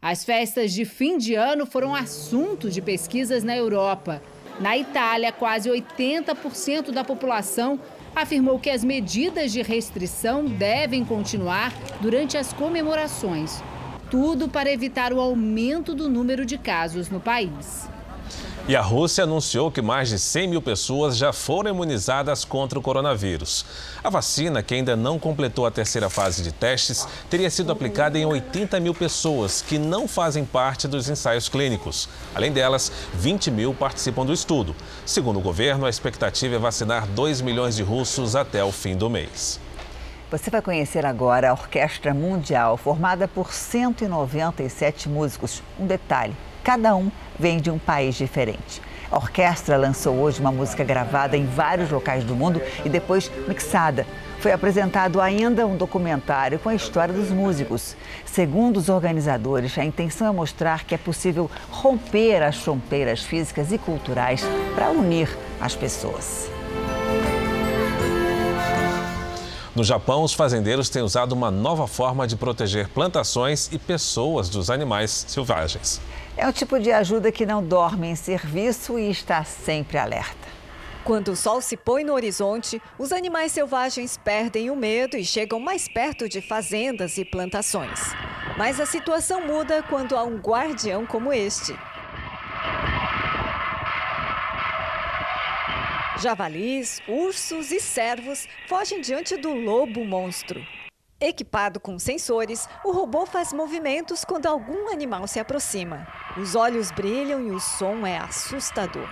As 0.00 0.24
festas 0.24 0.72
de 0.72 0.84
fim 0.84 1.18
de 1.18 1.34
ano 1.34 1.66
foram 1.66 1.94
assunto 1.94 2.70
de 2.70 2.80
pesquisas 2.80 3.42
na 3.42 3.56
Europa. 3.56 4.22
Na 4.60 4.76
Itália, 4.78 5.32
quase 5.32 5.68
80% 5.68 6.90
da 6.92 7.04
população 7.04 7.80
afirmou 8.14 8.58
que 8.58 8.70
as 8.70 8.84
medidas 8.84 9.52
de 9.52 9.62
restrição 9.62 10.44
devem 10.44 11.04
continuar 11.04 11.72
durante 12.00 12.36
as 12.36 12.52
comemorações 12.52 13.62
tudo 14.12 14.46
para 14.46 14.70
evitar 14.70 15.10
o 15.10 15.18
aumento 15.18 15.94
do 15.94 16.06
número 16.06 16.44
de 16.44 16.58
casos 16.58 17.08
no 17.08 17.18
país. 17.18 17.88
E 18.68 18.76
a 18.76 18.82
Rússia 18.82 19.24
anunciou 19.24 19.70
que 19.70 19.80
mais 19.80 20.10
de 20.10 20.18
100 20.18 20.48
mil 20.48 20.60
pessoas 20.60 21.16
já 21.16 21.32
foram 21.32 21.70
imunizadas 21.70 22.44
contra 22.44 22.78
o 22.78 22.82
coronavírus. 22.82 23.64
A 24.04 24.10
vacina, 24.10 24.62
que 24.62 24.74
ainda 24.74 24.94
não 24.94 25.18
completou 25.18 25.64
a 25.64 25.70
terceira 25.70 26.10
fase 26.10 26.42
de 26.42 26.52
testes, 26.52 27.08
teria 27.30 27.48
sido 27.48 27.72
aplicada 27.72 28.18
em 28.18 28.26
80 28.26 28.78
mil 28.80 28.92
pessoas 28.92 29.62
que 29.62 29.78
não 29.78 30.06
fazem 30.06 30.44
parte 30.44 30.86
dos 30.86 31.08
ensaios 31.08 31.48
clínicos. 31.48 32.06
Além 32.34 32.52
delas, 32.52 32.92
20 33.14 33.50
mil 33.50 33.72
participam 33.72 34.26
do 34.26 34.32
estudo. 34.34 34.76
Segundo 35.06 35.38
o 35.38 35.42
governo, 35.42 35.86
a 35.86 35.90
expectativa 35.90 36.56
é 36.56 36.58
vacinar 36.58 37.06
2 37.06 37.40
milhões 37.40 37.76
de 37.76 37.82
russos 37.82 38.36
até 38.36 38.62
o 38.62 38.70
fim 38.70 38.94
do 38.94 39.08
mês. 39.08 39.58
Você 40.32 40.48
vai 40.48 40.62
conhecer 40.62 41.04
agora 41.04 41.50
a 41.50 41.52
Orquestra 41.52 42.14
Mundial, 42.14 42.78
formada 42.78 43.28
por 43.28 43.52
197 43.52 45.06
músicos. 45.06 45.62
Um 45.78 45.86
detalhe: 45.86 46.34
cada 46.64 46.96
um 46.96 47.12
vem 47.38 47.60
de 47.60 47.70
um 47.70 47.78
país 47.78 48.14
diferente. 48.14 48.80
A 49.10 49.16
orquestra 49.16 49.76
lançou 49.76 50.16
hoje 50.16 50.40
uma 50.40 50.50
música 50.50 50.82
gravada 50.82 51.36
em 51.36 51.44
vários 51.44 51.90
locais 51.90 52.24
do 52.24 52.34
mundo 52.34 52.62
e 52.82 52.88
depois 52.88 53.30
mixada. 53.46 54.06
Foi 54.40 54.52
apresentado 54.52 55.20
ainda 55.20 55.66
um 55.66 55.76
documentário 55.76 56.58
com 56.58 56.70
a 56.70 56.74
história 56.74 57.12
dos 57.12 57.28
músicos. 57.30 57.94
Segundo 58.24 58.78
os 58.78 58.88
organizadores, 58.88 59.76
a 59.76 59.84
intenção 59.84 60.26
é 60.26 60.32
mostrar 60.32 60.86
que 60.86 60.94
é 60.94 60.98
possível 60.98 61.50
romper 61.70 62.42
as 62.42 62.56
fronteiras 62.56 63.22
físicas 63.22 63.70
e 63.70 63.76
culturais 63.76 64.42
para 64.74 64.88
unir 64.88 65.28
as 65.60 65.76
pessoas. 65.76 66.61
No 69.74 69.82
Japão, 69.82 70.22
os 70.22 70.34
fazendeiros 70.34 70.90
têm 70.90 71.00
usado 71.00 71.32
uma 71.32 71.50
nova 71.50 71.86
forma 71.86 72.26
de 72.26 72.36
proteger 72.36 72.88
plantações 72.88 73.70
e 73.72 73.78
pessoas 73.78 74.50
dos 74.50 74.68
animais 74.68 75.24
selvagens. 75.26 75.98
É 76.36 76.46
um 76.46 76.52
tipo 76.52 76.78
de 76.78 76.92
ajuda 76.92 77.32
que 77.32 77.46
não 77.46 77.64
dorme 77.64 78.08
em 78.08 78.14
serviço 78.14 78.98
e 78.98 79.10
está 79.10 79.42
sempre 79.44 79.96
alerta. 79.96 80.52
Quando 81.04 81.32
o 81.32 81.36
sol 81.36 81.62
se 81.62 81.74
põe 81.74 82.04
no 82.04 82.12
horizonte, 82.12 82.82
os 82.98 83.12
animais 83.12 83.50
selvagens 83.52 84.18
perdem 84.18 84.70
o 84.70 84.76
medo 84.76 85.16
e 85.16 85.24
chegam 85.24 85.58
mais 85.58 85.88
perto 85.88 86.28
de 86.28 86.42
fazendas 86.42 87.16
e 87.16 87.24
plantações. 87.24 87.98
Mas 88.58 88.78
a 88.78 88.84
situação 88.84 89.46
muda 89.46 89.82
quando 89.82 90.16
há 90.16 90.22
um 90.22 90.36
guardião 90.36 91.06
como 91.06 91.32
este. 91.32 91.74
Javalis, 96.22 97.02
ursos 97.08 97.72
e 97.72 97.80
cervos 97.80 98.46
fogem 98.68 99.00
diante 99.00 99.36
do 99.36 99.52
lobo 99.52 100.04
monstro. 100.04 100.64
Equipado 101.20 101.80
com 101.80 101.98
sensores, 101.98 102.68
o 102.84 102.92
robô 102.92 103.26
faz 103.26 103.52
movimentos 103.52 104.24
quando 104.24 104.46
algum 104.46 104.88
animal 104.92 105.26
se 105.26 105.40
aproxima. 105.40 106.06
Os 106.36 106.54
olhos 106.54 106.92
brilham 106.92 107.48
e 107.48 107.50
o 107.50 107.58
som 107.58 108.06
é 108.06 108.18
assustador. 108.18 109.08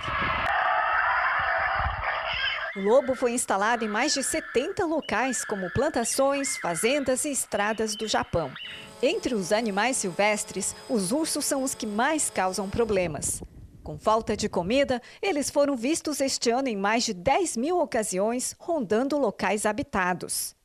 O 2.77 2.79
lobo 2.79 3.13
foi 3.13 3.33
instalado 3.33 3.83
em 3.83 3.89
mais 3.89 4.13
de 4.13 4.23
70 4.23 4.85
locais, 4.85 5.43
como 5.43 5.69
plantações, 5.71 6.55
fazendas 6.59 7.25
e 7.25 7.31
estradas 7.31 7.93
do 7.93 8.07
Japão. 8.07 8.49
Entre 9.03 9.35
os 9.35 9.51
animais 9.51 9.97
silvestres, 9.97 10.73
os 10.87 11.11
ursos 11.11 11.43
são 11.43 11.61
os 11.61 11.75
que 11.75 11.85
mais 11.85 12.29
causam 12.29 12.69
problemas. 12.69 13.43
Com 13.83 13.97
falta 13.97 14.37
de 14.37 14.47
comida, 14.47 15.01
eles 15.21 15.49
foram 15.49 15.75
vistos 15.75 16.21
este 16.21 16.51
ano 16.51 16.67
em 16.67 16.75
mais 16.75 17.03
de 17.03 17.13
10 17.13 17.57
mil 17.57 17.79
ocasiões, 17.79 18.55
rondando 18.59 19.17
locais 19.17 19.65
habitados. 19.65 20.55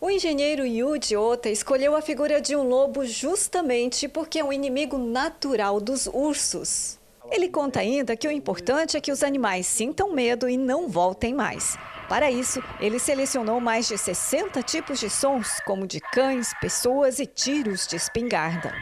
O 0.00 0.10
engenheiro 0.10 0.66
Yuji 0.66 1.16
Ota 1.16 1.48
escolheu 1.48 1.96
a 1.96 2.02
figura 2.02 2.40
de 2.40 2.54
um 2.54 2.62
lobo 2.62 3.06
justamente 3.06 4.08
porque 4.08 4.40
é 4.40 4.44
um 4.44 4.52
inimigo 4.52 4.98
natural 4.98 5.80
dos 5.80 6.06
ursos. 6.06 6.98
Ele 7.30 7.48
conta 7.48 7.80
ainda 7.80 8.16
que 8.16 8.26
o 8.26 8.32
importante 8.32 8.96
é 8.96 9.00
que 9.00 9.12
os 9.12 9.22
animais 9.22 9.66
sintam 9.66 10.12
medo 10.12 10.48
e 10.48 10.56
não 10.56 10.88
voltem 10.88 11.32
mais. 11.32 11.78
Para 12.08 12.30
isso, 12.30 12.60
ele 12.80 12.98
selecionou 12.98 13.60
mais 13.60 13.86
de 13.86 13.96
60 13.96 14.60
tipos 14.64 14.98
de 14.98 15.08
sons, 15.08 15.60
como 15.64 15.86
de 15.86 16.00
cães, 16.00 16.52
pessoas 16.60 17.20
e 17.20 17.26
tiros 17.26 17.86
de 17.86 17.94
espingarda. 17.94 18.74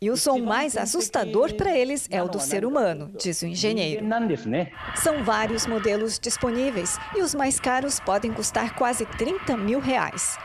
E 0.00 0.10
o 0.10 0.16
som 0.16 0.38
mais 0.38 0.76
assustador 0.76 1.54
para 1.54 1.76
eles 1.76 2.06
é 2.10 2.22
o 2.22 2.28
do 2.28 2.38
ser 2.38 2.64
humano, 2.64 3.12
diz 3.18 3.42
o 3.42 3.46
engenheiro. 3.46 4.04
São 4.96 5.24
vários 5.24 5.66
modelos 5.66 6.18
disponíveis 6.18 6.98
e 7.16 7.22
os 7.22 7.34
mais 7.34 7.58
caros 7.58 7.98
podem 7.98 8.32
custar 8.32 8.74
quase 8.76 9.04
30 9.04 9.56
mil 9.56 9.80
reais. 9.80 10.38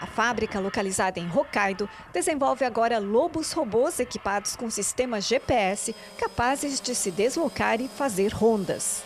A 0.00 0.06
fábrica, 0.06 0.60
localizada 0.60 1.18
em 1.18 1.28
Hokkaido, 1.28 1.88
desenvolve 2.12 2.64
agora 2.64 2.98
lobos 2.98 3.52
robôs 3.52 3.98
equipados 3.98 4.54
com 4.54 4.70
sistemas 4.70 5.26
GPS 5.26 5.94
capazes 6.16 6.80
de 6.80 6.94
se 6.94 7.10
deslocar 7.10 7.80
e 7.80 7.88
fazer 7.88 8.32
rondas. 8.32 9.02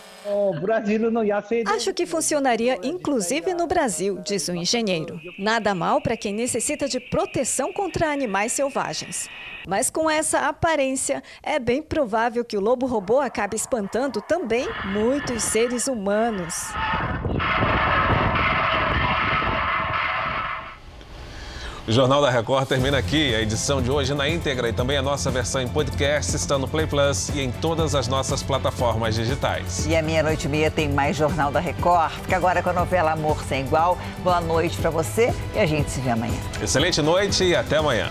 Acho 1.73 1.93
que 1.93 2.05
funcionaria 2.05 2.79
inclusive 2.83 3.53
no 3.53 3.67
Brasil, 3.67 4.19
diz 4.19 4.47
o 4.47 4.55
engenheiro. 4.55 5.19
Nada 5.37 5.73
mal 5.75 6.01
para 6.01 6.17
quem 6.17 6.33
necessita 6.33 6.87
de 6.87 6.99
proteção 6.99 7.73
contra 7.73 8.11
animais 8.11 8.51
selvagens. 8.53 9.29
Mas 9.67 9.89
com 9.89 10.09
essa 10.09 10.47
aparência, 10.47 11.23
é 11.41 11.57
bem 11.57 11.81
provável 11.81 12.43
que 12.43 12.57
o 12.57 12.61
lobo 12.61 12.85
robô 12.85 13.19
acabe 13.19 13.55
espantando 13.55 14.21
também 14.21 14.67
muitos 14.85 15.43
seres 15.43 15.87
humanos. 15.87 16.53
O 21.85 21.91
Jornal 21.91 22.21
da 22.21 22.29
Record 22.29 22.65
termina 22.65 22.97
aqui. 22.97 23.35
A 23.35 23.41
edição 23.41 23.81
de 23.81 23.91
hoje 23.91 24.13
na 24.13 24.29
íntegra 24.29 24.69
e 24.69 24.73
também 24.73 24.95
a 24.95 25.01
nossa 25.01 25.29
versão 25.29 25.61
em 25.61 25.67
podcast 25.67 26.33
está 26.33 26.57
no 26.57 26.65
Play 26.65 26.87
Plus 26.87 27.27
e 27.35 27.41
em 27.41 27.51
todas 27.51 27.93
as 27.93 28.07
nossas 28.07 28.41
plataformas 28.41 29.15
digitais. 29.15 29.85
E 29.85 29.93
a 29.93 30.01
meia-noite 30.01 30.45
e 30.45 30.49
meia 30.49 30.71
tem 30.71 30.87
mais 30.87 31.17
Jornal 31.17 31.51
da 31.51 31.59
Record. 31.59 32.13
Fica 32.21 32.37
agora 32.37 32.63
com 32.63 32.69
a 32.69 32.73
novela 32.73 33.11
Amor 33.11 33.43
Sem 33.43 33.65
Igual. 33.65 33.97
Boa 34.23 34.39
noite 34.39 34.77
para 34.77 34.89
você 34.89 35.33
e 35.53 35.59
a 35.59 35.65
gente 35.65 35.91
se 35.91 35.99
vê 35.99 36.11
amanhã. 36.11 36.39
Excelente 36.61 37.01
noite 37.01 37.43
e 37.43 37.53
até 37.53 37.75
amanhã. 37.75 38.09